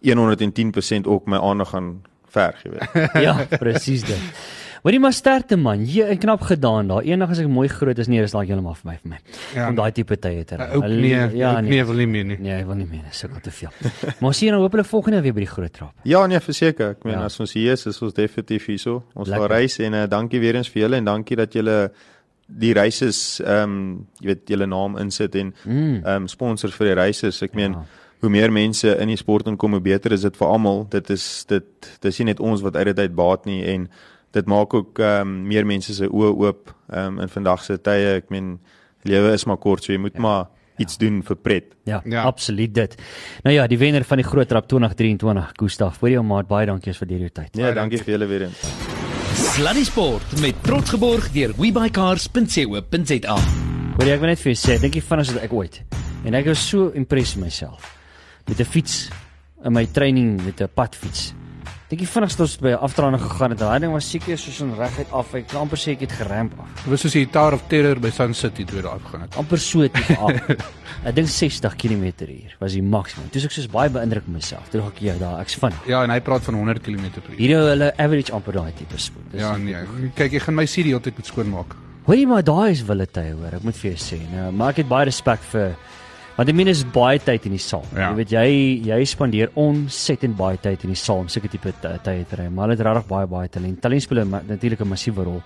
110% 0.02 1.06
ook 1.06 1.26
my 1.30 1.38
aandag 1.38 1.68
gaan 1.74 2.02
verg, 2.32 2.62
jy 2.64 2.72
weet. 2.74 2.98
Ja, 3.26 3.36
presies 3.58 4.06
dit. 4.08 4.42
Hoorie 4.82 4.98
maar 4.98 5.12
sterkte 5.14 5.54
man. 5.56 5.84
Jy 5.86 6.02
en 6.10 6.18
knap 6.18 6.40
gedaan 6.42 6.88
daar. 6.90 7.04
Eendag 7.06 7.30
as 7.30 7.38
ek 7.38 7.46
mooi 7.48 7.68
groot 7.70 7.98
is, 8.02 8.08
nee, 8.10 8.18
dis 8.24 8.32
dalk 8.34 8.48
heeltemal 8.50 8.74
vir 8.80 8.88
my 8.90 8.94
vir 9.02 9.10
my. 9.12 9.18
Ja. 9.54 9.68
Om 9.70 9.76
daai 9.78 9.92
tipe 9.94 10.16
tye 10.18 10.42
te 10.44 10.56
ry. 10.58 10.66
Ou 10.74 10.80
nee, 10.88 11.20
ja, 11.38 11.52
nee. 11.60 11.70
nee 11.76 11.84
wil 11.86 12.00
nie 12.02 12.06
meer 12.10 12.24
nie. 12.32 12.38
Nee, 12.42 12.56
ek 12.64 12.66
wil 12.66 12.80
nie 12.80 12.88
meer, 12.90 13.04
dis 13.06 13.20
sukkel 13.22 13.40
te 13.44 13.52
veel. 13.54 13.70
Maar 14.18 14.28
ons 14.32 14.36
sien 14.42 14.50
dan 14.50 14.58
hopelik 14.64 14.88
volgende 14.90 15.20
weer 15.22 15.36
by 15.36 15.44
die 15.44 15.52
groot 15.52 15.72
trap. 15.72 15.92
Ja, 16.02 16.24
nee, 16.26 16.40
verseker. 16.42 16.96
Ek 16.96 17.06
meen 17.06 17.14
Ja. 17.14 17.24
as 17.30 17.38
ons 17.40 17.54
hier 17.54 17.72
is, 17.78 17.86
is 17.86 18.02
ons 18.02 18.12
definitief 18.18 18.66
hierso. 18.66 19.04
Ons 19.14 19.28
Lekker. 19.30 19.46
gaan 19.48 19.56
reis 19.56 19.78
en 19.78 19.94
uh, 19.94 20.02
dankie 20.10 20.40
weer 20.42 20.58
eens 20.58 20.68
vir 20.74 20.82
julle 20.88 20.98
en 20.98 21.04
dankie 21.12 21.36
dat 21.38 21.54
julle 21.54 21.78
die 22.52 22.72
reises 22.74 23.38
ehm 23.40 23.62
um, 23.70 24.06
jy 24.20 24.32
weet 24.32 24.48
julle 24.50 24.66
naam 24.66 24.98
insit 24.98 25.34
en 25.38 25.54
Mm. 25.64 26.00
ehm 26.02 26.22
um, 26.24 26.26
sponsors 26.28 26.74
vir 26.74 26.90
die 26.90 26.98
reises. 26.98 27.38
Ek 27.46 27.54
meen 27.54 27.72
Ja. 27.78 27.84
hoe 28.20 28.30
meer 28.30 28.50
mense 28.52 28.96
in 28.98 29.08
die 29.08 29.16
sport 29.16 29.46
inkom, 29.46 29.72
hoe 29.78 29.80
beter 29.80 30.12
is 30.12 30.22
dit 30.26 30.36
vir 30.36 30.48
almal. 30.48 30.86
Dit 30.90 31.10
is 31.10 31.44
dit 31.48 31.64
dis 32.02 32.18
nie 32.18 32.26
net 32.34 32.40
ons 32.40 32.60
wat 32.62 32.76
uit 32.76 32.86
dit 32.90 32.98
uit 32.98 33.14
baat 33.14 33.46
nie 33.46 33.62
en 33.76 33.88
dit 34.32 34.46
maak 34.46 34.74
ook 34.74 34.98
ehm 34.98 35.20
um, 35.28 35.46
meer 35.46 35.66
mense 35.66 35.94
se 35.94 36.08
oë 36.08 36.32
oop 36.32 36.72
ehm 36.90 37.06
um, 37.06 37.20
in 37.20 37.28
vandag 37.28 37.64
se 37.64 37.78
tye. 37.80 38.16
Ek 38.22 38.30
meen 38.30 38.58
lewe 39.08 39.32
is 39.32 39.44
maar 39.46 39.58
kort, 39.58 39.84
so 39.84 39.92
jy 39.92 39.98
moet 39.98 40.14
ja. 40.14 40.20
maar 40.20 40.46
iets 40.80 40.96
ja. 40.98 41.04
doen 41.06 41.22
vir 41.22 41.36
pret. 41.36 41.64
Ja, 41.84 42.00
ja, 42.04 42.10
Ja. 42.10 42.22
absoluut 42.22 42.74
dit. 42.74 42.94
Nou 43.42 43.54
ja, 43.54 43.66
die 43.66 43.78
wenner 43.78 44.04
van 44.04 44.16
die 44.22 44.26
groot 44.26 44.48
trap 44.48 44.68
2023, 44.68 45.52
Gustaf. 45.56 45.98
Vir 45.98 46.10
jou 46.16 46.22
maat, 46.24 46.48
baie 46.48 46.66
dankie 46.66 46.92
vir 46.92 47.08
hierdie 47.08 47.32
tyd. 47.32 47.54
Nee, 47.56 47.72
dankie 47.74 47.98
vir 47.98 48.14
julle 48.14 48.26
weer 48.26 48.42
eens. 48.48 48.62
Sluddy 49.52 49.84
Sport 49.84 50.40
met 50.40 50.62
trots 50.62 50.90
geborg 50.90 51.30
deur 51.32 51.52
webycars.co.za. 51.58 53.36
Hoor 53.92 54.06
jy, 54.08 54.14
ek 54.14 54.20
wil 54.20 54.28
net 54.32 54.40
vir 54.40 54.52
jou 54.52 54.60
sê, 54.60 54.78
dink 54.80 54.94
jy 54.96 55.02
van 55.02 55.20
as 55.24 55.34
ek 55.36 55.52
ooit. 55.52 55.82
En 56.24 56.34
ek 56.34 56.46
was 56.46 56.62
so 56.68 56.90
impressed 56.94 57.36
met 57.36 57.50
myself 57.50 57.98
met 58.48 58.60
'n 58.60 58.64
fiets 58.64 59.10
in 59.64 59.72
my 59.72 59.86
training 59.86 60.40
met 60.44 60.60
'n 60.60 60.68
padfiets. 60.74 61.34
Dink 61.92 62.00
jy 62.00 62.06
vinnig 62.08 62.32
ons 62.40 62.52
by 62.56 62.70
'n 62.72 62.78
afdraande 62.86 63.18
gegaan 63.20 63.50
het. 63.52 63.58
Daai 63.60 63.78
ding 63.80 63.92
was 63.92 64.06
seker 64.08 64.38
soos 64.38 64.62
'n 64.62 64.72
reguit 64.78 65.10
af. 65.12 65.34
Ek 65.34 65.48
kan 65.48 65.60
amper 65.60 65.76
sê 65.76 65.92
ek 65.92 66.00
het 66.00 66.12
geramp 66.12 66.52
af. 66.58 66.66
Dit 66.84 66.86
was 66.90 67.00
soos 67.02 67.12
die 67.12 67.26
Tower 67.26 67.52
of 67.52 67.62
Terror 67.68 68.00
by 68.00 68.08
Sun 68.10 68.32
City 68.34 68.64
toe 68.64 68.80
daar 68.80 68.92
afgegaan 68.96 69.20
het. 69.20 69.36
amper 69.36 69.58
so 69.58 69.86
tipe 69.86 70.16
af. 70.16 70.32
ek 71.04 71.14
dink 71.14 71.28
60 71.28 71.76
km/h 71.76 72.56
was 72.60 72.72
die 72.72 72.82
maksimum. 72.82 73.28
Toe 73.30 73.42
ek 73.44 73.50
soos 73.50 73.68
baie 73.68 73.90
beïndruk 73.90 74.26
myself. 74.26 74.70
Toe 74.70 74.80
dink 74.80 74.94
ek 74.94 75.00
ja, 75.02 75.14
daar 75.18 75.40
ek's 75.40 75.54
vinnig. 75.54 75.86
Ja, 75.86 76.02
en 76.02 76.10
hy 76.10 76.20
praat 76.20 76.42
van 76.44 76.54
100 76.54 76.80
km/h. 76.80 77.36
Hierdie 77.36 77.56
hulle 77.60 77.92
average 77.98 78.32
amper 78.32 78.52
daai 78.52 78.72
tipe 78.72 78.96
spoed. 78.98 79.30
Dis- 79.30 79.40
Ja, 79.42 79.56
nee. 79.58 79.76
Kyk, 80.14 80.32
jy 80.32 80.38
gaan 80.40 80.54
my 80.54 80.64
CD 80.64 80.94
altyd 80.94 81.12
moet 81.18 81.26
skoonmaak. 81.26 81.76
Hoorie 82.06 82.26
maar 82.26 82.42
daai 82.42 82.70
is 82.70 82.82
wille 82.82 83.06
tye 83.06 83.32
hoor. 83.36 83.52
Ek 83.52 83.62
moet 83.62 83.76
vir 83.76 83.90
jou 83.92 83.98
sê. 84.16 84.18
Nou, 84.32 84.50
maar 84.52 84.70
ek 84.70 84.76
het 84.76 84.88
baie 84.88 85.04
respek 85.04 85.40
vir 85.52 85.76
want 86.36 86.48
ek 86.48 86.56
meen 86.56 86.68
is 86.72 86.84
baie 86.94 87.18
tyd 87.20 87.44
in 87.46 87.56
die 87.56 87.62
saal. 87.62 87.84
Ja. 87.92 88.10
Jy 88.10 88.16
weet 88.16 88.32
jy 88.32 88.46
jy 88.88 89.04
spandeer 89.04 89.52
ontsettend 89.54 90.36
baie 90.36 90.56
tyd 90.56 90.86
in 90.86 90.94
die 90.94 90.98
saal 90.98 91.24
om 91.26 91.28
sulke 91.28 91.50
tipe 91.52 91.74
tye 91.82 92.24
te 92.24 92.40
ry. 92.40 92.48
Maar 92.48 92.68
hulle 92.68 92.78
het 92.78 92.86
regtig 92.88 93.08
baie 93.10 93.28
baie 93.30 93.52
talent. 93.52 93.80
Talent 93.84 94.02
speel 94.02 94.24
natuurlik 94.24 94.80
'n 94.80 94.88
massiewe 94.88 95.24
rol. 95.24 95.42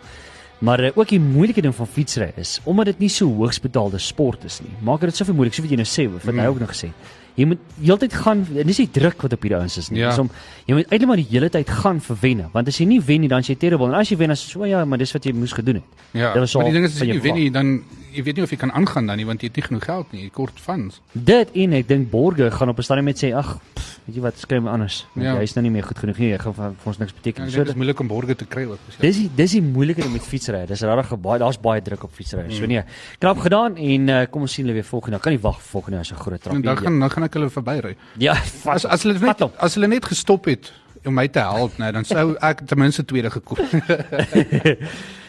Maar 0.59 0.81
uh, 0.85 0.91
ook 0.95 1.09
die 1.09 1.21
moeilike 1.21 1.61
ding 1.61 1.75
van 1.75 1.87
fietsry 1.87 2.31
is 2.41 2.61
omdat 2.65 2.85
dit 2.95 2.99
nie 2.99 3.13
so 3.13 3.29
hoogs 3.29 3.61
betaalde 3.61 3.99
sport 3.99 4.45
is 4.45 4.61
nie. 4.65 4.73
Maak 4.81 5.05
dit 5.05 5.17
soveel 5.17 5.37
moeilik, 5.37 5.55
so 5.55 5.63
wat 5.63 5.71
jy 5.71 5.77
nou 5.77 5.89
sê, 5.89 6.07
wat 6.09 6.25
mm. 6.25 6.41
hy 6.41 6.47
ook 6.47 6.63
nog 6.65 6.73
gesê. 6.73 6.89
Jy 7.37 7.45
moet 7.51 7.61
heeltyd 7.83 8.15
gaan, 8.17 8.47
dis 8.49 8.79
nie 8.81 8.89
druk 8.89 9.21
wat 9.27 9.35
op 9.37 9.43
hierdie 9.45 9.59
ouens 9.59 9.77
is 9.77 9.91
nie. 9.93 10.01
Ja. 10.01 10.15
Dis 10.15 10.23
om 10.23 10.31
jy 10.65 10.79
moet 10.79 10.89
eintlik 10.89 11.11
maar 11.11 11.21
die 11.21 11.29
hele 11.29 11.51
tyd 11.53 11.69
gaan 11.83 12.01
vir 12.01 12.21
wenne, 12.23 12.49
want 12.55 12.73
as 12.73 12.81
jy 12.81 12.87
nie 12.89 13.03
wen 13.05 13.27
nie, 13.27 13.29
dan 13.29 13.45
is 13.45 13.51
jy 13.53 13.59
terrible. 13.61 13.91
En 13.91 13.99
as 14.01 14.09
jy 14.09 14.17
wen, 14.23 14.33
dan 14.33 14.41
is 14.41 14.47
so 14.49 14.65
ja, 14.65 14.81
maar 14.89 15.03
dis 15.03 15.13
wat 15.13 15.29
jy 15.29 15.35
moes 15.37 15.53
gedoen 15.53 15.83
het. 15.83 16.07
Ja. 16.17 16.33
Dit 16.33 16.47
was 16.47 16.57
maar 16.57 16.71
die 16.71 16.73
al 16.73 16.79
ding 16.79 16.89
is 16.89 16.97
as 16.97 17.05
jy 17.05 17.21
wen 17.27 17.37
nie, 17.37 17.51
dan 17.53 17.75
jy 18.17 18.23
weet 18.25 18.37
nie 18.41 18.45
of 18.47 18.51
jy 18.51 18.57
kan 18.57 18.73
aangaan 18.73 19.07
dan 19.07 19.17
nie 19.21 19.27
want 19.29 19.43
jy 19.45 19.49
het 19.51 19.57
nie 19.61 19.65
genoeg 19.69 19.85
geld 19.85 20.13
nie, 20.13 20.23
jy 20.27 20.31
kort 20.35 20.59
funds. 20.61 21.01
Dit 21.13 21.53
en 21.55 21.73
ek 21.77 21.89
dink 21.89 22.11
Borge 22.11 22.51
gaan 22.51 22.69
op 22.73 22.79
'n 22.79 22.83
stadium 22.83 23.05
met 23.05 23.19
sê 23.23 23.35
ag, 23.37 23.59
weet 24.07 24.17
jy 24.17 24.23
wat, 24.23 24.39
skryf 24.39 24.63
my 24.63 24.71
anders. 24.71 25.07
Ja. 25.15 25.35
Jy 25.37 25.43
is 25.43 25.55
nou 25.55 25.63
nie 25.63 25.71
meer 25.71 25.83
goed 25.85 25.99
genoeg 25.99 26.19
nie. 26.19 26.29
Jy 26.31 26.39
gaan 26.39 26.55
vir 26.55 26.73
vir 26.83 26.87
ons 26.87 26.99
niks 26.99 27.13
Ja, 27.13 27.19
beteken. 27.21 27.45
ek 27.45 27.51
so 27.51 27.59
dit 27.59 27.69
is 27.69 27.75
moeilik 27.75 28.01
om 28.01 28.09
borgers 28.09 28.37
te 28.39 28.45
kry 28.47 28.65
ook. 28.65 28.79
Dis 29.01 29.17
die 29.17 29.31
dis 29.37 29.51
die 29.53 29.63
moeilike 29.63 30.01
ding 30.03 30.13
met 30.13 30.23
fietsry. 30.23 30.67
Dis 30.67 30.81
regtig 30.83 31.21
baie 31.21 31.39
daar's 31.39 31.59
baie 31.61 31.81
druk 31.83 32.05
op 32.05 32.13
fietsry. 32.15 32.45
So 32.53 32.67
nee, 32.67 32.83
knap 33.19 33.39
gedaan 33.39 33.77
en 33.77 34.09
uh, 34.09 34.27
kom 34.31 34.43
ons 34.43 34.53
sien 34.53 34.65
hulle 34.65 34.75
weer 34.75 34.85
volgende. 34.85 35.19
Kan 35.21 35.33
nie 35.33 35.41
wag 35.41 35.61
vir 35.61 35.71
volgende 35.71 35.97
jaar 35.97 36.05
se 36.05 36.15
groot 36.15 36.33
En 36.35 36.41
trappie. 36.41 36.63
dan 36.63 36.77
gaan 36.77 36.99
dan 37.01 37.11
gaan 37.11 37.25
ek 37.25 37.35
hulle 37.35 37.51
verbyry. 37.51 37.97
ja, 38.19 38.35
As 38.65 38.85
as 38.85 39.03
hulle 39.03 39.15
net 39.19 39.23
vat 39.39 39.53
as 39.61 39.75
hulle 39.75 39.87
net 39.89 40.05
gestop 40.05 40.45
het 40.47 40.73
om 41.05 41.15
my 41.15 41.29
te 41.29 41.39
help, 41.39 41.79
nee, 41.79 41.93
dan 41.93 42.05
sou 42.05 42.35
ek 42.41 42.67
ten 42.67 42.79
minste 42.79 43.05
tweede 43.05 43.31
gekom. 43.31 43.57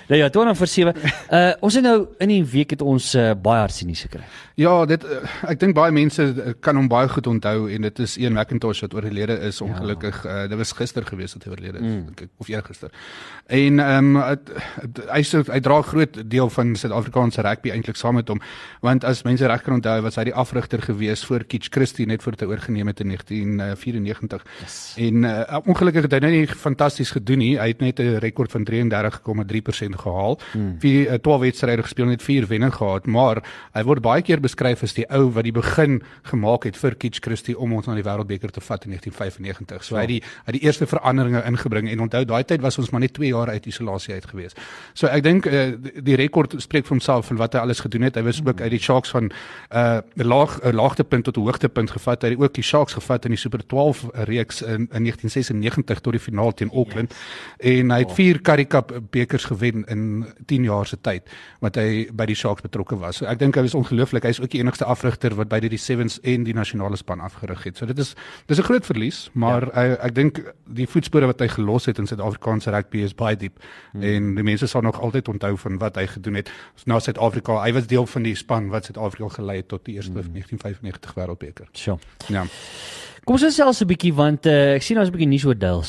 Nou 0.07 0.19
ja, 0.21 0.29
toe 0.29 0.45
dan 0.47 0.55
vir 0.55 0.67
7. 0.67 0.95
Uh 1.29 1.53
ons 1.67 1.75
het 1.75 1.83
nou 1.83 1.97
in 2.23 2.31
die 2.31 2.43
week 2.45 2.75
het 2.75 2.81
ons 2.81 3.13
uh, 3.15 3.31
baie 3.35 3.59
hartsinies 3.59 4.05
gekry. 4.07 4.23
Ja, 4.57 4.71
dit 4.89 5.03
eh, 5.05 5.33
ek 5.51 5.59
dink 5.61 5.75
baie 5.77 5.93
mense 5.93 6.23
eh, 6.23 6.53
kan 6.63 6.77
hom 6.79 6.87
baie 6.89 7.09
goed 7.11 7.27
onthou 7.29 7.67
en 7.69 7.83
dit 7.85 7.99
is 8.01 8.15
een 8.17 8.33
McIntosh 8.33 8.79
wat 8.85 8.95
oorlede 8.97 9.35
is 9.45 9.59
ongelukkig. 9.61 10.23
Ja. 10.23 10.43
Uh, 10.43 10.49
dit 10.49 10.57
was 10.57 10.71
gister 10.77 11.05
gewees 11.05 11.35
dat 11.35 11.43
hy 11.45 11.51
oorlede 11.53 11.77
is 11.77 11.85
mm. 11.85 12.15
ek, 12.15 12.31
of 12.41 12.49
eergister. 12.49 12.93
En 13.53 13.81
ehm 13.83 14.15
um, 14.15 14.37
hy 15.11 15.21
sê 15.27 15.43
hy 15.45 15.59
dra 15.61 15.77
'n 15.81 15.89
groot 15.91 16.17
deel 16.31 16.49
van 16.55 16.73
Suid-Afrikaanse 16.75 17.43
rugby 17.45 17.73
eintlik 17.75 17.99
saam 17.99 18.17
met 18.17 18.31
hom 18.33 18.41
want 18.81 19.03
as 19.03 19.21
mense 19.27 19.45
reg 19.45 19.61
kan 19.61 19.77
onthou 19.77 20.01
was 20.01 20.15
hy 20.15 20.25
die 20.31 20.35
afrigter 20.35 20.81
gewees 20.81 21.25
vir 21.25 21.43
Kitch 21.43 21.69
Christie 21.69 22.07
net 22.07 22.23
voor 22.23 22.39
hy 22.39 22.47
oorgeneem 22.47 22.87
het 22.87 22.99
in 22.99 23.13
1994. 23.13 24.45
Yes. 24.61 24.93
En 24.97 25.23
uh, 25.23 25.59
ongelukkig 25.65 26.07
het 26.07 26.17
hy 26.17 26.19
nou 26.19 26.31
nie 26.31 26.47
fantasties 26.47 27.11
gedoen 27.11 27.43
nie. 27.43 27.53
Hy 27.59 27.67
het 27.75 27.81
net 27.81 27.99
'n 27.99 28.17
rekord 28.23 28.51
van 28.51 28.65
33,3% 28.65 29.96
gehaal. 29.97 30.39
Hmm. 30.51 30.75
Vier 30.79 31.11
uh, 31.11 31.19
12 31.23 31.41
wedstryde 31.41 31.83
gespeel 31.83 32.05
net 32.11 32.23
4 32.23 32.47
wenne 32.47 32.71
gehad, 32.71 33.07
maar 33.07 33.41
hy 33.73 33.83
word 33.87 34.01
baie 34.05 34.21
keer 34.21 34.41
beskryf 34.43 34.83
as 34.83 34.95
die 34.97 35.05
ou 35.13 35.27
wat 35.35 35.47
die 35.47 35.55
begin 35.55 36.01
gemaak 36.29 36.67
het 36.69 36.77
vir 36.77 36.95
Kitch 36.95 37.21
Christie 37.23 37.57
om 37.57 37.73
ons 37.73 37.87
na 37.87 37.95
die 37.97 38.05
Wêreldbeker 38.05 38.51
te 38.53 38.63
vat 38.63 38.85
in 38.85 38.95
1995. 38.95 39.83
So 39.87 39.95
hy 39.95 40.05
het 40.05 40.13
die 40.15 40.21
hy 40.47 40.55
die 40.57 40.63
eerste 40.65 40.87
veranderinge 40.89 41.43
ingebring 41.47 41.89
en 41.91 42.05
onthou 42.07 42.23
daai 42.27 42.43
tyd 42.47 42.63
was 42.65 42.77
ons 42.81 42.91
maar 42.93 43.03
net 43.03 43.15
2 43.17 43.31
jaar 43.31 43.49
uit 43.49 43.65
isolasie 43.67 44.13
uit 44.13 44.25
gewees. 44.25 44.57
So 44.93 45.09
ek 45.11 45.23
dink 45.25 45.47
uh, 45.49 45.69
die, 45.77 46.17
rekord 46.17 46.55
spreek 46.63 46.87
vir 46.87 46.97
homself 46.97 47.29
van 47.31 47.41
wat 47.41 47.57
hy 47.57 47.63
alles 47.65 47.83
gedoen 47.83 48.07
het. 48.07 48.17
Hy 48.17 48.25
was 48.27 48.41
ook 48.43 48.61
uit 48.61 48.71
die 48.73 48.81
Sharks 48.81 49.13
van 49.13 49.29
'n 49.29 49.33
uh, 49.73 50.25
laag 50.25 50.59
'n 50.63 50.75
laagtepunt 50.75 51.23
tot 51.23 51.37
'n 51.37 51.45
hoogtepunt 51.45 51.91
gevat. 51.91 52.21
Hy 52.21 52.29
het 52.29 52.39
ook 52.39 52.53
die 52.53 52.63
Sharks 52.63 52.93
gevat 52.93 53.25
in 53.25 53.31
die 53.31 53.39
Super 53.39 53.65
12 53.65 54.05
reeks 54.13 54.61
in, 54.61 54.87
in 54.91 55.03
1996 55.03 55.99
tot 55.99 56.13
die 56.13 56.21
finaal 56.21 56.53
teen 56.53 56.71
Auckland. 56.71 57.13
Yes. 57.13 57.77
En 57.79 57.91
hy 57.91 57.99
het 57.99 58.11
4 58.11 58.41
Currie 58.41 58.67
Cup 58.67 58.99
bekers 59.11 59.45
gewen 59.45 59.86
in 59.87 60.25
10 60.45 60.63
jaar 60.63 60.85
se 60.85 60.97
tyd 61.01 61.29
wat 61.63 61.75
hy 61.79 62.07
by 62.11 62.27
die 62.29 62.35
Sharks 62.35 62.65
betrokke 62.65 62.97
was. 62.99 63.21
So 63.21 63.25
ek 63.29 63.39
dink 63.39 63.55
hy 63.55 63.65
was 63.65 63.75
ongelooflik. 63.77 64.23
Hy 64.27 64.33
is 64.35 64.41
ook 64.41 64.51
die 64.53 64.61
enigste 64.61 64.85
afrigter 64.85 65.35
wat 65.37 65.49
by 65.49 65.59
die 65.63 65.77
Sevens 65.77 66.19
en 66.23 66.43
die 66.47 66.55
nasionale 66.55 66.97
span 66.97 67.21
afgerig 67.23 67.63
het. 67.63 67.77
So 67.77 67.85
dit 67.85 67.97
is 67.99 68.15
dis 68.47 68.59
'n 68.59 68.63
groot 68.63 68.85
verlies, 68.85 69.29
maar 69.33 69.67
ja. 69.67 69.83
ek, 69.83 69.99
ek 70.09 70.15
dink 70.15 70.41
die 70.65 70.87
voetspore 70.87 71.25
wat 71.25 71.39
hy 71.39 71.47
gelos 71.47 71.85
het 71.85 71.99
in 71.99 72.07
Suid-Afrikaanse 72.07 72.71
rugby 72.71 73.03
is 73.03 73.15
baie 73.15 73.35
diep 73.35 73.59
hmm. 73.93 74.03
en 74.03 74.35
die 74.35 74.43
mense 74.43 74.67
sal 74.67 74.81
nog 74.81 74.99
altyd 74.99 75.27
onthou 75.27 75.57
van 75.57 75.77
wat 75.77 75.95
hy 75.95 76.07
gedoen 76.07 76.35
het 76.35 76.51
na 76.85 76.99
Suid-Afrika. 76.99 77.63
Hy 77.63 77.73
was 77.73 77.87
deel 77.87 78.05
van 78.05 78.23
die 78.23 78.35
span 78.35 78.69
wat 78.69 78.85
Suid-Afrika 78.85 79.29
gelei 79.29 79.57
het 79.57 79.67
tot 79.67 79.85
die 79.85 79.95
eerste 79.95 80.11
hmm. 80.11 80.33
1995 80.33 81.13
Wêreldbeker. 81.13 81.67
Sjoe. 81.73 81.99
Ja. 82.27 82.45
Kom 83.27 83.35
ons 83.35 83.43
gesels 83.43 83.81
'n 83.81 83.87
bietjie 83.87 84.13
want 84.15 84.45
uh, 84.47 84.75
ek 84.75 84.83
sien 84.83 84.95
daar's 84.95 85.09
'n 85.09 85.15
bietjie 85.17 85.27
nuus 85.27 85.45
oor 85.45 85.57
Dale 85.57 85.83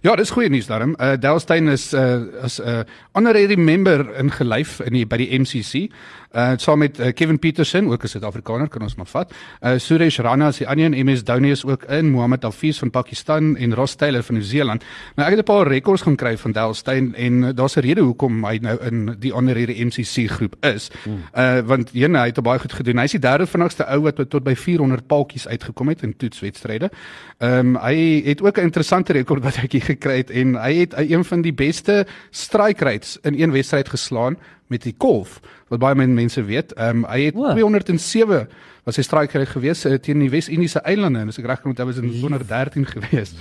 Ja, 0.00 0.14
dis 0.14 0.30
goeie 0.30 0.46
nuus 0.48 0.68
daarom. 0.70 0.94
Uh 1.02 1.16
Delstein 1.18 1.68
is 1.68 1.92
uh 1.92 2.42
as 2.42 2.60
'n 2.60 2.68
uh, 2.68 2.82
honorary 3.12 3.58
member 3.58 4.14
ingelyf 4.18 4.80
in 4.80 4.92
die 4.92 5.06
by 5.06 5.16
die 5.16 5.38
MCC. 5.38 5.90
Uh 6.30 6.52
saam 6.56 6.78
met 6.78 7.00
uh, 7.00 7.12
Kevin 7.12 7.38
Peterson, 7.38 7.90
ook 7.90 8.04
'n 8.04 8.08
Suid-Afrikaner, 8.08 8.68
kan 8.68 8.82
ons 8.82 8.94
maar 8.94 9.06
vat. 9.06 9.32
Uh 9.60 9.78
Suresh 9.78 10.18
Rana 10.18 10.48
is 10.48 10.58
die 10.58 10.68
ander 10.68 10.84
een, 10.84 11.06
MS 11.06 11.24
Dhoni 11.24 11.50
is 11.50 11.64
ook 11.64 11.82
in, 11.82 12.10
Mohammed 12.10 12.42
Hafiz 12.42 12.78
van 12.78 12.90
Pakistan 12.90 13.56
en 13.56 13.74
Ross 13.74 13.94
Taylor 13.94 14.22
van 14.22 14.34
Nieu-Seeland. 14.34 14.84
Nou 15.16 15.30
ek 15.30 15.36
het 15.36 15.48
'n 15.48 15.52
paar 15.52 15.66
rekords 15.66 16.02
gaan 16.02 16.16
kry 16.16 16.36
van 16.36 16.52
Delstein 16.52 17.14
en 17.14 17.42
uh, 17.42 17.48
daar's 17.54 17.76
'n 17.76 17.80
rede 17.80 18.00
hoekom 18.00 18.44
hy 18.44 18.58
nou 18.62 18.78
in 18.84 19.16
die 19.18 19.32
honorary 19.32 19.82
MCC 19.82 20.30
groep 20.30 20.56
is. 20.60 20.90
Hmm. 21.02 21.22
Uh 21.34 21.60
want 21.60 21.90
een 21.92 22.14
hy 22.14 22.26
het 22.26 22.42
baie 22.42 22.58
goed 22.58 22.72
gedoen. 22.72 22.98
Hy's 22.98 23.10
die 23.10 23.20
derde 23.20 23.46
vinnigste 23.46 23.86
ou 23.86 24.00
wat 24.02 24.30
tot 24.30 24.44
by 24.44 24.54
400 24.54 25.06
paaltjies 25.06 25.48
uitgekom 25.48 25.88
het 25.88 26.02
in 26.02 26.16
toetswedstryde. 26.16 26.90
Ehm 27.38 27.76
um, 27.76 27.76
hy 27.76 28.22
het 28.24 28.42
ook 28.42 28.58
'n 28.58 28.60
interessante 28.60 29.12
rekord 29.12 29.42
wat 29.42 29.56
hy 29.56 29.66
gekry 29.88 30.20
het 30.22 30.30
en 30.30 30.56
hy 30.60 30.72
het 30.82 30.94
een 30.98 31.24
van 31.24 31.42
die 31.44 31.54
beste 31.56 32.04
strike 32.30 32.84
rates 32.84 33.16
in 33.22 33.38
een 33.38 33.54
wedstryd 33.54 33.88
geslaan 33.88 34.38
met 34.68 34.84
die 34.84 34.94
golf 34.98 35.40
wat 35.68 35.80
baie 35.82 35.94
mense 35.94 36.44
weet. 36.44 36.72
Ehm 36.76 37.04
um, 37.04 37.08
hy 37.08 37.22
het 37.28 37.34
wow. 37.34 37.56
207 37.56 38.48
was 38.84 38.96
sy 38.96 39.04
strike 39.04 39.38
rate 39.38 39.50
gewees 39.50 39.84
uh, 39.84 39.98
teen 40.00 40.22
die 40.24 40.30
Wes-Indiese 40.32 40.80
eilande 40.84 41.24
en 41.24 41.32
as 41.32 41.40
ek 41.40 41.48
reg 41.48 41.66
onthou 41.68 41.88
was 41.90 42.00
in 42.00 42.12
213 42.20 42.86
gewees. 42.94 43.34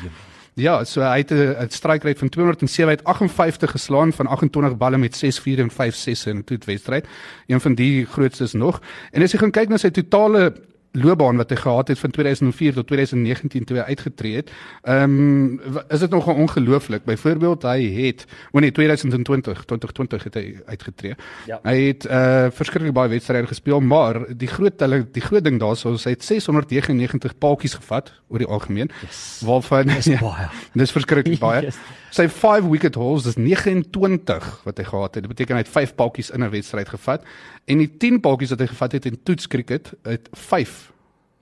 Ja, 0.57 0.79
so 0.89 1.03
hy 1.05 1.21
het 1.21 1.31
'n 1.31 1.69
strike 1.69 2.07
rate 2.07 2.19
van 2.19 2.29
207 2.29 2.89
uit 2.89 3.03
58 3.03 3.71
geslaan 3.71 4.13
van 4.13 4.27
28 4.27 4.77
balle 4.77 4.97
met 4.97 5.15
6-4 5.15 5.59
en 5.59 5.69
5-6 5.71 6.27
in 6.27 6.37
'n 6.37 6.43
toetswedstryd. 6.43 7.05
Een 7.47 7.61
van 7.61 7.75
die 7.75 8.05
grootstes 8.05 8.53
nog. 8.53 8.81
En 9.11 9.21
as 9.21 9.31
jy 9.31 9.39
gaan 9.39 9.51
kyk 9.51 9.69
na 9.69 9.77
sy 9.77 9.89
totale 9.89 10.53
loopbaan 10.97 11.37
wat 11.37 11.49
hy 11.53 11.57
gehad 11.61 11.87
het 11.87 11.99
van 11.99 12.11
2004 12.11 12.73
tot 12.73 12.87
2019 12.87 13.65
toe 13.65 13.77
hy 13.77 13.83
uitgetree 13.93 14.35
het. 14.41 14.51
Ehm 14.83 15.03
um, 15.03 15.59
is 15.89 15.99
dit 15.99 16.09
nogal 16.09 16.35
ongelooflik. 16.35 17.05
Byvoorbeeld 17.05 17.63
hy 17.63 17.79
het 17.93 18.25
o 18.51 18.59
nee 18.59 18.71
2020 18.71 19.65
2020 19.65 20.23
het 20.23 20.33
hy 20.39 20.45
uitgetree. 20.65 21.15
Ja. 21.45 21.59
Hy 21.63 21.77
het 21.87 22.05
uh 22.05 22.49
verskriklik 22.57 22.93
baie 22.93 23.09
wedstryde 23.09 23.47
gespeel, 23.47 23.79
maar 23.79 24.21
die 24.37 24.47
groot 24.47 24.79
hulle 24.79 25.03
die 25.11 25.21
groot 25.21 25.43
ding 25.43 25.59
daarso 25.59 25.93
is 25.93 26.05
hy 26.07 26.15
het 26.15 26.23
699 26.23 27.37
paaltjies 27.37 27.77
gevat 27.79 28.11
oor 28.27 28.43
die 28.43 28.47
algemeen. 28.47 28.91
Yes. 29.01 29.41
Waarvan 29.45 29.89
is 29.89 30.05
ja, 30.05 30.19
baie. 30.29 30.49
Dis 30.73 30.91
verskriklik 30.91 31.39
baie. 31.39 31.63
yes. 31.69 31.79
Sy 32.11 32.27
5 32.31 32.69
wicket 32.71 32.95
hauls 32.95 33.27
dis 33.27 33.35
29 33.35 34.47
wat 34.63 34.77
hy 34.79 34.85
gehad 34.87 35.15
het. 35.15 35.25
Dit 35.25 35.31
beteken 35.33 35.59
hy 35.59 35.65
het 35.65 35.71
5 35.71 35.95
paaltjies 35.99 36.31
in 36.33 36.43
'n 36.43 36.51
wedstryd 36.53 36.89
gevat 36.89 37.25
en 37.67 37.83
die 37.83 37.89
10 37.99 38.21
paaltjies 38.23 38.55
wat 38.55 38.63
hy 38.63 38.69
gevat 38.71 38.97
het 38.97 39.05
in 39.09 39.19
toets 39.27 39.47
cricket 39.51 39.91
het 40.07 40.29
5 40.31 40.75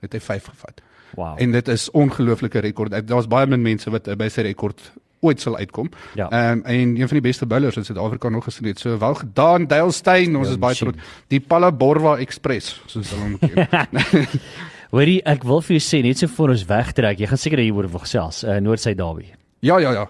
het 0.06 0.14
hy 0.14 0.22
5 0.22 0.52
gevat. 0.54 0.82
Wow. 1.16 1.34
En 1.42 1.52
dit 1.56 1.68
is 1.72 1.88
ongelooflike 1.96 2.60
rekord. 2.60 2.94
Daar's 3.08 3.30
baie 3.32 3.48
min 3.48 3.64
mense 3.64 3.90
wat 3.94 4.10
by 4.20 4.28
sy 4.30 4.44
rekord 4.50 4.82
ooit 5.26 5.42
sal 5.42 5.58
uitkom. 5.58 5.90
Ja. 6.18 6.30
Ehm 6.30 6.60
um, 6.60 6.64
en 6.66 6.96
een 7.00 7.10
van 7.10 7.18
die 7.20 7.26
beste 7.26 7.48
bowlers 7.50 7.80
in 7.80 7.86
Suid-Afrika 7.86 8.30
nog 8.30 8.44
gesien 8.44 8.68
het. 8.68 8.80
So 8.80 8.98
wel 8.98 9.16
gedaan 9.22 9.68
Dale 9.68 9.92
Steyn, 9.92 10.36
ons 10.36 10.48
ja, 10.48 10.54
is 10.54 10.60
baie 10.60 10.76
trots. 10.76 11.16
Die 11.34 11.40
Palaborwa 11.40 12.18
Express, 12.18 12.82
soos 12.86 13.10
hulle 13.14 13.24
hom 13.24 13.40
ken. 13.40 14.30
Hoorie, 14.96 15.20
ek 15.28 15.44
wil 15.44 15.64
vir 15.66 15.80
jou 15.80 15.84
sê 15.84 16.04
net 16.06 16.22
so 16.22 16.32
voor 16.32 16.54
ons 16.54 16.68
wegtrek, 16.70 17.20
jy 17.20 17.28
gaan 17.32 17.42
seker 17.42 17.60
hieroor 17.64 17.90
wil 17.92 18.04
gesels, 18.06 18.44
uh, 18.46 18.60
Noord-Suid 18.64 18.98
Derby. 19.00 19.34
Ja, 19.66 19.80
ja, 19.82 19.92
ja. 19.92 20.06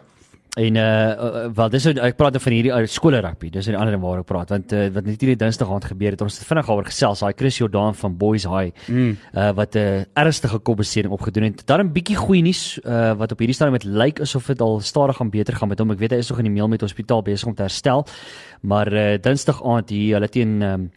En 0.56 0.76
uh 0.80 1.48
wel 1.56 1.70
dis 1.74 1.86
ek 1.92 2.16
praat 2.16 2.38
van 2.40 2.54
hierdie 2.56 2.72
uh, 2.72 2.86
skole 2.88 3.20
rugby. 3.20 3.50
Dis 3.52 3.68
'n 3.68 3.76
ander 3.76 3.92
ding 3.92 4.04
waaroor 4.04 4.24
ek 4.24 4.30
praat 4.30 4.50
want 4.50 4.72
uh, 4.72 4.88
wat 4.88 5.04
net 5.04 5.20
hierdie 5.20 5.36
Dinsdag 5.36 5.68
aand 5.68 5.86
gebeur 5.92 6.16
het, 6.16 6.22
ons 6.22 6.38
het 6.40 6.48
vinnig 6.48 6.66
daaroor 6.66 6.88
gesels. 6.88 7.20
Daai 7.20 7.34
Chris 7.36 7.58
Jordan 7.58 7.96
van 7.96 8.16
Boys 8.18 8.46
High 8.48 8.72
mm. 8.88 9.18
uh 9.36 9.52
wat 9.52 9.76
'n 9.76 9.80
uh, 9.80 10.04
ernstige 10.16 10.60
kopbesering 10.60 11.12
opgedoen 11.12 11.44
het. 11.44 11.66
Dan 11.68 11.84
'n 11.84 11.92
bietjie 11.92 12.16
goeie 12.16 12.42
nuus 12.42 12.80
uh 12.86 13.14
wat 13.20 13.32
op 13.32 13.40
hierdie 13.40 13.56
stadium 13.56 13.76
met 13.76 13.84
lyk 13.84 14.22
asof 14.22 14.48
dit 14.48 14.62
al 14.62 14.80
stadig 14.80 15.18
gaan 15.18 15.30
beter 15.30 15.56
gaan 15.56 15.68
met 15.68 15.80
hom. 15.80 15.92
Ek 15.92 16.00
weet 16.00 16.12
hy 16.12 16.18
is 16.18 16.30
nog 16.30 16.40
in 16.40 16.48
die 16.48 16.54
meel 16.54 16.68
met 16.68 16.82
hospitaal 16.82 17.22
besig 17.22 17.48
om 17.48 17.56
te 17.56 17.62
herstel. 17.62 18.08
Maar 18.62 18.94
uh 18.94 19.18
Dinsdag 19.22 19.64
aand 19.64 19.90
hier 19.90 20.14
hulle 20.14 20.30
teen 20.30 20.62
um, 20.62 20.92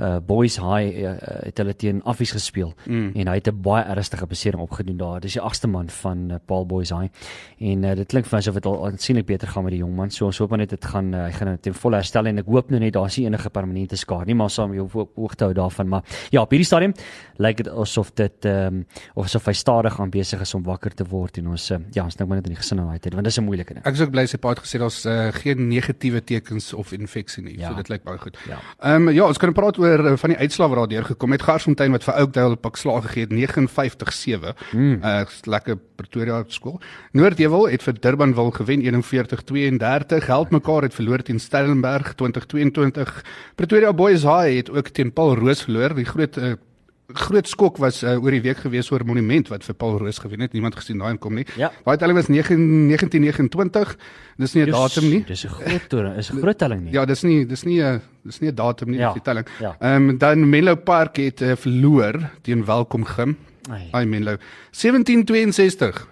uh 0.00 0.16
Boys 0.26 0.56
High 0.56 1.02
uh, 1.02 1.14
het 1.46 1.58
hulle 1.58 1.74
teen 1.76 2.02
Affies 2.04 2.32
gespeel 2.36 2.74
mm. 2.86 3.10
en 3.14 3.28
hy 3.28 3.34
het 3.34 3.48
'n 3.48 3.60
baie 3.62 3.84
ernstige 3.84 4.26
besering 4.26 4.62
opgedoen 4.62 4.96
daar. 4.96 5.20
Dis 5.20 5.32
die 5.32 5.42
agste 5.42 5.68
man 5.68 5.88
van 5.88 6.30
uh, 6.30 6.36
Paul 6.46 6.66
Boys 6.66 6.90
High. 6.90 7.10
En 7.58 7.84
uh, 7.84 7.94
dit 7.94 8.06
klink 8.06 8.26
vir 8.26 8.36
my 8.36 8.38
asof 8.38 8.54
dit 8.54 8.66
al 8.66 8.86
aansienlik 8.86 9.26
beter 9.26 9.48
gaan 9.48 9.64
met 9.64 9.72
die 9.72 9.80
jong 9.80 9.94
man. 9.96 10.10
So 10.10 10.26
ons 10.26 10.38
hoop 10.38 10.56
net 10.56 10.70
dit 10.70 10.84
gaan 10.84 11.14
uh, 11.14 11.24
hy 11.24 11.32
gaan 11.32 11.58
ten 11.60 11.74
volle 11.74 11.96
herstel 11.96 12.26
en 12.26 12.38
ek 12.38 12.46
hoop 12.46 12.70
nou 12.70 12.80
net 12.80 12.92
daar 12.92 13.06
is 13.06 13.16
nie 13.18 13.26
enige 13.26 13.50
permanente 13.50 13.96
skade 13.96 14.26
nie, 14.26 14.34
maar 14.34 14.50
saam 14.50 14.74
jou 14.74 14.88
hoogte 15.16 15.44
hou 15.44 15.54
daarvan. 15.54 15.88
Maar 15.88 16.02
ja, 16.30 16.42
op 16.42 16.50
hierdie 16.50 16.66
stadium 16.66 16.94
lyk 17.36 17.56
dit 17.56 17.68
asof 17.68 18.12
dit 18.14 18.44
ehm 18.44 18.66
um, 18.66 18.86
of 19.14 19.24
asof 19.24 19.46
hy 19.46 19.52
stadig 19.52 20.00
aan 20.00 20.10
besig 20.10 20.40
is 20.40 20.54
om 20.54 20.62
wakker 20.62 20.94
te 20.94 21.04
word 21.04 21.38
en 21.38 21.48
ons 21.48 21.70
uh, 21.70 21.78
ja, 21.92 22.04
ons 22.04 22.16
dink 22.16 22.28
maar 22.28 22.38
net 22.38 22.46
in 22.46 22.54
die 22.54 22.60
gesin 22.60 22.76
daai 22.82 22.98
tyd 22.98 23.14
want 23.14 23.24
dis 23.24 23.38
'n 23.38 23.44
moeilike 23.44 23.74
ding. 23.74 23.84
Ek 23.86 23.94
is 23.94 24.00
ook 24.00 24.10
bly 24.10 24.26
sy 24.26 24.38
pa 24.38 24.48
het 24.48 24.58
gesê 24.58 24.78
daar's 24.78 25.04
uh, 25.06 25.28
geen 25.32 25.68
negatiewe 25.68 26.24
tekens 26.24 26.72
of 26.72 26.92
infeksie 26.92 27.42
nie. 27.42 27.58
Ja. 27.58 27.70
So 27.70 27.76
dit 27.76 27.88
lyk 27.88 28.04
baie 28.04 28.18
goed. 28.18 28.38
Ja. 28.48 28.58
Ehm 28.80 29.08
um, 29.08 29.14
ja, 29.14 29.26
ons 29.26 29.38
kan 29.38 29.52
praat 29.52 29.78
oor 29.78 29.87
oor 29.88 30.04
uh, 30.12 30.14
van 30.20 30.34
die 30.34 30.38
uitslae 30.38 30.68
wat 30.68 30.78
daar 30.78 30.92
deurgekom 30.92 31.34
het. 31.34 31.44
Garsfontein 31.46 31.94
wat 31.94 32.04
vir 32.06 32.20
Oakdale 32.22 32.56
pak 32.60 32.76
slag 32.76 33.06
gegee 33.08 33.26
het 33.26 33.34
59-7. 33.34 34.54
Mm. 34.72 35.00
Uh 35.02 35.24
lekker 35.48 35.78
Pretoria 35.98 36.42
skool. 36.52 36.78
Noordewil 37.16 37.68
het 37.72 37.82
vir 37.82 37.96
Durbanville 38.00 38.54
gewen 38.60 38.84
41-32. 39.02 40.28
Heldmekaar 40.28 40.86
het 40.86 40.94
verloor 40.94 41.24
teen 41.24 41.40
Stellenberg 41.40 42.14
2022. 42.14 43.24
Pretoria 43.56 43.92
Boys 43.92 44.22
High 44.22 44.56
het 44.60 44.70
ook 44.70 44.88
teen 44.88 45.12
Paul 45.12 45.34
Roos 45.40 45.62
verloor. 45.66 45.96
Die 45.98 46.06
groot 46.06 46.36
uh, 46.36 46.54
groot 47.14 47.48
skok 47.48 47.78
was 47.80 48.02
uh, 48.04 48.18
oor 48.20 48.34
die 48.34 48.42
week 48.44 48.58
gewees 48.60 48.90
oor 48.92 49.00
monument 49.08 49.48
wat 49.48 49.64
vir 49.64 49.74
Paul 49.80 49.96
Roos 50.02 50.18
gewen 50.20 50.42
het. 50.44 50.52
Niemand 50.52 50.76
gesien 50.76 50.98
daai 51.00 51.16
kom 51.16 51.38
nie. 51.38 51.46
Ja. 51.56 51.70
Daai 51.86 51.96
telling 51.96 52.18
was 52.18 52.28
9, 52.28 52.58
1929. 52.90 53.94
Dis 54.36 54.54
nie 54.54 54.64
'n 54.66 54.70
datum 54.70 55.08
nie. 55.08 55.22
Dis 55.24 55.44
'n 55.44 55.48
groot 55.48 55.88
toer, 55.88 56.16
is 56.18 56.30
'n 56.30 56.40
groot 56.40 56.58
telling 56.58 56.84
nie. 56.84 56.92
Ja, 56.92 57.06
dis 57.06 57.22
nie 57.22 57.46
dis 57.46 57.64
nie 57.64 57.80
'n 57.80 58.02
dis 58.24 58.40
nie 58.40 58.50
'n 58.50 58.54
datum 58.54 58.90
nie, 58.90 58.98
Ja, 58.98 59.12
dis 59.12 59.22
die 59.22 59.32
telling. 59.32 59.46
ja. 59.58 59.76
Ehm 59.80 60.10
um, 60.10 60.18
dan 60.18 60.48
Menlo 60.50 60.74
Park 60.76 61.16
het 61.16 61.40
uh, 61.40 61.56
verloor 61.56 62.30
teen 62.42 62.64
Welkom 62.64 63.04
Gim. 63.04 63.36
Ai. 63.92 64.04
Menlo 64.06 64.36
1762. 64.72 66.06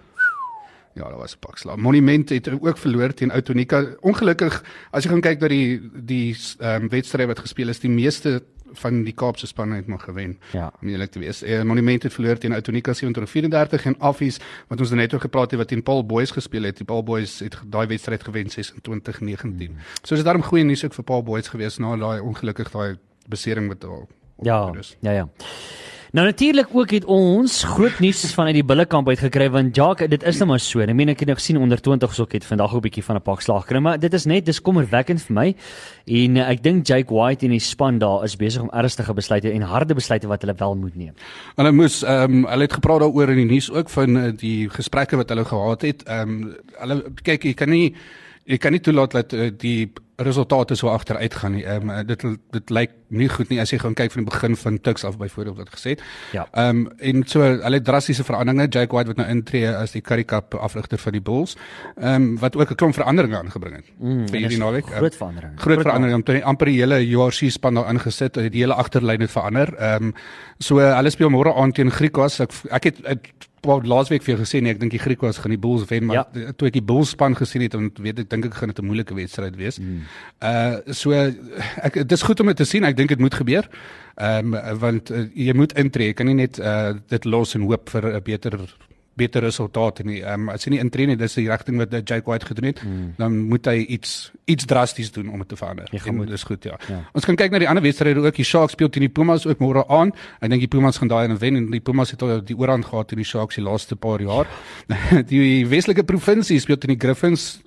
Ja, 0.95 1.03
daar 1.03 1.17
was 1.17 1.35
'n 1.35 1.39
pak 1.39 1.57
slag. 1.57 1.75
Monument 1.77 2.29
het 2.29 2.49
ook 2.61 2.77
verloor 2.77 3.13
teen 3.13 3.31
Autonika. 3.31 3.85
Ongelukkig 4.01 4.63
as 4.91 5.03
jy 5.03 5.09
gaan 5.11 5.21
kyk 5.21 5.39
na 5.41 5.47
die 5.47 5.79
die 5.93 6.35
ehm 6.59 6.81
um, 6.83 6.89
wedstrye 6.89 7.27
wat 7.27 7.39
gespeel 7.39 7.69
is, 7.69 7.79
die 7.79 7.89
meeste 7.89 8.41
van 8.73 9.03
die 9.03 9.13
Kaapse 9.13 9.47
spanne 9.47 9.75
het 9.75 9.87
maar 9.87 9.99
gewen. 9.99 10.39
Ja. 10.51 10.71
Om 10.81 10.87
eerlik 10.87 11.11
te 11.11 11.19
wees. 11.19 11.41
Eh, 11.43 11.61
Monument 11.61 12.03
het 12.03 12.13
verloor 12.13 12.37
teen 12.37 12.53
Autonika 12.53 12.93
27-34 12.93 13.85
en 13.85 13.99
Affies 13.99 14.39
wat 14.67 14.79
ons 14.79 14.89
net 14.89 15.13
oor 15.13 15.19
gepraat 15.19 15.51
het 15.51 15.59
wat 15.59 15.67
teen 15.67 15.83
Paul 15.83 16.05
Boys 16.05 16.31
gespeel 16.31 16.63
het. 16.63 16.77
Die 16.77 16.85
Paul 16.85 17.03
Boys 17.03 17.39
het 17.39 17.57
daai 17.65 17.87
wedstryd 17.87 18.23
gewen 18.23 18.47
26-19. 18.47 18.51
Hmm. 19.41 19.77
So 20.01 20.15
dis 20.15 20.23
daarom 20.23 20.43
goeie 20.43 20.63
nuus 20.63 20.85
ook 20.85 20.93
vir 20.93 21.03
Paul 21.03 21.23
Boys 21.23 21.47
gewees 21.47 21.77
na 21.77 21.95
daai 21.97 22.19
ongelukkig 22.19 22.71
daai 22.71 22.97
besering 23.27 23.67
wat 23.67 23.81
daar 23.81 24.05
Ja, 24.41 24.71
ja, 24.99 25.11
ja. 25.11 25.29
Nou 26.15 26.23
natuurlik 26.25 26.67
ook 26.71 26.91
het 26.95 27.05
ons 27.05 27.63
groot 27.67 27.99
nuus 27.99 28.21
vanuit 28.33 28.55
die 28.55 28.63
Bullekamp 28.63 29.09
uit 29.11 29.19
gekry 29.19 29.49
want 29.51 29.75
Jacques, 29.75 30.07
dit 30.09 30.21
is 30.23 30.37
nou 30.39 30.45
maar 30.53 30.61
so. 30.63 30.79
Ek 30.79 30.95
meen 30.95 31.11
ek 31.11 31.19
het 31.19 31.27
nou 31.27 31.35
gesien 31.35 31.57
onder 31.59 31.81
20 31.83 32.13
ook 32.21 32.35
het 32.37 32.45
vandag 32.47 32.75
'n 32.75 32.79
bietjie 32.79 33.03
van 33.03 33.15
'n 33.17 33.21
pak 33.21 33.41
slag 33.41 33.65
gekry, 33.65 33.79
maar 33.79 33.99
dit 33.99 34.13
is 34.13 34.25
net 34.25 34.45
dis 34.45 34.61
kommerwekkend 34.61 35.21
vir 35.21 35.33
my. 35.33 35.55
En 36.05 36.35
uh, 36.35 36.49
ek 36.49 36.63
dink 36.63 36.87
Jake 36.87 37.13
White 37.13 37.45
en 37.45 37.51
die 37.51 37.59
span 37.59 37.99
daar 37.99 38.23
is 38.23 38.35
besig 38.35 38.61
om 38.61 38.69
ernstige 38.69 39.13
besluite 39.13 39.51
en 39.51 39.61
harde 39.61 39.93
besluite 39.93 40.27
wat 40.27 40.41
hulle 40.41 40.55
wel 40.57 40.75
moet 40.75 40.95
neem. 40.95 41.13
Hulle 41.55 41.71
moes 41.71 42.03
ehm 42.03 42.23
um, 42.23 42.45
hulle 42.45 42.61
het 42.61 42.73
gepraat 42.73 42.99
daaroor 42.99 43.29
in 43.29 43.47
die 43.47 43.51
nuus 43.53 43.71
ook 43.71 43.89
van 43.89 44.17
uh, 44.17 44.31
die 44.37 44.69
gesprekke 44.69 45.17
wat 45.17 45.29
hulle 45.29 45.45
gehad 45.45 45.81
het. 45.81 46.03
Ehm 46.03 46.29
um, 46.29 46.55
hulle 46.79 47.03
kyk 47.23 47.43
jy 47.43 47.53
kan 47.53 47.69
nie 47.69 47.95
jy 48.47 48.57
kan 48.57 48.75
nie 48.75 48.83
toelaat 48.83 49.15
dat 49.17 49.33
uh, 49.35 49.49
die 49.59 49.89
resultate 50.17 50.75
so 50.75 50.89
agteruit 50.89 51.33
gaan 51.37 51.53
nie. 51.53 51.63
Ehm 51.65 51.89
um, 51.89 52.05
dit 52.07 52.23
dit 52.55 52.71
lyk 52.73 52.93
nie 53.13 53.27
goed 53.29 53.51
nie 53.53 53.59
as 53.61 53.69
jy 53.71 53.77
gaan 53.83 53.93
kyk 53.93 54.11
van 54.11 54.23
die 54.23 54.29
begin 54.31 54.55
van 54.57 54.79
Tuks 54.81 55.05
af 55.05 55.17
byvoorbeeld 55.17 55.57
wat 55.57 55.69
gesê 55.75 55.93
het. 55.93 56.01
Ja. 56.33 56.47
Ehm 56.51 56.79
um, 56.79 56.87
en 56.97 57.23
so 57.27 57.43
hulle 57.45 57.77
het 57.77 57.85
drastiese 57.85 58.23
veranderinge. 58.23 58.67
Jake 58.67 58.95
White 58.95 59.13
wat 59.13 59.21
nou 59.21 59.27
intree 59.29 59.69
as 59.69 59.93
die 59.93 60.01
Currie 60.01 60.25
Cup 60.25 60.55
afrigter 60.55 60.97
vir 60.97 61.17
die 61.19 61.21
Bulls. 61.21 61.53
Ehm 61.95 62.13
um, 62.13 62.39
wat 62.41 62.55
ook 62.55 62.71
'n 62.71 62.75
klomp 62.75 62.93
veranderinge 62.93 63.37
aangebring 63.37 63.75
het 63.75 63.85
Mm, 63.99 64.27
vir 64.29 64.39
hierdie 64.39 64.57
naweek. 64.57 64.85
Groot 64.85 65.15
verandering. 65.15 65.59
Groot 65.59 65.81
verandering 65.81 66.15
om 66.15 66.23
toe 66.23 66.43
amper 66.43 66.65
die 66.65 66.79
hele 66.79 66.99
URC 67.05 67.51
span 67.51 67.73
daar 67.73 67.89
ingesit, 67.89 68.35
het 68.35 68.51
die 68.51 68.61
hele 68.61 68.73
agterlyn 68.73 69.21
het 69.21 69.31
verander. 69.31 69.73
Ehm 69.77 70.03
um, 70.03 70.13
so 70.59 70.79
hulle 70.79 71.09
speel 71.09 71.29
môre 71.29 71.53
aand 71.53 71.75
teen 71.75 71.91
Griekwas. 71.91 72.39
Ek 72.39 72.51
ek 72.71 72.83
het 72.83 73.05
ek 73.05 73.33
wou 73.67 73.77
laasweek 73.83 74.23
vir 74.25 74.33
jou 74.35 74.39
gesê 74.45 74.61
nee, 74.63 74.71
ek 74.73 74.79
dink 74.81 74.93
die 74.95 75.01
Griekwas 75.03 75.37
gaan 75.43 75.53
die 75.53 75.59
Bulls 75.61 75.85
wen, 75.91 76.05
maar 76.09 76.15
Ja. 76.15 76.51
toe 76.57 76.67
ek 76.69 76.73
die 76.79 76.81
Bulls 76.81 77.11
span 77.13 77.35
gesien 77.35 77.61
het, 77.65 77.71
dan 77.75 77.91
weet 78.01 78.19
ek 78.23 78.29
dink 78.31 78.45
ek 78.49 78.53
gaan 78.57 78.71
dit 78.73 78.79
'n 78.79 78.85
moeilike 78.87 79.13
wedstryd 79.15 79.55
wees. 79.55 79.77
Mm. 79.79 80.01
Uh 80.41 80.93
so 80.93 81.11
ek 81.11 81.93
dit 81.93 82.11
is 82.11 82.23
goed 82.23 82.39
om 82.39 82.47
dit 82.47 82.57
te 82.57 82.65
sien. 82.65 82.83
Ek 82.83 82.95
dink 82.97 83.09
dit 83.09 83.19
moet 83.19 83.33
gebeur. 83.33 83.67
Ehm 84.17 84.53
um, 84.55 84.79
want 84.79 85.11
uh, 85.11 85.27
jy 85.35 85.53
moet 85.53 85.73
intree. 85.77 86.07
Jy 86.07 86.13
kan 86.13 86.25
nie 86.25 86.33
net 86.35 86.57
uh 86.59 86.93
dit 87.09 87.25
los 87.25 87.55
en 87.55 87.61
hoop 87.61 87.89
vir 87.89 88.15
'n 88.15 88.23
beter 88.23 88.57
beter 89.17 89.43
resultate 89.43 90.05
nie. 90.07 90.21
Ehm 90.21 90.47
um, 90.47 90.53
as 90.53 90.65
jy 90.65 90.75
nie 90.75 90.81
intree 90.83 91.07
nie, 91.09 91.17
dis 91.19 91.37
die 91.39 91.47
rigting 91.49 91.79
wat 91.81 91.93
Jake 91.97 92.25
White 92.29 92.45
gedoen 92.45 92.69
het, 92.71 92.83
mm. 92.83 93.13
dan 93.17 93.37
moet 93.49 93.65
hy 93.69 93.81
iets 93.97 94.31
iets 94.47 94.65
drasties 94.65 95.11
doen 95.11 95.29
om 95.33 95.43
dit 95.43 95.49
te 95.51 95.57
verander. 95.59 95.89
En 96.05 96.15
moet- 96.15 96.27
dis 96.27 96.43
goed, 96.43 96.63
ja. 96.63 96.77
Ja. 96.87 96.95
ja. 96.95 97.01
Ons 97.13 97.25
kan 97.25 97.35
kyk 97.35 97.51
na 97.51 97.59
die 97.59 97.67
ander 97.69 97.83
wedstryde 97.83 98.23
ook. 98.23 98.35
Die 98.35 98.45
Sharks 98.45 98.77
speel 98.77 98.89
teen 98.89 99.07
die 99.07 99.11
Pumas 99.11 99.45
ook 99.47 99.59
môre 99.59 99.83
aan. 99.91 100.13
Ek 100.39 100.49
dink 100.49 100.63
die 100.63 100.71
Pumas 100.71 100.97
gaan 101.01 101.11
daai 101.11 101.27
en 101.27 101.37
wen 101.41 101.55
en 101.55 101.69
die 101.71 101.83
Pumas 101.83 102.11
het 102.11 102.21
al 102.21 102.41
die 102.45 102.55
oorhand 102.57 102.85
gehad 102.85 103.07
teen 103.11 103.21
die 103.23 103.27
Sharks 103.27 103.59
die 103.59 103.63
laaste 103.65 103.95
paar 103.95 104.21
jaar. 104.21 104.47
die 105.31 105.65
Weselike 105.67 106.03
provinsie 106.03 106.59
speel 106.59 106.77
teen 106.77 106.95
die 106.95 107.01
Griffins 107.01 107.57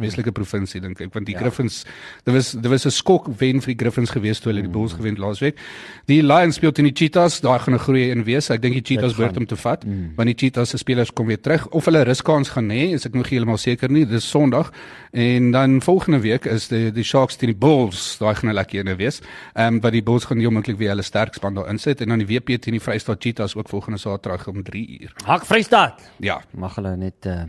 Weselike 0.00 0.32
provinsie 0.32 0.80
dink 0.80 1.00
ek 1.00 1.12
want 1.14 1.26
die 1.26 1.34
Ja. 1.34 1.40
Griffins 1.40 1.84
daar 2.24 2.34
was 2.34 2.52
daar 2.52 2.70
was 2.70 2.86
'n 2.86 2.90
skok 2.90 3.26
wen 3.38 3.60
vir 3.60 3.74
die 3.74 3.84
Griffins 3.84 4.10
gewees 4.10 4.40
toe 4.40 4.52
hulle 4.52 4.62
die 4.62 4.70
Bulls 4.70 4.92
gewen 4.92 5.14
het 5.14 5.18
laasweek. 5.18 5.58
Die 6.06 6.22
Lions 6.22 6.56
speel 6.56 6.72
teen 6.72 6.84
die 6.84 6.94
Cheetahs, 6.94 7.40
daai 7.40 7.58
gaan 7.58 7.74
'n 7.74 7.78
groei 7.78 8.10
in 8.10 8.24
wees. 8.24 8.50
Ek 8.50 8.62
dink 8.62 8.74
die 8.74 8.82
Cheetahs 8.82 9.12
Dit 9.12 9.16
behoort 9.16 9.36
om 9.36 9.46
te 9.46 9.56
vat 9.56 9.84
mm. 9.84 10.12
want 10.16 10.26
die 10.26 10.36
Cheetahs 10.36 10.70
se 10.70 10.78
spelers 10.78 11.12
kom 11.12 11.26
weer 11.26 11.40
terug 11.40 11.66
of 11.68 11.84
hulle 11.84 12.02
ruskans 12.04 12.48
gaan 12.48 12.70
hê, 12.70 12.92
is 12.92 13.06
ek 13.06 13.14
nog 13.14 13.28
heeltemal 13.28 13.58
seker 13.58 13.90
nie. 13.90 14.06
Dis 14.06 14.28
Sondag 14.28 14.72
en 15.12 15.50
dan 15.50 15.80
volgende 15.80 16.20
week 16.20 16.44
is 16.44 16.68
die 16.68 16.90
die 16.92 17.04
Sharks 17.04 17.36
teen 17.36 17.50
die 17.50 17.58
Bulls, 17.58 18.18
daai 18.18 18.34
gaan 18.34 18.50
'n 18.50 18.54
lekker 18.54 18.86
een 18.86 18.96
wees. 18.96 19.20
Ehm 19.54 19.74
um, 19.74 19.80
wat 19.80 19.92
die 19.92 20.02
Bulls 20.02 20.24
gaan 20.24 20.38
heeltemal 20.38 20.76
weer 20.76 20.88
hulle 20.88 21.02
sterk 21.02 21.34
span 21.34 21.54
daar 21.54 21.68
insit 21.68 22.00
en 22.00 22.08
dan 22.08 22.18
die 22.18 22.26
WP 22.26 22.60
teen 22.60 22.72
die 22.72 22.80
Vrystaat 22.80 23.22
Cheetahs 23.22 23.54
ook 23.54 23.68
volgende 23.68 23.98
Saterdag 23.98 24.46
om 24.48 24.62
3 24.62 25.00
uur. 25.00 25.12
Hak 25.24 25.46
Vrystaat. 25.46 26.10
Ja. 26.18 26.42
Mag 26.50 26.74
hulle 26.74 26.96
net 26.96 27.26
uh 27.26 27.42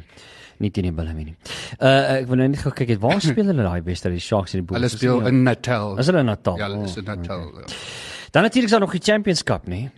nie 0.64 0.72
teen 0.72 0.84
die 0.90 0.92
bulle 0.96 1.14
wen 1.16 1.26
nie. 1.32 1.36
Uh 1.80 2.20
ek 2.22 2.28
wil 2.30 2.38
nou 2.42 2.48
net 2.48 2.62
gou 2.64 2.72
kyk 2.74 2.90
het 2.96 3.00
waar 3.04 3.22
speel 3.30 3.46
hulle 3.52 3.64
daai 3.64 3.82
wedstryd 3.84 4.16
die 4.16 4.24
Sharks 4.24 4.54
en 4.54 4.62
die 4.62 4.68
Bulls? 4.68 4.80
Hulle 4.80 4.90
speel 4.90 5.28
in 5.28 5.44
Natal. 5.44 5.98
Is 6.00 6.08
hulle 6.12 6.20
in 6.24 6.26
Natal? 6.32 6.58
Ja, 6.58 6.70
hulle 6.70 6.84
is 6.86 6.96
Oh, 6.98 7.04
in 7.04 7.06
Natal. 7.12 7.48
okay. 7.50 7.62
Ja. 7.68 7.76
Dan 8.32 8.44
natuurlik 8.44 8.66
is 8.72 8.72
daar 8.72 8.80
nog 8.84 8.92
die 8.92 9.02
Champions 9.04 9.44
Cup, 9.44 9.68
nee. 9.68 9.90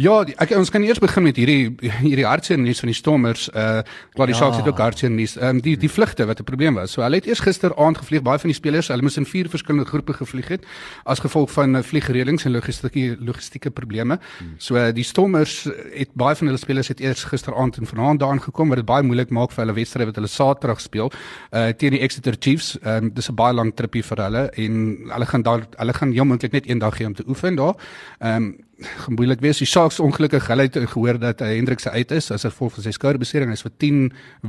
Ja, 0.00 0.22
die, 0.24 0.34
ek 0.40 0.54
ons 0.56 0.70
kan 0.72 0.84
eers 0.86 1.00
begin 1.02 1.26
met 1.26 1.36
hierdie 1.36 1.74
hierdie 1.82 2.24
hartseer 2.24 2.58
nuus 2.60 2.80
van 2.80 2.88
die 2.88 2.96
Stormers. 2.96 3.48
Uh 3.52 3.82
klaar 4.14 4.28
die 4.28 4.34
Ja. 4.34 4.40
Sharks 4.40 4.56
het 4.56 4.68
ook 4.68 4.78
hartseer 4.78 5.10
nuus. 5.10 5.36
Ehm 5.36 5.56
um, 5.56 5.60
die 5.60 5.76
die 5.76 5.90
vlugte 5.90 6.24
wat 6.26 6.40
'n 6.40 6.44
probleem 6.44 6.74
was. 6.74 6.92
So 6.92 7.02
hulle 7.02 7.16
het 7.16 7.26
eers 7.26 7.40
gister 7.40 7.76
aand 7.76 7.98
gevlieg 7.98 8.22
baie 8.22 8.38
van 8.38 8.48
die 8.48 8.56
spelers, 8.56 8.88
hulle 8.88 9.02
moes 9.02 9.16
in 9.16 9.26
vier 9.26 9.48
verskillende 9.48 9.88
groepe 9.88 10.12
gevlieg 10.12 10.48
het 10.48 10.64
as 11.04 11.20
gevolg 11.20 11.50
van 11.50 11.76
uh, 11.76 11.82
vliegreëlings 11.82 12.44
en 12.44 12.52
logistieke 12.52 13.16
logistieke 13.20 13.70
probleme. 13.70 14.18
Hmm. 14.38 14.54
So 14.58 14.76
uh, 14.76 14.92
die 14.92 15.04
Stormers 15.04 15.68
het 15.92 16.08
baie 16.14 16.36
van 16.36 16.46
hulle 16.46 16.58
spelers 16.58 16.88
het 16.88 17.00
eers 17.00 17.24
gisteraand 17.24 17.76
en 17.76 17.86
vanaand 17.86 18.20
daaraan 18.20 18.42
gekom 18.42 18.68
wat 18.68 18.76
dit 18.76 18.86
baie 18.86 19.02
moeilik 19.02 19.30
maak 19.30 19.50
vir 19.52 19.64
hulle 19.64 19.76
wedstryd 19.76 20.06
wat 20.06 20.16
hulle 20.16 20.28
Saterdag 20.28 20.80
speel 20.80 21.12
uh 21.52 21.68
teen 21.72 21.90
die 21.90 22.00
Exeter 22.00 22.36
Chiefs. 22.38 22.78
Ehm 22.82 23.04
um, 23.04 23.14
dis 23.14 23.28
'n 23.28 23.34
baie 23.34 23.52
lang 23.52 23.74
tripie 23.74 24.02
vir 24.02 24.24
hulle 24.24 24.50
en 24.56 24.98
hulle 25.12 25.26
gaan 25.26 25.42
daar 25.42 25.66
hulle 25.76 25.92
gaan 25.92 26.12
heel 26.12 26.24
moontlik 26.24 26.52
net 26.52 26.68
een 26.68 26.78
dag 26.78 26.98
hê 26.98 27.04
om 27.04 27.14
te 27.14 27.24
oefen 27.28 27.56
daar. 27.56 27.74
Ehm 28.18 28.36
um, 28.36 28.56
gaan 28.86 29.16
moeilik 29.18 29.40
wees. 29.40 29.60
Die 29.62 29.66
Sharks 29.66 30.00
ongelukkig, 30.00 30.46
hulle 30.50 30.68
het 30.68 30.78
gehoor 30.94 31.18
dat 31.22 31.40
uh, 31.40 31.50
Hendrik 31.52 31.80
se 31.80 31.90
uit 31.90 32.10
is 32.10 32.30
as 32.30 32.46
gevolg 32.46 32.76
van 32.76 32.86
sy 32.86 32.94
skouerbesering. 32.96 33.52
Hy's 33.52 33.64
vir 33.66 33.76
10 33.84 34.00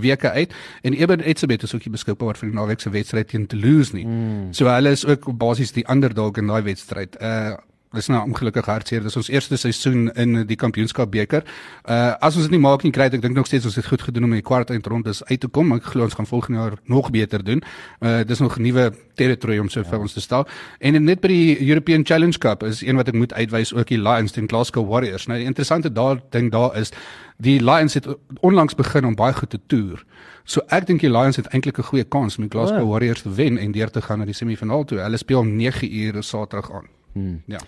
weke 0.05 0.31
uit 0.31 0.55
en 0.83 0.97
Eben 0.97 1.23
Etzebeth 1.23 1.63
is 1.63 1.75
ook 1.75 1.85
nie 1.87 1.95
beskikbaar 1.97 2.39
vir 2.39 2.49
die 2.49 2.57
naweek 2.57 2.81
se 2.83 2.93
wedstryd 2.93 3.29
teen 3.33 3.47
Toulouse 3.47 3.95
nie. 3.95 4.05
Mm. 4.05 4.49
So 4.55 4.71
hulle 4.71 4.95
is 4.95 5.05
ook 5.05 5.29
basies 5.37 5.75
die 5.75 5.85
underdog 5.89 6.37
in 6.41 6.51
daai 6.51 6.63
wedstryd. 6.71 7.19
Uh 7.21 7.59
Dis 7.93 8.07
nou 8.09 8.23
ongelukkig 8.25 8.65
hartseer. 8.65 9.03
Dis 9.05 9.15
ons 9.19 9.29
eerste 9.29 9.57
seisoen 9.61 10.07
in 10.17 10.39
die 10.49 10.57
kampioenskap 10.57 11.11
beker. 11.13 11.43
Uh 11.85 12.15
as 12.25 12.37
ons 12.39 12.47
dit 12.47 12.55
nie 12.55 12.61
maak 12.63 12.81
nie, 12.85 12.91
kry 12.95 13.05
ek 13.05 13.21
dink 13.21 13.35
nog 13.37 13.45
steeds 13.45 13.67
ons 13.69 13.75
het 13.77 13.85
goed 13.85 14.01
gedoen 14.01 14.25
om 14.25 14.31
in 14.33 14.41
die 14.41 14.45
kwart 14.45 14.71
eindrondes 14.73 15.21
uit 15.29 15.39
te 15.43 15.47
kom. 15.47 15.75
Ek 15.75 15.91
glo 15.93 16.07
ons 16.07 16.17
gaan 16.17 16.29
volgende 16.29 16.59
jaar 16.59 16.77
nog 16.89 17.11
beter 17.13 17.43
doen. 17.45 17.61
Uh 18.01 18.23
dis 18.25 18.41
nog 18.41 18.57
nuwe 18.57 18.89
territory 19.15 19.59
om 19.61 19.69
so 19.69 19.83
ja. 19.83 19.89
vir 19.91 19.99
ons 19.99 20.13
te 20.13 20.23
stel. 20.25 20.47
En 20.79 20.97
net 21.05 21.21
by 21.21 21.29
die 21.29 21.67
European 21.67 22.05
Challenge 22.05 22.37
Cup 22.41 22.63
is 22.65 22.81
een 22.81 22.97
wat 22.97 23.11
ek 23.13 23.19
moet 23.19 23.33
uitwys 23.33 23.73
ook 23.73 23.93
die 23.93 24.01
Lions 24.01 24.33
teen 24.33 24.49
Glasgow 24.49 24.89
Warriors. 24.89 25.27
Nou 25.29 25.37
die 25.37 25.45
interessante 25.45 25.93
daar 25.93 26.23
ding 26.33 26.49
daar 26.51 26.73
is 26.79 26.89
die 27.37 27.59
Lions 27.61 27.93
het 27.93 28.09
onlangs 28.41 28.73
begin 28.75 29.05
om 29.05 29.15
baie 29.15 29.37
goed 29.37 29.53
te 29.53 29.61
toer. 29.67 30.01
So 30.49 30.65
ek 30.73 30.89
dink 30.89 31.05
die 31.05 31.13
Lions 31.13 31.37
het 31.37 31.53
eintlik 31.53 31.77
'n 31.77 31.91
goeie 31.93 32.03
kans 32.03 32.37
om 32.37 32.49
die 32.49 32.51
Glasgow 32.57 32.81
Ja. 32.81 32.89
Warriors 32.89 33.21
te 33.21 33.29
wen 33.29 33.57
en 33.57 33.71
deur 33.71 33.91
te 33.91 34.01
gaan 34.01 34.19
na 34.19 34.25
die 34.25 34.33
semifinaal 34.33 34.83
toe. 34.83 34.97
Hulle 34.99 35.17
speel 35.17 35.39
om 35.39 35.55
9 35.55 35.93
uur 35.93 36.23
Saterdag 36.23 36.71
aan. 36.71 37.02
Hmm. 37.13 37.41
Ja. 37.47 37.59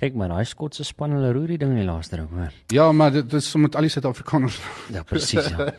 Kyk 0.00 0.14
maar, 0.16 0.28
daai 0.32 0.44
Skotse 0.48 0.84
span 0.84 1.12
hulle 1.16 1.32
roer 1.36 1.46
die 1.54 1.58
ding 1.60 1.70
in 1.76 1.82
die 1.82 1.88
laaste 1.88 2.16
ding, 2.16 2.28
hoor. 2.32 2.52
Ja, 2.72 2.90
maar 2.92 3.10
dit 3.12 3.30
dis 3.30 3.54
met 3.60 3.76
al 3.76 3.82
die 3.88 3.90
Suid-Afrikaners. 3.92 4.60
Ja, 4.92 5.02
presies 5.02 5.48
ja. 5.52 5.70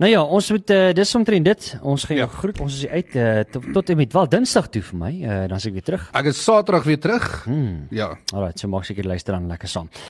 Nou 0.00 0.08
ja, 0.08 0.22
ons 0.24 0.46
moet 0.50 0.70
uh, 0.72 0.92
dis 0.96 1.10
omtrent 1.14 1.44
dit. 1.44 1.64
Ons 1.84 2.04
gaan 2.08 2.16
jou 2.16 2.28
Ja. 2.30 2.36
groet. 2.38 2.60
Ons 2.64 2.78
is 2.78 2.86
uit 2.88 3.16
uh, 3.20 3.40
tot, 3.52 3.66
tot 3.74 3.90
en 3.92 3.96
met 4.00 4.12
wel 4.16 4.28
Dinsdag 4.32 4.70
toe 4.72 4.80
vir 4.82 4.96
my. 4.96 5.10
Uh, 5.20 5.34
dan 5.50 5.58
is 5.60 5.66
ek 5.68 5.74
weer 5.76 5.84
terug. 5.84 6.06
Ek 6.16 6.24
is 6.30 6.40
Saterdag 6.40 6.86
weer 6.88 7.00
terug. 7.04 7.26
Hmm. 7.44 7.82
Ja. 7.92 8.14
Alraai, 8.32 8.54
so 8.56 8.68
maak 8.72 8.84
seker 8.88 9.04
luister 9.04 9.36
dan 9.36 9.50
lekker 9.52 9.68
saam. 9.68 9.90